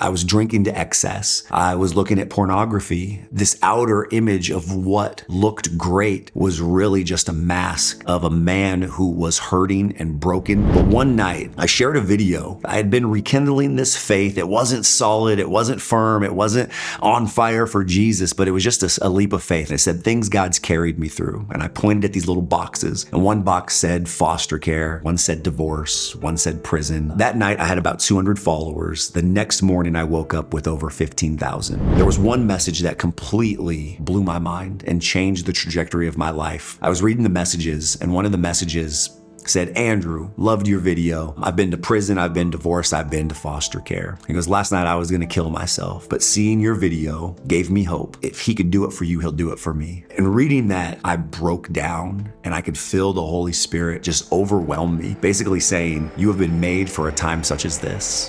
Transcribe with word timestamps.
I 0.00 0.10
was 0.10 0.22
drinking 0.22 0.64
to 0.64 0.78
excess. 0.78 1.42
I 1.50 1.74
was 1.74 1.96
looking 1.96 2.20
at 2.20 2.30
pornography. 2.30 3.24
This 3.32 3.58
outer 3.62 4.06
image 4.12 4.48
of 4.48 4.74
what 4.74 5.24
looked 5.28 5.76
great 5.76 6.30
was 6.34 6.60
really 6.60 7.02
just 7.02 7.28
a 7.28 7.32
mask 7.32 8.04
of 8.06 8.22
a 8.22 8.30
man 8.30 8.82
who 8.82 9.10
was 9.10 9.38
hurting 9.38 9.96
and 9.96 10.20
broken. 10.20 10.72
But 10.72 10.86
one 10.86 11.16
night, 11.16 11.50
I 11.58 11.66
shared 11.66 11.96
a 11.96 12.00
video. 12.00 12.60
I 12.64 12.76
had 12.76 12.90
been 12.90 13.10
rekindling 13.10 13.74
this 13.74 13.96
faith. 13.96 14.38
It 14.38 14.46
wasn't 14.46 14.86
solid, 14.86 15.40
it 15.40 15.50
wasn't 15.50 15.80
firm, 15.80 16.22
it 16.22 16.34
wasn't 16.34 16.70
on 17.00 17.26
fire 17.26 17.66
for 17.66 17.82
Jesus, 17.82 18.32
but 18.32 18.46
it 18.46 18.52
was 18.52 18.62
just 18.62 18.82
a, 18.84 19.06
a 19.06 19.08
leap 19.08 19.32
of 19.32 19.42
faith. 19.42 19.72
It 19.72 19.78
said, 19.78 20.04
Things 20.04 20.28
God's 20.28 20.60
carried 20.60 20.98
me 20.98 21.08
through. 21.08 21.46
And 21.50 21.62
I 21.62 21.68
pointed 21.68 22.04
at 22.04 22.12
these 22.12 22.28
little 22.28 22.42
boxes, 22.42 23.06
and 23.12 23.24
one 23.24 23.42
box 23.42 23.74
said 23.74 24.08
foster 24.08 24.58
care, 24.58 25.00
one 25.02 25.18
said 25.18 25.42
divorce, 25.42 26.14
one 26.14 26.36
said 26.36 26.62
prison. 26.62 27.16
That 27.16 27.36
night, 27.36 27.58
I 27.58 27.66
had 27.66 27.78
about 27.78 27.98
200 27.98 28.38
followers. 28.38 29.10
The 29.10 29.22
next 29.22 29.60
morning, 29.60 29.87
morning 29.88 30.00
I 30.00 30.04
woke 30.04 30.34
up 30.34 30.52
with 30.52 30.68
over 30.68 30.90
15,000. 30.90 31.96
There 31.96 32.04
was 32.04 32.18
one 32.18 32.46
message 32.46 32.80
that 32.80 32.98
completely 32.98 33.96
blew 34.00 34.22
my 34.22 34.38
mind 34.38 34.84
and 34.86 35.00
changed 35.00 35.46
the 35.46 35.52
trajectory 35.52 36.06
of 36.06 36.18
my 36.18 36.28
life. 36.28 36.78
I 36.82 36.90
was 36.90 37.00
reading 37.00 37.22
the 37.22 37.30
messages, 37.30 37.96
and 38.02 38.12
one 38.12 38.26
of 38.26 38.32
the 38.32 38.38
messages 38.38 39.18
said, 39.46 39.70
Andrew, 39.70 40.30
loved 40.36 40.68
your 40.68 40.78
video. 40.78 41.34
I've 41.38 41.56
been 41.56 41.70
to 41.70 41.78
prison, 41.78 42.18
I've 42.18 42.34
been 42.34 42.50
divorced, 42.50 42.92
I've 42.92 43.08
been 43.08 43.30
to 43.30 43.34
foster 43.34 43.80
care. 43.80 44.18
He 44.26 44.34
goes, 44.34 44.46
Last 44.46 44.72
night 44.72 44.86
I 44.86 44.96
was 44.96 45.10
gonna 45.10 45.26
kill 45.26 45.48
myself, 45.48 46.06
but 46.06 46.22
seeing 46.22 46.60
your 46.60 46.74
video 46.74 47.34
gave 47.46 47.70
me 47.70 47.82
hope. 47.82 48.18
If 48.20 48.42
he 48.42 48.54
could 48.54 48.70
do 48.70 48.84
it 48.84 48.92
for 48.92 49.04
you, 49.04 49.20
he'll 49.20 49.32
do 49.32 49.52
it 49.52 49.58
for 49.58 49.72
me. 49.72 50.04
And 50.18 50.34
reading 50.34 50.68
that, 50.68 50.98
I 51.02 51.16
broke 51.16 51.72
down 51.72 52.30
and 52.44 52.54
I 52.54 52.60
could 52.60 52.76
feel 52.76 53.14
the 53.14 53.22
Holy 53.22 53.54
Spirit 53.54 54.02
just 54.02 54.30
overwhelm 54.32 54.98
me, 54.98 55.16
basically 55.22 55.60
saying, 55.60 56.10
You 56.18 56.28
have 56.28 56.38
been 56.38 56.60
made 56.60 56.90
for 56.90 57.08
a 57.08 57.12
time 57.12 57.42
such 57.42 57.64
as 57.64 57.78
this 57.78 58.28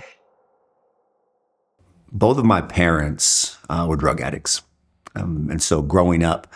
both 2.11 2.37
of 2.37 2.45
my 2.45 2.61
parents 2.61 3.57
uh, 3.69 3.85
were 3.87 3.95
drug 3.95 4.21
addicts. 4.21 4.61
Um, 5.15 5.49
and 5.49 5.61
so 5.61 5.81
growing 5.81 6.23
up, 6.23 6.47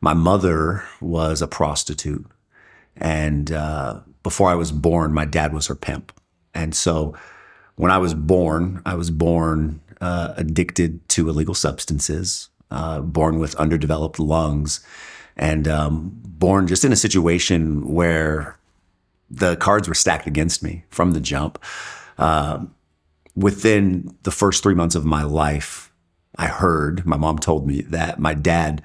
my 0.00 0.14
mother 0.14 0.84
was 1.00 1.42
a 1.42 1.48
prostitute. 1.48 2.26
And 2.96 3.52
uh, 3.52 4.00
before 4.22 4.50
I 4.50 4.54
was 4.54 4.72
born, 4.72 5.12
my 5.12 5.24
dad 5.24 5.52
was 5.52 5.66
her 5.66 5.74
pimp. 5.74 6.12
And 6.54 6.74
so 6.74 7.14
when 7.76 7.90
I 7.90 7.98
was 7.98 8.14
born, 8.14 8.82
I 8.84 8.94
was 8.94 9.10
born 9.10 9.80
uh, 10.00 10.34
addicted 10.36 11.08
to 11.10 11.28
illegal 11.28 11.54
substances, 11.54 12.48
uh, 12.70 13.00
born 13.00 13.38
with 13.38 13.54
underdeveloped 13.56 14.18
lungs, 14.18 14.84
and 15.36 15.68
um, 15.68 16.12
born 16.24 16.66
just 16.66 16.84
in 16.84 16.92
a 16.92 16.96
situation 16.96 17.92
where 17.92 18.58
the 19.30 19.56
cards 19.56 19.88
were 19.88 19.94
stacked 19.94 20.26
against 20.26 20.62
me 20.62 20.84
from 20.90 21.12
the 21.12 21.20
jump. 21.20 21.62
Um, 22.16 22.74
within 23.38 24.16
the 24.24 24.30
first 24.30 24.62
three 24.62 24.74
months 24.74 24.94
of 24.94 25.04
my 25.04 25.22
life, 25.22 25.92
I 26.36 26.46
heard 26.46 27.06
my 27.06 27.16
mom 27.16 27.38
told 27.38 27.66
me 27.66 27.82
that 27.82 28.18
my 28.18 28.34
dad 28.34 28.82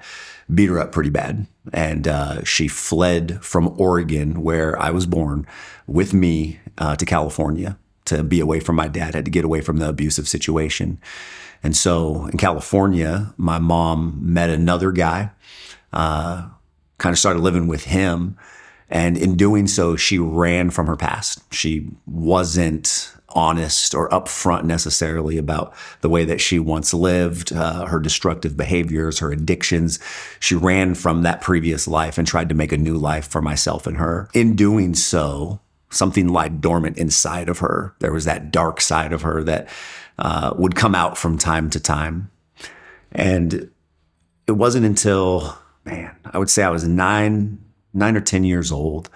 beat 0.52 0.68
her 0.68 0.78
up 0.78 0.92
pretty 0.92 1.10
bad. 1.10 1.46
And 1.72 2.06
uh, 2.06 2.44
she 2.44 2.68
fled 2.68 3.42
from 3.42 3.74
Oregon, 3.80 4.42
where 4.42 4.80
I 4.80 4.90
was 4.90 5.06
born, 5.06 5.46
with 5.86 6.14
me 6.14 6.60
uh, 6.78 6.96
to 6.96 7.04
California 7.04 7.78
to 8.04 8.22
be 8.22 8.38
away 8.38 8.60
from 8.60 8.76
my 8.76 8.86
dad, 8.86 9.14
had 9.14 9.24
to 9.24 9.30
get 9.30 9.44
away 9.44 9.60
from 9.60 9.78
the 9.78 9.88
abusive 9.88 10.28
situation. 10.28 11.00
And 11.62 11.74
so 11.76 12.26
in 12.26 12.36
California, 12.36 13.32
my 13.36 13.58
mom 13.58 14.18
met 14.20 14.50
another 14.50 14.92
guy, 14.92 15.30
uh, 15.92 16.48
kind 16.98 17.12
of 17.12 17.18
started 17.18 17.40
living 17.40 17.66
with 17.66 17.84
him. 17.84 18.36
And 18.90 19.16
in 19.16 19.36
doing 19.36 19.66
so, 19.66 19.96
she 19.96 20.18
ran 20.18 20.70
from 20.70 20.86
her 20.86 20.96
past. 20.96 21.42
She 21.52 21.88
wasn't 22.06 23.13
honest 23.34 23.94
or 23.94 24.08
upfront 24.10 24.64
necessarily 24.64 25.38
about 25.38 25.74
the 26.00 26.08
way 26.08 26.24
that 26.24 26.40
she 26.40 26.58
once 26.58 26.94
lived, 26.94 27.52
uh, 27.52 27.86
her 27.86 28.00
destructive 28.00 28.56
behaviors, 28.56 29.18
her 29.18 29.32
addictions. 29.32 29.98
She 30.40 30.54
ran 30.54 30.94
from 30.94 31.22
that 31.22 31.40
previous 31.40 31.86
life 31.88 32.16
and 32.18 32.26
tried 32.26 32.48
to 32.48 32.54
make 32.54 32.72
a 32.72 32.78
new 32.78 32.96
life 32.96 33.26
for 33.26 33.42
myself 33.42 33.86
and 33.86 33.96
her. 33.96 34.28
In 34.34 34.56
doing 34.56 34.94
so, 34.94 35.60
something 35.90 36.28
lied 36.28 36.60
dormant 36.60 36.98
inside 36.98 37.48
of 37.48 37.58
her. 37.58 37.94
There 38.00 38.12
was 38.12 38.24
that 38.24 38.50
dark 38.50 38.80
side 38.80 39.12
of 39.12 39.22
her 39.22 39.42
that 39.44 39.68
uh, 40.18 40.54
would 40.56 40.76
come 40.76 40.94
out 40.94 41.18
from 41.18 41.38
time 41.38 41.70
to 41.70 41.80
time. 41.80 42.30
And 43.12 43.70
it 44.46 44.52
wasn't 44.52 44.86
until, 44.86 45.56
man, 45.84 46.14
I 46.24 46.38
would 46.38 46.50
say 46.50 46.62
I 46.62 46.70
was 46.70 46.86
nine, 46.86 47.58
nine 47.92 48.16
or 48.16 48.20
10 48.20 48.44
years 48.44 48.72
old 48.72 49.08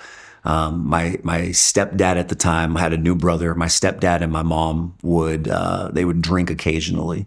um, 0.44 0.87
my 0.87 1.19
my 1.22 1.49
stepdad 1.49 2.16
at 2.16 2.28
the 2.28 2.34
time 2.34 2.75
had 2.76 2.93
a 2.93 2.97
new 2.97 3.15
brother. 3.15 3.54
My 3.54 3.66
stepdad 3.66 4.22
and 4.22 4.32
my 4.32 4.43
mom 4.43 4.97
would 5.03 5.49
uh, 5.49 5.91
they 5.93 6.04
would 6.04 6.22
drink 6.22 6.50
occasionally, 6.50 7.26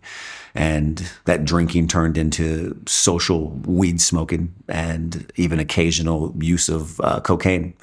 and 0.56 1.10
that 1.26 1.46
drinking 1.46 1.88
turned 1.88 2.18
into 2.18 2.80
social 2.88 3.50
weed 3.66 4.02
smoking 4.02 4.54
and 4.68 5.32
even 5.36 5.60
occasional 5.60 6.34
use 6.40 6.70
of 6.70 7.00
uh, 7.02 7.20
cocaine. 7.22 7.74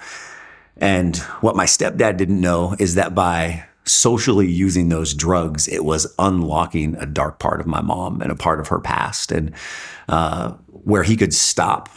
And 0.76 1.16
what 1.40 1.56
my 1.56 1.66
stepdad 1.66 2.16
didn't 2.16 2.40
know 2.40 2.76
is 2.78 2.94
that 2.94 3.14
by 3.14 3.64
socially 3.84 4.46
using 4.46 4.90
those 4.90 5.14
drugs, 5.14 5.66
it 5.66 5.84
was 5.84 6.12
unlocking 6.18 6.94
a 6.96 7.06
dark 7.06 7.38
part 7.38 7.60
of 7.60 7.66
my 7.66 7.80
mom 7.80 8.20
and 8.20 8.30
a 8.30 8.36
part 8.36 8.60
of 8.60 8.68
her 8.68 8.78
past, 8.78 9.32
and 9.32 9.52
uh, 10.08 10.52
where 10.68 11.02
he 11.02 11.16
could 11.16 11.34
stop 11.34 11.88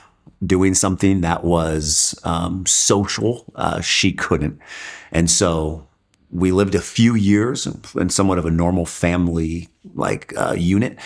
doing 0.46 0.74
something 0.74 1.22
that 1.22 1.44
was 1.44 2.20
um, 2.24 2.66
social. 2.66 3.46
Uh, 3.56 3.82
she 3.82 4.12
couldn't. 4.12 4.60
And 5.12 5.30
so 5.30 5.88
we 6.32 6.52
lived 6.52 6.76
a 6.76 6.82
few 6.82 7.14
years 7.16 7.68
in 7.96 8.10
somewhat 8.10 8.38
of 8.38 8.46
a 8.46 8.52
normal 8.52 8.86
family 8.86 9.68
like 9.94 10.34
uh, 10.38 10.54
unit. 10.58 10.98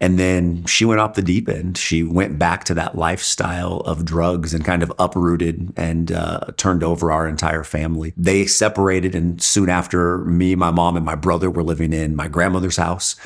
And 0.00 0.16
then 0.16 0.64
she 0.66 0.84
went 0.84 1.00
off 1.00 1.14
the 1.14 1.22
deep 1.22 1.48
end. 1.48 1.76
She 1.76 2.04
went 2.04 2.38
back 2.38 2.62
to 2.64 2.74
that 2.74 2.96
lifestyle 2.96 3.78
of 3.78 4.04
drugs 4.04 4.54
and 4.54 4.64
kind 4.64 4.84
of 4.84 4.92
uprooted 5.00 5.72
and 5.76 6.12
uh, 6.12 6.40
turned 6.56 6.84
over 6.84 7.10
our 7.10 7.26
entire 7.26 7.64
family. 7.64 8.12
They 8.16 8.46
separated, 8.46 9.16
and 9.16 9.42
soon 9.42 9.68
after, 9.68 10.18
me, 10.18 10.54
my 10.54 10.70
mom, 10.70 10.96
and 10.96 11.04
my 11.04 11.16
brother 11.16 11.50
were 11.50 11.64
living 11.64 11.92
in 11.92 12.14
my 12.14 12.28
grandmother's 12.28 12.76
house. 12.76 13.16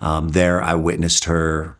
Um, 0.00 0.28
there, 0.28 0.62
I 0.62 0.74
witnessed 0.74 1.24
her 1.24 1.76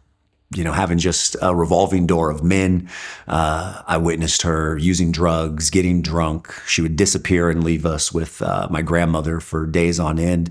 you 0.55 0.65
know, 0.65 0.73
having 0.73 0.99
just 0.99 1.37
a 1.41 1.55
revolving 1.55 2.07
door 2.07 2.31
of 2.31 2.43
men. 2.43 2.89
Uh, 3.29 3.83
I 3.87 3.99
witnessed 3.99 4.43
her 4.43 4.77
using 4.77 5.13
drugs, 5.13 5.71
getting 5.71 6.03
drunk. 6.03 6.53
She 6.67 6.83
would 6.83 6.97
disappear 6.97 7.51
and 7.51 7.63
leave 7.63 7.87
us 7.87 8.13
with 8.13 8.43
uh, 8.43 8.67
my 8.71 8.83
grandmother 8.83 9.39
for 9.39 9.67
days 9.67 10.01
on 10.01 10.19
end 10.19 10.51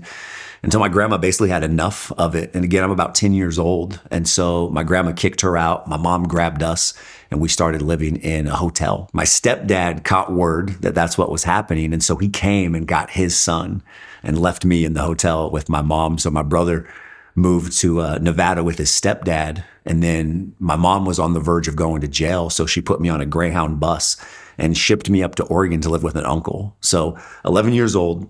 until 0.62 0.80
my 0.80 0.88
grandma 0.88 1.16
basically 1.16 1.48
had 1.48 1.64
enough 1.64 2.12
of 2.12 2.34
it. 2.34 2.54
And 2.54 2.64
again, 2.64 2.84
I'm 2.84 2.90
about 2.90 3.14
10 3.14 3.32
years 3.32 3.58
old. 3.58 4.00
And 4.10 4.28
so 4.28 4.68
my 4.70 4.82
grandma 4.82 5.12
kicked 5.12 5.40
her 5.42 5.56
out. 5.56 5.86
My 5.86 5.96
mom 5.96 6.24
grabbed 6.24 6.62
us 6.62 6.94
and 7.30 7.40
we 7.40 7.48
started 7.48 7.82
living 7.82 8.16
in 8.16 8.46
a 8.46 8.56
hotel. 8.56 9.08
My 9.12 9.24
stepdad 9.24 10.04
caught 10.04 10.32
word 10.32 10.70
that 10.82 10.94
that's 10.94 11.16
what 11.16 11.30
was 11.30 11.44
happening. 11.44 11.92
And 11.92 12.02
so 12.02 12.16
he 12.16 12.28
came 12.28 12.74
and 12.74 12.86
got 12.86 13.10
his 13.10 13.36
son 13.36 13.82
and 14.22 14.38
left 14.38 14.64
me 14.64 14.84
in 14.84 14.94
the 14.94 15.02
hotel 15.02 15.50
with 15.50 15.68
my 15.68 15.82
mom. 15.82 16.18
So 16.18 16.30
my 16.30 16.42
brother 16.42 16.88
moved 17.34 17.78
to 17.80 18.00
uh, 18.00 18.18
Nevada 18.20 18.62
with 18.62 18.78
his 18.78 18.90
stepdad. 18.90 19.64
And 19.84 20.02
then 20.02 20.54
my 20.58 20.76
mom 20.76 21.04
was 21.04 21.18
on 21.18 21.32
the 21.32 21.40
verge 21.40 21.68
of 21.68 21.76
going 21.76 22.00
to 22.02 22.08
jail. 22.08 22.50
So 22.50 22.66
she 22.66 22.80
put 22.80 23.00
me 23.00 23.08
on 23.08 23.20
a 23.20 23.26
Greyhound 23.26 23.80
bus 23.80 24.16
and 24.58 24.76
shipped 24.76 25.08
me 25.08 25.22
up 25.22 25.34
to 25.36 25.44
Oregon 25.44 25.80
to 25.80 25.88
live 25.88 26.02
with 26.02 26.16
an 26.16 26.26
uncle. 26.26 26.76
So 26.80 27.18
11 27.44 27.72
years 27.72 27.96
old, 27.96 28.28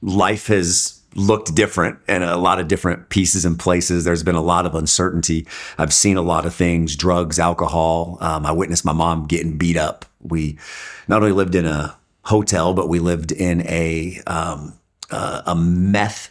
life 0.00 0.46
has 0.46 1.00
looked 1.16 1.54
different 1.54 1.98
in 2.08 2.22
a 2.22 2.36
lot 2.36 2.60
of 2.60 2.68
different 2.68 3.08
pieces 3.08 3.44
and 3.44 3.58
places. 3.58 4.04
There's 4.04 4.22
been 4.22 4.34
a 4.34 4.42
lot 4.42 4.66
of 4.66 4.74
uncertainty. 4.74 5.46
I've 5.78 5.92
seen 5.92 6.16
a 6.16 6.22
lot 6.22 6.46
of 6.46 6.54
things, 6.54 6.94
drugs, 6.94 7.38
alcohol. 7.38 8.18
Um, 8.20 8.44
I 8.44 8.52
witnessed 8.52 8.84
my 8.84 8.92
mom 8.92 9.26
getting 9.26 9.56
beat 9.56 9.76
up. 9.76 10.04
We 10.20 10.58
not 11.08 11.22
only 11.22 11.32
lived 11.32 11.54
in 11.54 11.66
a 11.66 11.96
hotel, 12.22 12.74
but 12.74 12.88
we 12.88 12.98
lived 12.98 13.32
in 13.32 13.62
a, 13.62 14.20
um, 14.26 14.78
uh, 15.10 15.42
a 15.46 15.54
meth 15.54 16.30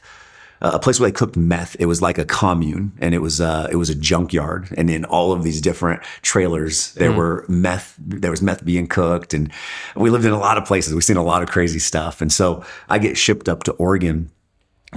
a 0.61 0.79
place 0.79 0.99
where 0.99 1.09
they 1.09 1.13
cooked 1.13 1.35
meth. 1.35 1.75
It 1.79 1.85
was 1.85 2.01
like 2.01 2.17
a 2.17 2.25
commune, 2.25 2.93
and 2.99 3.13
it 3.13 3.19
was 3.19 3.41
uh, 3.41 3.67
it 3.71 3.75
was 3.75 3.89
a 3.89 3.95
junkyard. 3.95 4.69
And 4.77 4.89
in 4.89 5.05
all 5.05 5.31
of 5.31 5.43
these 5.43 5.61
different 5.61 6.01
trailers, 6.21 6.93
there 6.93 7.11
mm. 7.11 7.17
were 7.17 7.45
meth. 7.47 7.95
There 7.99 8.31
was 8.31 8.41
meth 8.41 8.63
being 8.65 8.87
cooked, 8.87 9.33
and 9.33 9.51
we 9.95 10.09
lived 10.09 10.25
in 10.25 10.31
a 10.31 10.39
lot 10.39 10.57
of 10.57 10.65
places. 10.65 10.93
We've 10.93 11.03
seen 11.03 11.17
a 11.17 11.23
lot 11.23 11.43
of 11.43 11.49
crazy 11.49 11.79
stuff. 11.79 12.21
And 12.21 12.31
so 12.31 12.63
I 12.89 12.99
get 12.99 13.17
shipped 13.17 13.49
up 13.49 13.63
to 13.63 13.73
Oregon 13.73 14.31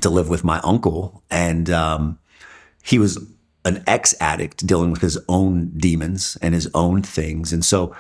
to 0.00 0.10
live 0.10 0.28
with 0.28 0.44
my 0.44 0.60
uncle, 0.60 1.22
and 1.30 1.68
um, 1.70 2.18
he 2.82 2.98
was 2.98 3.18
an 3.64 3.82
ex 3.86 4.14
addict 4.20 4.66
dealing 4.66 4.90
with 4.90 5.02
his 5.02 5.18
own 5.28 5.72
demons 5.76 6.38
and 6.40 6.54
his 6.54 6.70
own 6.74 7.02
things. 7.02 7.52
And 7.52 7.64
so 7.64 7.94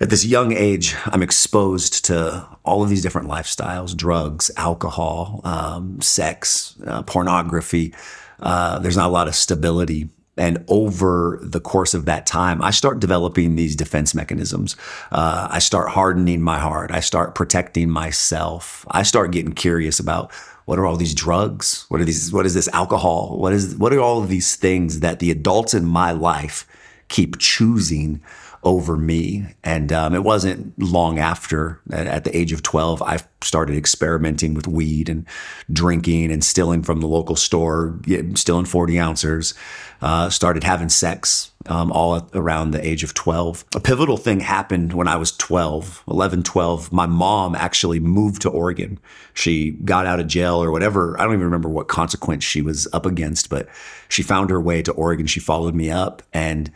at 0.00 0.08
this 0.08 0.24
young 0.24 0.52
age, 0.52 0.96
I'm 1.06 1.22
exposed 1.22 2.06
to 2.06 2.46
all 2.64 2.82
of 2.82 2.88
these 2.88 3.02
different 3.02 3.28
lifestyles 3.28 3.94
drugs, 3.94 4.50
alcohol, 4.56 5.42
um, 5.44 6.00
sex, 6.00 6.74
uh, 6.86 7.02
pornography. 7.02 7.94
Uh, 8.40 8.78
there's 8.78 8.96
not 8.96 9.08
a 9.08 9.12
lot 9.12 9.28
of 9.28 9.34
stability. 9.34 10.08
And 10.38 10.64
over 10.68 11.38
the 11.42 11.60
course 11.60 11.92
of 11.92 12.06
that 12.06 12.24
time, 12.24 12.62
I 12.62 12.70
start 12.70 12.98
developing 12.98 13.56
these 13.56 13.76
defense 13.76 14.14
mechanisms. 14.14 14.74
Uh, 15.12 15.48
I 15.50 15.58
start 15.58 15.90
hardening 15.90 16.40
my 16.40 16.58
heart. 16.58 16.90
I 16.90 17.00
start 17.00 17.34
protecting 17.34 17.90
myself. 17.90 18.86
I 18.90 19.02
start 19.02 19.32
getting 19.32 19.52
curious 19.52 20.00
about 20.00 20.32
what 20.64 20.78
are 20.78 20.86
all 20.86 20.96
these 20.96 21.14
drugs? 21.14 21.84
What 21.88 22.00
are 22.00 22.04
these? 22.04 22.32
What 22.32 22.46
is 22.46 22.54
this 22.54 22.68
alcohol? 22.68 23.36
What 23.36 23.52
is? 23.52 23.76
What 23.76 23.92
are 23.92 24.00
all 24.00 24.22
of 24.22 24.28
these 24.28 24.56
things 24.56 25.00
that 25.00 25.18
the 25.18 25.30
adults 25.30 25.74
in 25.74 25.84
my 25.84 26.12
life 26.12 26.66
keep 27.08 27.38
choosing 27.38 28.22
over 28.62 28.96
me. 28.96 29.46
And 29.64 29.90
um, 29.92 30.14
it 30.14 30.22
wasn't 30.22 30.78
long 30.78 31.18
after, 31.18 31.80
at, 31.90 32.24
the 32.24 32.36
age 32.36 32.52
of 32.52 32.62
12, 32.62 33.00
I 33.02 33.18
started 33.40 33.74
experimenting 33.76 34.52
with 34.52 34.68
weed 34.68 35.08
and 35.08 35.26
drinking 35.72 36.30
and 36.30 36.44
stealing 36.44 36.82
from 36.82 37.00
the 37.00 37.08
local 37.08 37.36
store, 37.36 37.98
stealing 38.34 38.66
40 38.66 38.98
ounces, 38.98 39.54
uh, 40.02 40.28
started 40.28 40.62
having 40.62 40.90
sex 40.90 41.52
um, 41.66 41.90
all 41.90 42.28
around 42.34 42.72
the 42.72 42.86
age 42.86 43.02
of 43.02 43.14
12. 43.14 43.64
A 43.74 43.80
pivotal 43.80 44.18
thing 44.18 44.40
happened 44.40 44.92
when 44.92 45.08
I 45.08 45.16
was 45.16 45.32
12, 45.32 46.04
11, 46.08 46.42
12. 46.42 46.92
My 46.92 47.06
mom 47.06 47.54
actually 47.54 48.00
moved 48.00 48.42
to 48.42 48.50
Oregon. 48.50 48.98
She 49.32 49.70
got 49.70 50.04
out 50.04 50.20
of 50.20 50.26
jail 50.26 50.62
or 50.62 50.70
whatever. 50.70 51.18
I 51.18 51.24
don't 51.24 51.32
even 51.32 51.44
remember 51.44 51.70
what 51.70 51.88
consequence 51.88 52.44
she 52.44 52.60
was 52.60 52.86
up 52.92 53.06
against, 53.06 53.48
but 53.48 53.68
she 54.10 54.22
found 54.22 54.50
her 54.50 54.60
way 54.60 54.82
to 54.82 54.92
Oregon. 54.92 55.26
She 55.26 55.40
followed 55.40 55.74
me 55.74 55.90
up. 55.90 56.22
And 56.34 56.70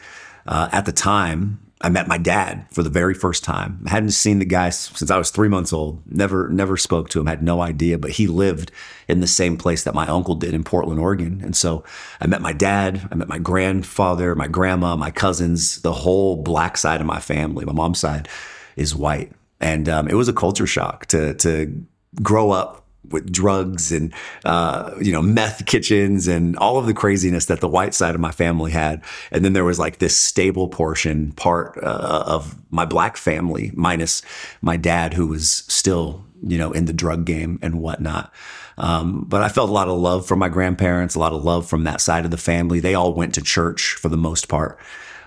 uh, 0.46 0.68
at 0.72 0.86
the 0.86 0.92
time, 0.92 1.60
I 1.84 1.90
met 1.90 2.08
my 2.08 2.16
dad 2.16 2.66
for 2.70 2.82
the 2.82 2.88
very 2.88 3.12
first 3.12 3.44
time. 3.44 3.84
I 3.86 3.90
hadn't 3.90 4.12
seen 4.12 4.38
the 4.38 4.46
guy 4.46 4.70
since 4.70 5.10
I 5.10 5.18
was 5.18 5.28
three 5.28 5.50
months 5.50 5.70
old. 5.70 6.02
Never, 6.06 6.48
never 6.48 6.78
spoke 6.78 7.10
to 7.10 7.20
him. 7.20 7.26
Had 7.26 7.42
no 7.42 7.60
idea, 7.60 7.98
but 7.98 8.12
he 8.12 8.26
lived 8.26 8.72
in 9.06 9.20
the 9.20 9.26
same 9.26 9.58
place 9.58 9.84
that 9.84 9.94
my 9.94 10.06
uncle 10.06 10.34
did 10.34 10.54
in 10.54 10.64
Portland, 10.64 10.98
Oregon. 10.98 11.42
And 11.44 11.54
so 11.54 11.84
I 12.22 12.26
met 12.26 12.40
my 12.40 12.54
dad. 12.54 13.06
I 13.12 13.16
met 13.16 13.28
my 13.28 13.36
grandfather, 13.36 14.34
my 14.34 14.48
grandma, 14.48 14.96
my 14.96 15.10
cousins, 15.10 15.82
the 15.82 15.92
whole 15.92 16.36
black 16.36 16.78
side 16.78 17.02
of 17.02 17.06
my 17.06 17.20
family. 17.20 17.66
My 17.66 17.74
mom's 17.74 17.98
side 17.98 18.30
is 18.76 18.94
white, 18.94 19.32
and 19.60 19.86
um, 19.86 20.08
it 20.08 20.14
was 20.14 20.28
a 20.28 20.32
culture 20.32 20.66
shock 20.66 21.04
to 21.06 21.34
to 21.34 21.84
grow 22.22 22.50
up 22.50 22.83
with 23.10 23.30
drugs 23.30 23.92
and 23.92 24.12
uh, 24.44 24.92
you 25.00 25.12
know 25.12 25.22
meth 25.22 25.66
kitchens 25.66 26.26
and 26.26 26.56
all 26.56 26.78
of 26.78 26.86
the 26.86 26.94
craziness 26.94 27.46
that 27.46 27.60
the 27.60 27.68
white 27.68 27.94
side 27.94 28.14
of 28.14 28.20
my 28.20 28.30
family 28.30 28.72
had. 28.72 29.02
And 29.30 29.44
then 29.44 29.52
there 29.52 29.64
was 29.64 29.78
like 29.78 29.98
this 29.98 30.16
stable 30.16 30.68
portion 30.68 31.32
part 31.32 31.78
uh, 31.82 32.24
of 32.26 32.56
my 32.70 32.84
black 32.84 33.16
family 33.16 33.70
minus 33.74 34.22
my 34.62 34.76
dad 34.76 35.14
who 35.14 35.26
was 35.26 35.50
still 35.68 36.24
you 36.42 36.58
know 36.58 36.72
in 36.72 36.86
the 36.86 36.92
drug 36.92 37.24
game 37.24 37.58
and 37.62 37.80
whatnot. 37.80 38.32
Um, 38.76 39.24
but 39.28 39.40
i 39.40 39.48
felt 39.48 39.70
a 39.70 39.72
lot 39.72 39.86
of 39.86 39.96
love 39.98 40.26
from 40.26 40.40
my 40.40 40.48
grandparents 40.48 41.14
a 41.14 41.20
lot 41.20 41.32
of 41.32 41.44
love 41.44 41.68
from 41.68 41.84
that 41.84 42.00
side 42.00 42.24
of 42.24 42.30
the 42.30 42.36
family. 42.36 42.80
They 42.80 42.94
all 42.94 43.14
went 43.14 43.34
to 43.34 43.42
church 43.42 43.94
for 43.94 44.08
the 44.08 44.16
most 44.16 44.48
part. 44.48 44.78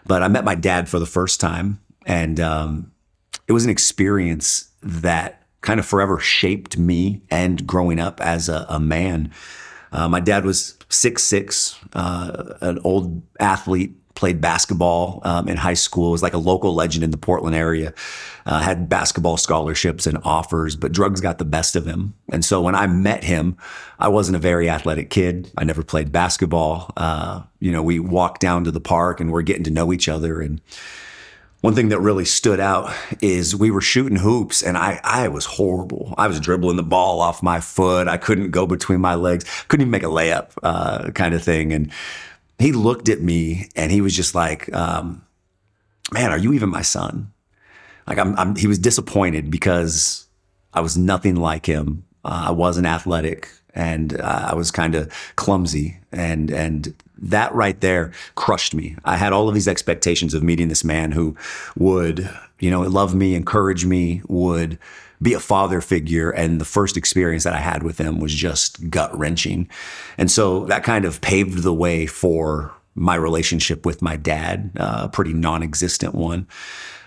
But 0.06 0.24
i 0.24 0.28
met 0.28 0.44
my 0.44 0.56
dad 0.56 0.90
for 0.90 1.00
the 1.00 1.06
first 1.06 1.40
time 1.40 1.80
and 2.06 2.40
um, 2.40 2.92
it 3.48 3.54
was 3.54 3.66
an 3.66 3.70
experience 3.70 4.70
that 4.82 5.47
kind 5.68 5.82
of 5.82 5.86
forever 5.86 6.18
shaped 6.18 6.78
me 6.78 7.22
and 7.30 7.68
growing 7.68 8.00
up 8.00 8.22
as 8.22 8.48
a, 8.48 8.66
a 8.70 8.80
man. 8.80 9.30
Uh, 9.92 10.08
my 10.08 10.22
dad 10.22 10.46
was 10.46 10.78
six 10.88 11.24
six, 11.24 11.78
uh, 11.92 12.54
an 12.62 12.80
old 12.86 13.22
athlete, 13.42 13.94
played 14.16 14.40
basketball 14.40 15.20
um, 15.26 15.50
in 15.50 15.58
high 15.58 15.74
school. 15.74 16.12
Was 16.12 16.24
like 16.24 16.34
a 16.34 16.38
local 16.38 16.74
legend 16.74 17.04
in 17.04 17.12
the 17.12 17.18
Portland 17.18 17.54
area. 17.54 17.94
Uh, 18.46 18.62
had 18.62 18.88
basketball 18.88 19.36
scholarships 19.36 20.08
and 20.08 20.18
offers, 20.24 20.78
but 20.78 20.94
drugs 20.94 21.20
got 21.20 21.38
the 21.38 21.44
best 21.44 21.76
of 21.76 21.86
him. 21.86 22.14
And 22.32 22.46
so 22.46 22.62
when 22.62 22.74
I 22.74 22.88
met 22.88 23.26
him, 23.26 23.58
I 24.00 24.08
wasn't 24.08 24.38
a 24.38 24.40
very 24.40 24.70
athletic 24.70 25.10
kid. 25.10 25.52
I 25.58 25.66
never 25.66 25.84
played 25.84 26.14
basketball. 26.14 26.94
Uh, 26.96 27.44
you 27.60 27.74
know, 27.74 27.84
we 27.84 28.00
walked 28.00 28.40
down 28.40 28.64
to 28.64 28.72
the 28.72 28.80
park 28.80 29.20
and 29.20 29.34
we're 29.34 29.42
getting 29.42 29.66
to 29.66 29.72
know 29.72 29.92
each 29.92 30.08
other 30.08 30.40
and 30.40 30.62
one 31.62 31.74
thing 31.74 31.90
that 31.90 32.00
really 32.00 32.26
stood 32.26 32.60
out 32.60 32.94
is 33.22 33.56
we 33.56 33.72
were 33.72 33.82
shooting 33.82 34.18
hoops 34.18 34.62
and 34.62 34.78
I, 34.78 35.00
I 35.04 35.28
was 35.28 35.46
horrible. 35.46 36.14
I 36.18 36.28
was 36.28 36.40
dribbling 36.40 36.78
the 36.78 36.84
ball 36.84 37.20
off 37.20 37.42
my 37.42 37.60
foot. 37.60 38.08
I 38.08 38.18
couldn't 38.18 38.52
go 38.52 38.68
between 38.68 39.02
my 39.02 39.16
legs, 39.16 39.46
couldn't 39.68 39.82
even 39.82 39.92
make 39.92 40.04
a 40.04 40.08
layup 40.08 40.52
uh, 40.62 41.12
kind 41.12 41.34
of 41.34 41.44
thing. 41.44 41.74
And 41.74 41.92
he 42.60 42.72
looked 42.72 43.10
at 43.10 43.22
me 43.22 43.70
and 43.76 43.92
he 43.92 44.02
was 44.02 44.16
just 44.16 44.36
like, 44.36 44.72
um, 44.74 45.26
man, 46.12 46.32
are 46.32 46.38
you 46.38 46.54
even 46.54 46.70
my 46.70 46.84
son? 46.84 47.34
Like 48.06 48.20
I'm, 48.20 48.38
I'm, 48.38 48.56
he 48.56 48.68
was 48.68 48.80
disappointed 48.80 49.50
because 49.50 50.28
I 50.74 50.82
was 50.82 50.96
nothing 50.96 51.36
like 51.36 51.66
him. 51.66 52.06
Uh, 52.24 52.46
I 52.48 52.52
wasn't 52.52 52.88
athletic 52.88 53.50
and 53.78 54.20
uh, 54.20 54.50
I 54.52 54.56
was 54.56 54.72
kind 54.72 54.96
of 54.96 55.14
clumsy 55.36 56.00
and 56.12 56.50
and 56.52 56.94
that 57.20 57.54
right 57.54 57.80
there 57.82 58.12
crushed 58.36 58.74
me. 58.74 58.96
I 59.06 59.18
had 59.18 59.34
all 59.34 59.48
of 59.48 59.56
these 59.56 59.68
expectations 59.68 60.34
of 60.34 60.44
meeting 60.44 60.68
this 60.68 60.84
man 60.84 61.12
who 61.12 61.36
would, 61.76 62.30
you 62.60 62.70
know, 62.70 62.82
love 62.82 63.16
me, 63.16 63.34
encourage 63.34 63.86
me, 63.86 64.22
would 64.28 64.78
be 65.20 65.34
a 65.34 65.40
father 65.40 65.82
figure. 65.82 66.30
And 66.30 66.62
the 66.62 66.66
first 66.66 66.96
experience 66.96 67.44
that 67.44 67.54
I 67.54 67.60
had 67.60 67.82
with 67.82 67.98
him 67.98 68.20
was 68.20 68.34
just 68.34 68.90
gut 68.92 69.18
wrenching. 69.18 69.68
And 70.18 70.30
so 70.30 70.66
that 70.66 70.84
kind 70.84 71.06
of 71.06 71.22
paved 71.22 71.64
the 71.64 71.74
way 71.74 72.06
for 72.06 72.72
my 72.94 73.16
relationship 73.16 73.84
with 73.84 74.02
my 74.04 74.16
dad, 74.16 74.72
uh, 74.80 75.02
a 75.06 75.10
pretty 75.10 75.34
non 75.34 75.64
existent 75.64 76.14
one. 76.14 76.48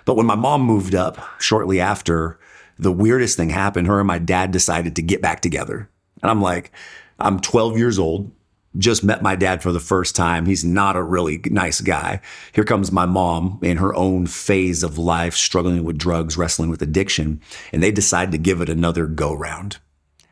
But 0.06 0.16
when 0.16 0.26
my 0.26 0.34
mom 0.34 0.62
moved 0.62 0.96
up 0.96 1.20
shortly 1.38 1.78
after, 1.78 2.38
the 2.78 2.92
weirdest 2.92 3.36
thing 3.36 3.50
happened. 3.50 3.86
Her 3.86 4.00
and 4.00 4.08
my 4.08 4.18
dad 4.18 4.50
decided 4.50 4.96
to 4.96 5.02
get 5.02 5.22
back 5.22 5.40
together. 5.40 5.88
And 6.22 6.30
I'm 6.30 6.42
like, 6.42 6.72
I'm 7.18 7.40
12 7.40 7.78
years 7.78 7.98
old 7.98 8.30
just 8.78 9.02
met 9.02 9.22
my 9.22 9.34
dad 9.34 9.62
for 9.62 9.72
the 9.72 9.80
first 9.80 10.14
time. 10.14 10.46
He's 10.46 10.64
not 10.64 10.96
a 10.96 11.02
really 11.02 11.40
nice 11.46 11.80
guy. 11.80 12.20
Here 12.52 12.64
comes 12.64 12.92
my 12.92 13.06
mom 13.06 13.58
in 13.62 13.78
her 13.78 13.94
own 13.94 14.26
phase 14.26 14.82
of 14.82 14.96
life, 14.96 15.34
struggling 15.34 15.82
with 15.82 15.98
drugs, 15.98 16.36
wrestling 16.36 16.70
with 16.70 16.82
addiction, 16.82 17.40
and 17.72 17.82
they 17.82 17.90
decide 17.90 18.30
to 18.32 18.38
give 18.38 18.60
it 18.60 18.68
another 18.68 19.06
go 19.06 19.34
round. 19.34 19.78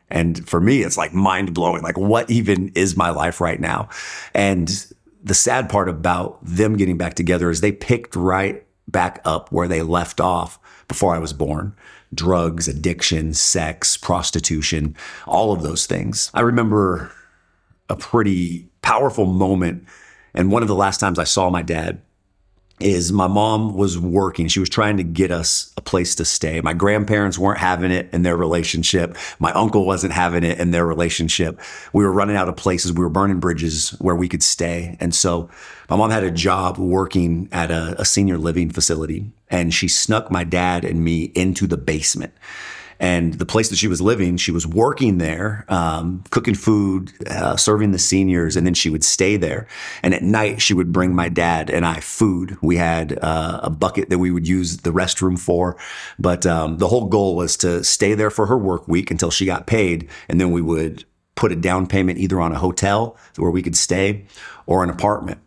And 0.09 0.47
for 0.47 0.61
me, 0.61 0.81
it's 0.81 0.97
like 0.97 1.13
mind 1.13 1.53
blowing. 1.53 1.83
Like, 1.83 1.97
what 1.97 2.29
even 2.31 2.69
is 2.75 2.97
my 2.97 3.09
life 3.09 3.41
right 3.41 3.59
now? 3.59 3.89
And 4.33 4.85
the 5.21 5.33
sad 5.33 5.69
part 5.69 5.89
about 5.89 6.39
them 6.41 6.77
getting 6.77 6.97
back 6.97 7.15
together 7.15 7.49
is 7.49 7.61
they 7.61 7.73
picked 7.73 8.15
right 8.15 8.65
back 8.87 9.21
up 9.25 9.51
where 9.51 9.67
they 9.67 9.81
left 9.81 10.19
off 10.19 10.57
before 10.87 11.13
I 11.13 11.19
was 11.19 11.33
born 11.33 11.75
drugs, 12.13 12.67
addiction, 12.67 13.33
sex, 13.33 13.97
prostitution, 13.97 14.95
all 15.27 15.51
of 15.51 15.61
those 15.61 15.85
things. 15.85 16.31
I 16.33 16.41
remember 16.41 17.11
a 17.89 17.95
pretty 17.95 18.69
powerful 18.81 19.25
moment. 19.25 19.85
And 20.33 20.51
one 20.51 20.61
of 20.61 20.67
the 20.67 20.75
last 20.75 20.99
times 20.99 21.19
I 21.19 21.23
saw 21.23 21.49
my 21.49 21.61
dad 21.61 22.01
is 22.79 23.11
my 23.11 23.27
mom 23.27 23.75
was 23.75 23.97
working. 23.97 24.47
She 24.47 24.59
was 24.59 24.69
trying 24.69 24.97
to 24.97 25.03
get 25.03 25.31
us 25.31 25.73
a 25.77 25.81
place 25.81 26.15
to 26.15 26.25
stay. 26.25 26.61
My 26.61 26.73
grandparents 26.73 27.37
weren't 27.37 27.59
having 27.59 27.91
it 27.91 28.09
in 28.13 28.23
their 28.23 28.37
relationship. 28.37 29.17
My 29.39 29.51
uncle 29.51 29.85
wasn't 29.85 30.13
having 30.13 30.43
it 30.43 30.59
in 30.59 30.71
their 30.71 30.85
relationship. 30.85 31.59
We 31.93 32.03
were 32.03 32.11
running 32.11 32.35
out 32.35 32.49
of 32.49 32.55
places. 32.55 32.93
We 32.93 33.03
were 33.03 33.09
burning 33.09 33.39
bridges 33.39 33.91
where 33.99 34.15
we 34.15 34.29
could 34.29 34.43
stay. 34.43 34.97
And 34.99 35.13
so 35.13 35.49
my 35.89 35.95
mom 35.95 36.11
had 36.11 36.23
a 36.23 36.31
job 36.31 36.77
working 36.77 37.49
at 37.51 37.71
a, 37.71 37.95
a 37.99 38.05
senior 38.05 38.37
living 38.37 38.69
facility 38.69 39.31
and 39.49 39.73
she 39.73 39.87
snuck 39.87 40.31
my 40.31 40.43
dad 40.43 40.85
and 40.85 41.03
me 41.03 41.31
into 41.35 41.67
the 41.67 41.77
basement. 41.77 42.33
And 42.99 43.35
the 43.35 43.45
place 43.45 43.69
that 43.69 43.77
she 43.77 43.87
was 43.87 44.01
living, 44.01 44.37
she 44.37 44.51
was 44.51 44.67
working 44.67 45.19
there, 45.19 45.65
um, 45.69 46.23
cooking 46.31 46.55
food, 46.55 47.13
uh, 47.27 47.55
serving 47.55 47.91
the 47.91 47.99
seniors, 47.99 48.55
and 48.55 48.65
then 48.67 48.73
she 48.73 48.89
would 48.89 49.03
stay 49.03 49.37
there. 49.37 49.67
And 50.03 50.13
at 50.13 50.21
night, 50.21 50.61
she 50.61 50.73
would 50.73 50.91
bring 50.91 51.15
my 51.15 51.29
dad 51.29 51.69
and 51.69 51.85
I 51.85 52.01
food. 52.01 52.57
We 52.61 52.75
had 52.75 53.17
uh, 53.21 53.61
a 53.63 53.69
bucket 53.69 54.09
that 54.09 54.19
we 54.19 54.31
would 54.31 54.47
use 54.47 54.77
the 54.77 54.91
restroom 54.91 55.39
for. 55.39 55.77
But 56.17 56.45
um, 56.45 56.77
the 56.77 56.87
whole 56.87 57.05
goal 57.05 57.35
was 57.35 57.55
to 57.57 57.83
stay 57.83 58.15
there 58.15 58.29
for 58.29 58.47
her 58.47 58.57
work 58.57 58.87
week 58.87 59.11
until 59.11 59.31
she 59.31 59.45
got 59.45 59.65
paid. 59.65 60.09
And 60.27 60.41
then 60.41 60.51
we 60.51 60.61
would 60.61 61.05
put 61.35 61.53
a 61.53 61.55
down 61.55 61.87
payment 61.87 62.19
either 62.19 62.41
on 62.41 62.51
a 62.51 62.59
hotel 62.59 63.15
where 63.37 63.51
we 63.51 63.61
could 63.61 63.77
stay 63.77 64.25
or 64.65 64.83
an 64.83 64.89
apartment. 64.89 65.39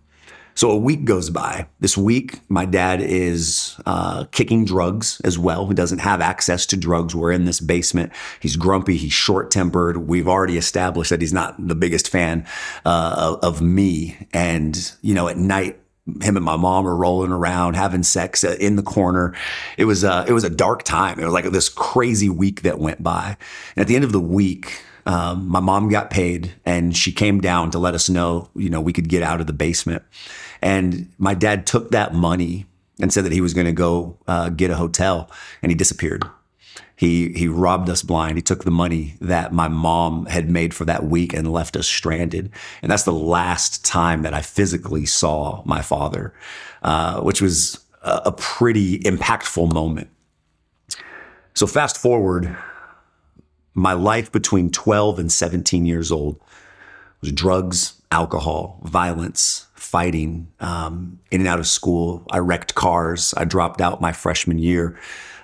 So 0.55 0.71
a 0.71 0.77
week 0.77 1.05
goes 1.05 1.31
by. 1.31 1.67
This 1.81 1.97
week, 1.97 2.41
my 2.49 2.65
dad 2.65 3.01
is 3.01 3.81
uh, 3.87 4.25
kicking 4.33 4.65
drugs 4.65 5.21
as 5.25 5.39
well. 5.39 5.67
He 5.67 5.75
doesn't 5.75 6.01
have 6.01 6.21
access 6.21 6.67
to 6.67 6.77
drugs. 6.77 7.15
We're 7.15 7.33
in 7.33 7.45
this 7.45 7.61
basement. 7.61 8.13
He's 8.41 8.57
grumpy. 8.57 8.97
He's 8.97 9.13
short 9.13 9.51
tempered. 9.51 10.09
We've 10.09 10.29
already 10.29 10.59
established 10.59 11.11
that 11.11 11.21
he's 11.21 11.33
not 11.33 11.57
the 11.59 11.75
biggest 11.75 12.09
fan 12.09 12.47
uh, 12.85 13.37
of, 13.43 13.63
me. 13.63 14.27
And, 14.33 14.93
you 15.03 15.15
know, 15.15 15.29
at 15.29 15.37
night, 15.37 15.79
him 16.21 16.37
and 16.37 16.45
my 16.45 16.57
mom 16.57 16.87
are 16.87 16.97
rolling 16.97 17.31
around 17.31 17.75
having 17.75 18.03
sex 18.03 18.43
uh, 18.43 18.57
in 18.59 18.77
the 18.77 18.83
corner. 18.83 19.35
It 19.79 19.85
was 19.85 20.03
uh, 20.03 20.25
it 20.27 20.33
was 20.33 20.43
a 20.43 20.51
dark 20.51 20.83
time. 20.83 21.21
It 21.21 21.25
was 21.25 21.33
like 21.33 21.45
this 21.45 21.69
crazy 21.69 22.29
week 22.29 22.63
that 22.63 22.81
went 22.81 23.03
by. 23.03 23.37
And 23.77 23.83
at 23.83 23.87
the 23.87 23.95
end 23.95 24.05
of 24.05 24.11
the 24.11 24.21
week, 24.21 24.83
um, 25.07 25.49
my 25.49 25.61
mom 25.61 25.89
got 25.89 26.11
paid 26.11 26.53
and 26.65 26.97
she 26.97 27.13
came 27.13 27.41
down 27.41 27.71
to 27.73 27.79
let 27.79 27.95
us 27.95 28.09
know, 28.09 28.51
you 28.55 28.71
know, 28.71 28.81
we 28.81 28.93
could 28.93 29.09
get 29.09 29.23
out 29.23 29.41
of 29.41 29.47
the 29.47 29.53
basement. 29.53 30.03
And 30.61 31.13
my 31.19 31.35
dad 31.35 31.67
took 31.67 31.91
that 31.91 32.15
money 32.15 32.67
and 33.01 33.13
said 33.13 33.25
that 33.25 33.33
he 33.33 33.41
was 33.41 33.55
going 33.55 33.67
to 33.67 33.73
go 33.73 34.17
uh, 34.29 34.51
get 34.51 34.71
a 34.71 34.77
hotel 34.77 35.31
and 35.63 35.73
he 35.73 35.77
disappeared. 35.77 36.25
He, 36.95 37.33
he 37.33 37.49
robbed 37.49 37.91
us 37.91 38.03
blind. 38.03 38.37
He 38.37 38.43
took 38.43 38.63
the 38.63 38.71
money 38.71 39.17
that 39.21 39.53
my 39.53 39.67
mom 39.67 40.27
had 40.27 40.49
made 40.49 40.73
for 40.73 40.85
that 40.85 41.05
week 41.05 41.33
and 41.33 41.53
left 41.53 41.75
us 41.75 41.89
stranded. 41.89 42.51
And 42.81 42.93
that's 42.93 43.03
the 43.03 43.13
last 43.13 43.85
time 43.85 44.23
that 44.23 44.35
I 44.35 44.41
physically 44.41 45.05
saw 45.05 45.63
my 45.65 45.83
father, 45.83 46.33
uh, 46.83 47.21
which 47.23 47.43
was 47.43 47.85
a, 48.03 48.23
a 48.27 48.33
pretty 48.33 49.01
impactful 49.01 49.73
moment. 49.73 50.11
So 51.55 51.67
fast 51.67 51.99
forward 51.99 52.57
my 53.75 53.93
life 53.93 54.31
between 54.31 54.71
12 54.71 55.19
and 55.19 55.33
17 55.33 55.87
years 55.87 56.12
old 56.12 56.41
was 57.21 57.33
drugs, 57.33 58.00
alcohol, 58.11 58.81
violence, 58.83 59.67
fighting, 59.75 60.49
um, 60.61 61.19
in 61.31 61.41
and 61.41 61.49
out 61.49 61.59
of 61.59 61.67
school. 61.67 62.25
I 62.31 62.38
wrecked 62.38 62.75
cars. 62.75 63.33
I 63.37 63.45
dropped 63.45 63.81
out 63.81 64.00
my 64.00 64.12
freshman 64.12 64.59
year. 64.59 64.99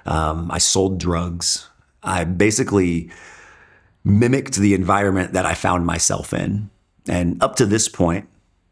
Um, 0.05 0.51
I 0.51 0.59
sold 0.59 0.99
drugs. 0.99 1.69
I 2.03 2.25
basically 2.25 3.11
mimicked 4.05 4.57
the 4.57 4.75
environment 4.75 5.33
that 5.33 5.47
I 5.47 5.55
found 5.55 5.87
myself 5.87 6.33
in. 6.33 6.71
And 7.09 7.43
up 7.43 7.57
to 7.57 7.67
this 7.67 7.89
point, 7.89 8.29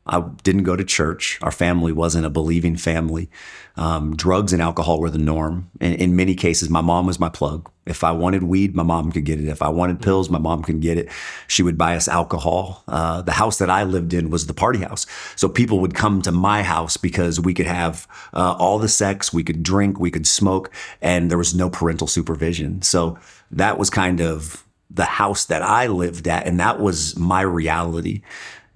I 0.07 0.21
didn't 0.43 0.63
go 0.63 0.77
to 0.77 0.85
church. 0.85 1.39
Our 1.43 1.51
family 1.51 1.93
wasn't 1.93 2.27
a 2.27 2.31
believing 2.31 2.77
family. 2.77 3.29
Um, 3.77 4.17
drugs 4.17 4.53
and 4.53 4.63
alcohol 4.63 5.01
were 5.01 5.11
the 5.11 5.19
norm. 5.19 5.71
In, 5.81 5.95
in, 5.95 6.17
many 6.17 6.35
cases, 6.35 6.71
my 6.71 6.81
mom 6.81 7.07
was 7.07 7.21
my 7.21 7.29
plug. 7.29 7.71
If 7.85 8.05
I 8.05 8.13
wanted 8.13 8.45
weed, 8.45 8.75
my 8.75 8.83
mom 8.83 9.13
could 9.13 9.25
get 9.25 9.39
it. 9.39 9.49
If 9.49 9.63
I 9.63 9.69
wanted 9.69 10.01
pills, 10.01 10.31
my 10.31 10.39
mom 10.39 10.63
could 10.63 10.81
get 10.81 10.97
it. 10.97 11.11
She 11.47 11.63
would 11.63 11.77
buy 11.77 11.97
us 11.97 12.09
alcohol. 12.09 12.85
Uh, 12.89 13.23
the 13.23 13.33
house 13.33 13.59
that 13.59 13.69
I 13.69 13.83
lived 13.83 14.15
in 14.15 14.31
was 14.31 14.47
the 14.47 14.55
party 14.55 14.81
house. 14.81 15.07
So 15.35 15.49
people 15.49 15.81
would 15.81 15.95
come 15.95 16.23
to 16.23 16.33
my 16.33 16.63
house 16.63 16.97
because 16.97 17.39
we 17.39 17.53
could 17.53 17.67
have 17.67 18.07
uh, 18.33 18.57
all 18.59 18.79
the 18.79 18.89
sex, 18.89 19.33
we 19.33 19.45
could 19.45 19.63
drink, 19.63 20.01
we 20.01 20.11
could 20.11 20.27
smoke, 20.27 20.73
and 21.03 21.31
there 21.31 21.39
was 21.39 21.55
no 21.55 21.69
parental 21.69 22.07
supervision. 22.07 22.81
So 22.83 23.19
that 23.51 23.79
was 23.79 23.91
kind 23.91 24.21
of 24.21 24.65
the 24.91 25.05
house 25.05 25.45
that 25.47 25.63
I 25.63 25.89
lived 25.89 26.29
at, 26.29 26.47
and 26.47 26.61
that 26.61 26.81
was 26.81 27.17
my 27.17 27.43
reality. 27.43 28.23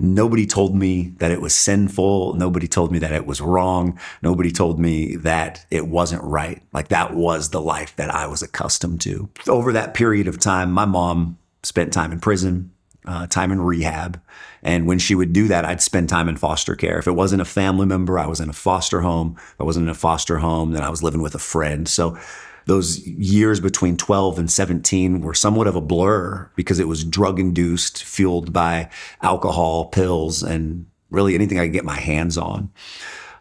Nobody 0.02 0.46
told 0.46 0.74
me 0.74 1.12
that 1.18 1.30
it 1.30 1.42
was 1.42 1.54
sinful. 1.54 2.32
Nobody 2.34 2.66
told 2.66 2.90
me 2.90 2.98
that 3.00 3.12
it 3.12 3.26
was 3.26 3.42
wrong. 3.42 3.98
Nobody 4.22 4.50
told 4.50 4.80
me 4.80 5.16
that 5.16 5.66
it 5.70 5.88
wasn't 5.88 6.22
right. 6.24 6.62
Like 6.72 6.88
that 6.88 7.14
was 7.14 7.50
the 7.50 7.60
life 7.60 7.94
that 7.96 8.08
I 8.08 8.26
was 8.26 8.42
accustomed 8.42 9.02
to. 9.02 9.28
Over 9.46 9.74
that 9.74 9.92
period 9.92 10.26
of 10.26 10.40
time, 10.40 10.72
my 10.72 10.86
mom 10.86 11.36
spent 11.62 11.92
time 11.92 12.12
in 12.12 12.18
prison, 12.20 12.72
uh, 13.04 13.26
time 13.26 13.52
in 13.52 13.60
rehab. 13.60 14.18
And 14.62 14.86
when 14.86 14.98
she 14.98 15.14
would 15.14 15.34
do 15.34 15.48
that, 15.48 15.66
I'd 15.66 15.82
spend 15.82 16.08
time 16.08 16.30
in 16.30 16.38
foster 16.38 16.74
care. 16.74 16.98
If 16.98 17.06
it 17.06 17.12
wasn't 17.12 17.42
a 17.42 17.46
family 17.46 17.84
member, 17.84 18.18
I 18.18 18.26
was 18.26 18.40
in 18.40 18.48
a 18.48 18.54
foster 18.54 19.02
home. 19.02 19.36
If 19.36 19.60
I 19.60 19.64
wasn't 19.64 19.84
in 19.84 19.90
a 19.90 19.94
foster 19.94 20.38
home, 20.38 20.72
then 20.72 20.82
I 20.82 20.88
was 20.88 21.02
living 21.02 21.20
with 21.20 21.34
a 21.34 21.38
friend. 21.38 21.86
So 21.86 22.18
those 22.66 23.06
years 23.06 23.60
between 23.60 23.96
12 23.96 24.38
and 24.38 24.50
17 24.50 25.20
were 25.20 25.34
somewhat 25.34 25.66
of 25.66 25.76
a 25.76 25.80
blur 25.80 26.50
because 26.56 26.78
it 26.78 26.88
was 26.88 27.04
drug 27.04 27.38
induced, 27.38 28.02
fueled 28.04 28.52
by 28.52 28.90
alcohol, 29.22 29.86
pills, 29.86 30.42
and 30.42 30.86
really 31.10 31.34
anything 31.34 31.58
I 31.58 31.64
could 31.64 31.72
get 31.72 31.84
my 31.84 31.98
hands 31.98 32.38
on. 32.38 32.70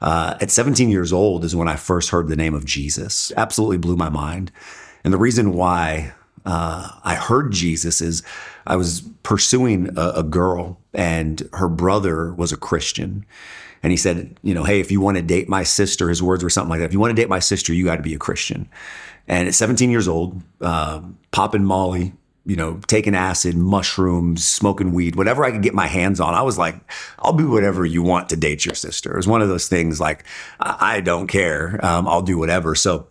Uh, 0.02 0.38
at 0.40 0.50
17 0.50 0.90
years 0.90 1.12
old 1.12 1.44
is 1.44 1.56
when 1.56 1.68
I 1.68 1.76
first 1.76 2.10
heard 2.10 2.28
the 2.28 2.36
name 2.36 2.54
of 2.54 2.66
Jesus. 2.66 3.32
Absolutely 3.36 3.78
blew 3.78 3.98
my 3.98 4.10
mind. 4.10 4.52
And 5.04 5.14
the 5.14 5.18
reason 5.18 5.54
why 5.54 6.14
uh, 6.46 6.90
I 7.04 7.16
heard 7.16 7.52
Jesus 7.52 8.02
is 8.02 8.24
I 8.66 8.76
was 8.76 9.02
pursuing 9.24 9.90
a, 9.98 10.14
a 10.18 10.24
girl, 10.24 10.80
and 10.94 11.48
her 11.54 11.68
brother 11.68 12.34
was 12.34 12.52
a 12.52 12.58
Christian. 12.58 13.26
And 13.82 13.92
he 13.92 13.98
said, 13.98 14.38
you 14.44 14.54
know, 14.54 14.64
hey, 14.64 14.80
if 14.80 14.92
you 14.92 15.00
want 15.00 15.18
to 15.18 15.24
date 15.24 15.48
my 15.48 15.64
sister, 15.64 16.10
his 16.10 16.22
words 16.22 16.44
were 16.44 16.50
something 16.50 16.70
like 16.70 16.80
that. 16.80 16.86
If 16.86 16.94
you 16.94 17.00
want 17.00 17.12
to 17.16 17.22
date 17.22 17.30
my 17.30 17.40
sister, 17.40 17.74
you 17.74 17.86
got 17.86 17.96
to 17.96 18.02
be 18.02 18.14
a 18.14 18.20
Christian. 18.20 18.70
And 19.30 19.48
at 19.48 19.54
17 19.54 19.90
years 19.92 20.08
old, 20.08 20.42
uh, 20.60 21.02
popping 21.32 21.64
Molly, 21.64 22.14
you 22.46 22.56
know, 22.56 22.80
taking 22.88 23.14
acid, 23.14 23.56
mushrooms, 23.56 24.44
smoking 24.44 24.92
weed, 24.92 25.16
whatever 25.16 25.46
I 25.46 25.52
could 25.52 25.62
get 25.62 25.76
my 25.76 25.86
hands 25.86 26.20
on. 26.20 26.34
I 26.34 26.42
was 26.42 26.58
like, 26.58 26.76
I'll 27.20 27.34
do 27.34 27.50
whatever 27.50 27.86
you 27.86 28.02
want 28.02 28.30
to 28.30 28.36
date 28.36 28.66
your 28.66 28.74
sister. 28.74 29.14
It 29.14 29.18
was 29.18 29.28
one 29.28 29.44
of 29.44 29.48
those 29.48 29.68
things 29.68 30.00
like, 30.00 30.26
I 30.60 31.02
don't 31.02 31.28
care. 31.28 31.80
Um, 31.86 32.08
I'll 32.08 32.24
do 32.24 32.40
whatever. 32.40 32.74
So 32.74 33.08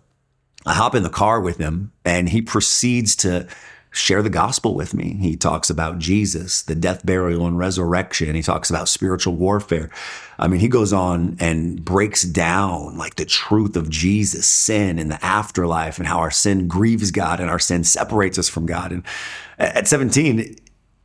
I 0.67 0.75
hop 0.75 0.97
in 0.97 1.05
the 1.05 1.09
car 1.09 1.41
with 1.41 1.57
him 1.57 1.93
and 2.05 2.29
he 2.29 2.43
proceeds 2.43 3.15
to 3.17 3.47
share 3.91 4.23
the 4.23 4.31
gospel 4.31 4.75
with 4.75 4.95
me. 4.95 5.17
He 5.21 5.37
talks 5.37 5.71
about 5.71 5.99
Jesus, 5.99 6.63
the 6.63 6.75
death, 6.75 7.05
burial, 7.05 7.47
and 7.47 7.59
resurrection. 7.59 8.35
He 8.35 8.43
talks 8.43 8.71
about 8.71 8.89
spiritual 8.89 9.35
warfare. 9.35 9.91
I 10.39 10.47
mean, 10.49 10.61
he 10.61 10.69
goes 10.69 10.93
on 10.93 11.37
and 11.41 11.85
breaks 11.85 12.23
down 12.23 12.97
like 12.97 13.17
the 13.17 13.25
truth 13.25 13.77
of 13.77 13.91
Jesus, 13.91 14.47
sin 14.47 14.99
and 14.99 15.11
the 15.11 15.25
afterlife, 15.25 15.99
and 15.99 16.07
how 16.07 16.19
our 16.19 16.31
sin 16.31 16.69
grieves 16.69 17.11
God 17.11 17.41
and 17.41 17.51
our 17.51 17.59
sin 17.59 17.85
separates 17.85 18.39
us 18.39 18.49
from 18.49 18.67
God. 18.67 18.93
And 18.93 19.03
at 19.59 19.89
17, 19.89 20.57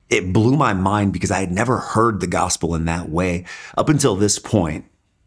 it 0.10 0.34
blew 0.34 0.56
my 0.56 0.74
mind 0.74 1.13
because 1.13 1.32
I 1.32 1.40
had 1.40 1.52
never 1.52 1.78
heard 1.78 2.20
the 2.20 2.28
gospel 2.28 2.75
in 2.75 2.86
that 2.86 3.10
way. 3.10 3.46
Up 3.78 3.90
until 3.90 4.16
this 4.16 4.38
point, 4.38 4.86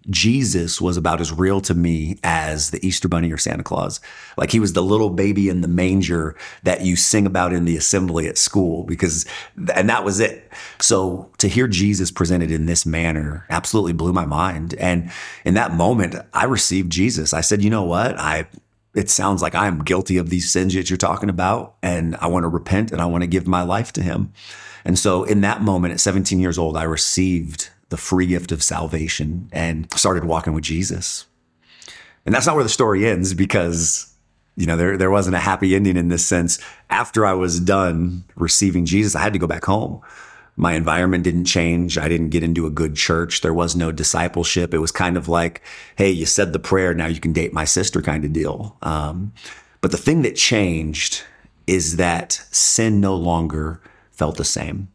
Jesus 0.09 0.81
was 0.81 0.97
about 0.97 1.21
as 1.21 1.33
real 1.33 1.61
to 1.63 1.75
me 1.75 2.19
as 2.23 2.71
the 2.71 2.87
Easter 2.87 3.09
Bunny 3.09 3.33
or 3.33 3.39
Santa 3.39 3.63
Claus. 3.63 4.01
Like 4.37 4.53
he 4.53 4.61
was 4.61 4.73
the 4.73 4.83
little 4.83 5.11
baby 5.11 5.49
in 5.49 5.61
the 5.61 5.69
manger 5.69 6.37
that 6.63 6.83
you 6.83 6.97
sing 6.97 7.27
about 7.27 7.53
in 7.53 7.65
the 7.65 7.77
assembly 7.77 8.29
at 8.29 8.39
school 8.39 8.85
because, 8.85 9.27
and 9.75 9.89
that 9.89 10.05
was 10.05 10.21
it. 10.21 10.51
So 10.81 11.31
to 11.39 11.49
hear 11.49 11.67
Jesus 11.67 12.11
presented 12.11 12.51
in 12.51 12.67
this 12.67 12.87
manner 12.87 13.47
absolutely 13.51 13.93
blew 13.93 14.13
my 14.13 14.27
mind. 14.27 14.75
And 14.75 15.11
in 15.45 15.55
that 15.55 15.73
moment, 15.75 16.17
I 16.33 16.45
received 16.45 16.93
Jesus. 16.93 17.33
I 17.33 17.41
said, 17.41 17.63
you 17.63 17.71
know 17.71 17.85
what? 17.85 18.19
I, 18.19 18.47
it 18.95 19.11
sounds 19.11 19.43
like 19.43 19.55
I 19.55 19.67
am 19.67 19.85
guilty 19.85 20.17
of 20.17 20.31
these 20.31 20.51
sins 20.51 20.75
that 20.75 20.89
you're 20.89 20.97
talking 20.97 21.29
about. 21.29 21.77
And 21.83 22.17
I 22.17 22.29
want 22.29 22.45
to 22.45 22.49
repent 22.49 22.93
and 22.93 23.01
I 23.01 23.07
want 23.07 23.23
to 23.23 23.29
give 23.29 23.47
my 23.47 23.63
life 23.63 23.93
to 23.95 24.03
him. 24.03 24.33
And 24.85 24.97
so 24.97 25.25
in 25.25 25.41
that 25.41 25.63
moment 25.63 25.95
at 25.95 26.01
17 26.01 26.39
years 26.39 26.59
old, 26.59 26.77
I 26.77 26.85
received 26.85 27.71
the 27.89 27.97
free 27.97 28.27
gift 28.27 28.53
of 28.53 28.63
salvation 28.63 29.49
and 29.53 29.87
started 29.95 30.25
walking 30.25 30.53
with 30.53 30.65
Jesus. 30.65 31.27
And 32.25 32.35
that's 32.35 32.47
not 32.47 32.57
where 32.57 32.65
the 32.65 32.71
story 32.71 33.07
ends 33.07 33.35
because 33.35 34.13
you 34.57 34.67
know 34.67 34.77
there 34.77 34.97
there 34.97 35.11
wasn't 35.11 35.37
a 35.37 35.41
happy 35.41 35.75
ending 35.75 35.97
in 35.97 36.09
this 36.09 36.27
sense. 36.27 36.59
After 36.91 37.25
I 37.25 37.35
was 37.35 37.61
done 37.61 38.25
receiving 38.35 38.87
Jesus, 38.87 39.15
I 39.15 39.21
had 39.21 39.33
to 39.33 39.39
go 39.39 39.47
back 39.47 39.65
home. 39.65 40.01
My 40.59 40.73
environment 40.73 41.23
didn't 41.23 41.45
change. 41.45 41.99
I 41.99 42.09
didn't 42.09 42.31
get 42.31 42.43
into 42.43 42.67
a 42.67 42.71
good 42.71 42.97
church. 42.97 43.43
There 43.43 43.53
was 43.53 43.77
no 43.77 43.93
discipleship. 43.93 44.73
It 44.73 44.79
was 44.79 44.91
kind 44.91 45.19
of 45.19 45.29
like, 45.29 45.63
hey, 45.97 46.11
you 46.11 46.25
said 46.25 46.53
the 46.53 46.59
prayer, 46.59 46.95
now 46.95 47.07
you 47.07 47.21
can 47.21 47.35
date 47.35 47.53
my 47.53 47.67
sister 47.67 48.01
kind 48.01 48.25
of 48.25 48.33
deal. 48.33 48.79
Um, 48.81 49.35
but 49.83 49.91
the 49.91 49.99
thing 49.99 50.23
that 50.23 50.35
changed 50.35 51.25
is 51.67 51.97
that 51.97 52.33
sin 52.51 53.03
no 53.03 53.15
longer 53.15 53.83
felt 54.13 54.39
the 54.39 54.45
same 54.45 54.89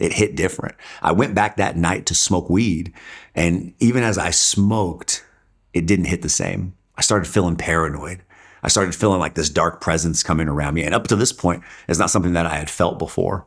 it 0.00 0.14
hit 0.14 0.34
different. 0.34 0.74
I 1.02 1.12
went 1.12 1.34
back 1.34 1.56
that 1.56 1.76
night 1.76 2.06
to 2.06 2.14
smoke 2.14 2.48
weed. 2.50 2.92
And 3.34 3.74
even 3.78 4.02
as 4.02 4.18
I 4.18 4.30
smoked, 4.30 5.24
it 5.72 5.86
didn't 5.86 6.06
hit 6.06 6.22
the 6.22 6.28
same. 6.28 6.74
I 6.96 7.02
started 7.02 7.28
feeling 7.28 7.56
paranoid. 7.56 8.22
I 8.62 8.68
started 8.68 8.94
feeling 8.94 9.20
like 9.20 9.34
this 9.34 9.50
dark 9.50 9.80
presence 9.80 10.22
coming 10.22 10.48
around 10.48 10.74
me. 10.74 10.84
And 10.84 10.94
up 10.94 11.06
to 11.08 11.16
this 11.16 11.32
point, 11.32 11.62
it's 11.86 11.98
not 11.98 12.10
something 12.10 12.32
that 12.32 12.46
I 12.46 12.56
had 12.56 12.70
felt 12.70 12.98
before. 12.98 13.46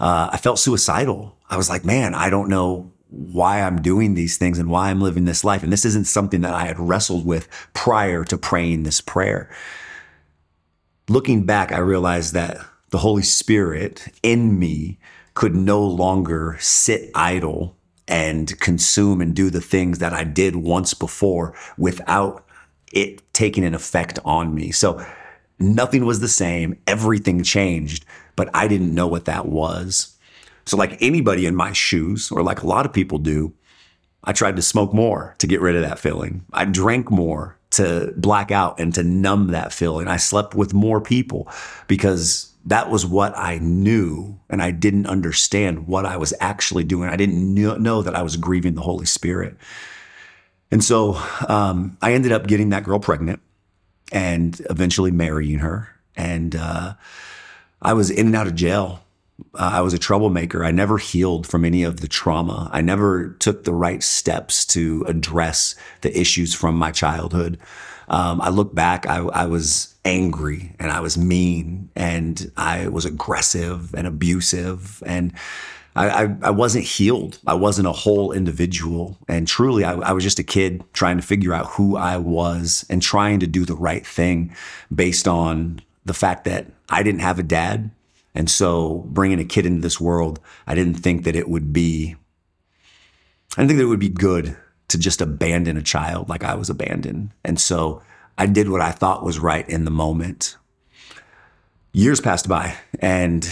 Uh, 0.00 0.28
I 0.32 0.36
felt 0.36 0.58
suicidal. 0.58 1.36
I 1.48 1.56
was 1.56 1.70
like, 1.70 1.84
man, 1.84 2.14
I 2.14 2.28
don't 2.28 2.48
know 2.48 2.92
why 3.08 3.62
I'm 3.62 3.80
doing 3.80 4.14
these 4.14 4.36
things 4.36 4.58
and 4.58 4.68
why 4.68 4.90
I'm 4.90 5.00
living 5.00 5.24
this 5.24 5.44
life. 5.44 5.62
And 5.62 5.72
this 5.72 5.84
isn't 5.84 6.06
something 6.06 6.40
that 6.40 6.54
I 6.54 6.66
had 6.66 6.78
wrestled 6.78 7.24
with 7.24 7.48
prior 7.72 8.24
to 8.24 8.36
praying 8.36 8.82
this 8.82 9.00
prayer. 9.00 9.48
Looking 11.08 11.46
back, 11.46 11.70
I 11.70 11.78
realized 11.78 12.34
that 12.34 12.58
the 12.90 12.98
Holy 12.98 13.22
Spirit 13.22 14.08
in 14.22 14.58
me 14.58 14.98
could 15.34 15.54
no 15.54 15.84
longer 15.84 16.56
sit 16.60 17.10
idle 17.14 17.76
and 18.06 18.58
consume 18.60 19.20
and 19.20 19.34
do 19.34 19.50
the 19.50 19.60
things 19.60 19.98
that 19.98 20.12
I 20.12 20.24
did 20.24 20.56
once 20.56 20.94
before 20.94 21.54
without 21.76 22.44
it 22.92 23.22
taking 23.32 23.64
an 23.64 23.74
effect 23.74 24.18
on 24.24 24.54
me. 24.54 24.70
So 24.70 25.04
nothing 25.58 26.04
was 26.04 26.20
the 26.20 26.28
same. 26.28 26.78
Everything 26.86 27.42
changed, 27.42 28.04
but 28.36 28.48
I 28.54 28.68
didn't 28.68 28.94
know 28.94 29.06
what 29.06 29.24
that 29.24 29.46
was. 29.46 30.16
So, 30.66 30.76
like 30.76 30.96
anybody 31.02 31.44
in 31.46 31.54
my 31.54 31.72
shoes, 31.72 32.30
or 32.30 32.42
like 32.42 32.62
a 32.62 32.66
lot 32.66 32.86
of 32.86 32.92
people 32.92 33.18
do, 33.18 33.52
I 34.22 34.32
tried 34.32 34.56
to 34.56 34.62
smoke 34.62 34.94
more 34.94 35.34
to 35.38 35.46
get 35.46 35.60
rid 35.60 35.76
of 35.76 35.82
that 35.82 35.98
feeling. 35.98 36.44
I 36.52 36.64
drank 36.64 37.10
more 37.10 37.58
to 37.72 38.14
black 38.16 38.50
out 38.50 38.78
and 38.78 38.94
to 38.94 39.02
numb 39.02 39.48
that 39.48 39.72
feeling. 39.72 40.08
I 40.08 40.16
slept 40.16 40.54
with 40.54 40.72
more 40.72 41.00
people 41.00 41.48
because 41.86 42.53
that 42.66 42.90
was 42.90 43.04
what 43.04 43.36
I 43.36 43.58
knew, 43.58 44.40
and 44.48 44.62
I 44.62 44.70
didn't 44.70 45.06
understand 45.06 45.86
what 45.86 46.06
I 46.06 46.16
was 46.16 46.32
actually 46.40 46.84
doing. 46.84 47.10
I 47.10 47.16
didn't 47.16 47.54
know 47.54 48.02
that 48.02 48.14
I 48.14 48.22
was 48.22 48.36
grieving 48.36 48.74
the 48.74 48.80
Holy 48.82 49.06
Spirit. 49.06 49.56
And 50.70 50.82
so 50.82 51.14
um, 51.48 51.96
I 52.00 52.14
ended 52.14 52.32
up 52.32 52.46
getting 52.46 52.70
that 52.70 52.84
girl 52.84 52.98
pregnant 52.98 53.40
and 54.12 54.60
eventually 54.70 55.10
marrying 55.10 55.58
her. 55.58 55.88
And 56.16 56.56
uh, 56.56 56.94
I 57.82 57.92
was 57.92 58.10
in 58.10 58.26
and 58.26 58.36
out 58.36 58.46
of 58.46 58.54
jail. 58.54 59.04
Uh, 59.54 59.70
I 59.74 59.80
was 59.82 59.92
a 59.92 59.98
troublemaker. 59.98 60.64
I 60.64 60.70
never 60.70 60.96
healed 60.96 61.46
from 61.46 61.64
any 61.64 61.82
of 61.82 62.00
the 62.00 62.08
trauma. 62.08 62.70
I 62.72 62.80
never 62.80 63.30
took 63.40 63.64
the 63.64 63.74
right 63.74 64.02
steps 64.02 64.64
to 64.66 65.04
address 65.06 65.74
the 66.00 66.18
issues 66.18 66.54
from 66.54 66.76
my 66.76 66.92
childhood. 66.92 67.58
Um, 68.08 68.40
I 68.40 68.48
look 68.48 68.74
back, 68.74 69.06
I, 69.06 69.18
I 69.18 69.46
was 69.46 69.93
angry 70.04 70.74
and 70.78 70.90
I 70.90 71.00
was 71.00 71.16
mean 71.16 71.90
and 71.96 72.50
I 72.56 72.88
was 72.88 73.04
aggressive 73.04 73.94
and 73.94 74.06
abusive 74.06 75.02
and 75.06 75.32
I, 75.96 76.08
I, 76.08 76.36
I, 76.42 76.50
wasn't 76.50 76.84
healed. 76.84 77.38
I 77.46 77.54
wasn't 77.54 77.86
a 77.86 77.92
whole 77.92 78.32
individual. 78.32 79.16
And 79.28 79.46
truly, 79.46 79.84
I, 79.84 79.92
I 79.94 80.12
was 80.12 80.24
just 80.24 80.40
a 80.40 80.42
kid 80.42 80.82
trying 80.92 81.16
to 81.18 81.22
figure 81.22 81.54
out 81.54 81.66
who 81.66 81.96
I 81.96 82.16
was 82.16 82.84
and 82.90 83.00
trying 83.00 83.38
to 83.40 83.46
do 83.46 83.64
the 83.64 83.76
right 83.76 84.04
thing 84.04 84.54
based 84.92 85.28
on 85.28 85.80
the 86.04 86.14
fact 86.14 86.44
that 86.44 86.66
I 86.90 87.02
didn't 87.02 87.20
have 87.20 87.38
a 87.38 87.44
dad 87.44 87.90
And 88.34 88.50
so 88.50 89.04
bringing 89.06 89.38
a 89.38 89.44
kid 89.44 89.64
into 89.64 89.80
this 89.80 90.00
world, 90.00 90.40
I 90.66 90.74
didn't 90.74 90.94
think 90.94 91.24
that 91.24 91.36
it 91.36 91.48
would 91.48 91.72
be, 91.72 92.16
I 93.56 93.62
didn't 93.62 93.68
think 93.68 93.78
that 93.78 93.84
it 93.84 93.88
would 93.88 94.00
be 94.00 94.08
good 94.08 94.56
to 94.88 94.98
just 94.98 95.20
abandon 95.20 95.76
a 95.76 95.82
child 95.82 96.28
like 96.28 96.42
I 96.42 96.56
was 96.56 96.68
abandoned. 96.68 97.30
And 97.44 97.60
so 97.60 98.02
I 98.36 98.46
did 98.46 98.68
what 98.68 98.80
I 98.80 98.90
thought 98.90 99.24
was 99.24 99.38
right 99.38 99.68
in 99.68 99.84
the 99.84 99.90
moment. 99.90 100.56
Years 101.92 102.20
passed 102.20 102.48
by 102.48 102.76
and 102.98 103.48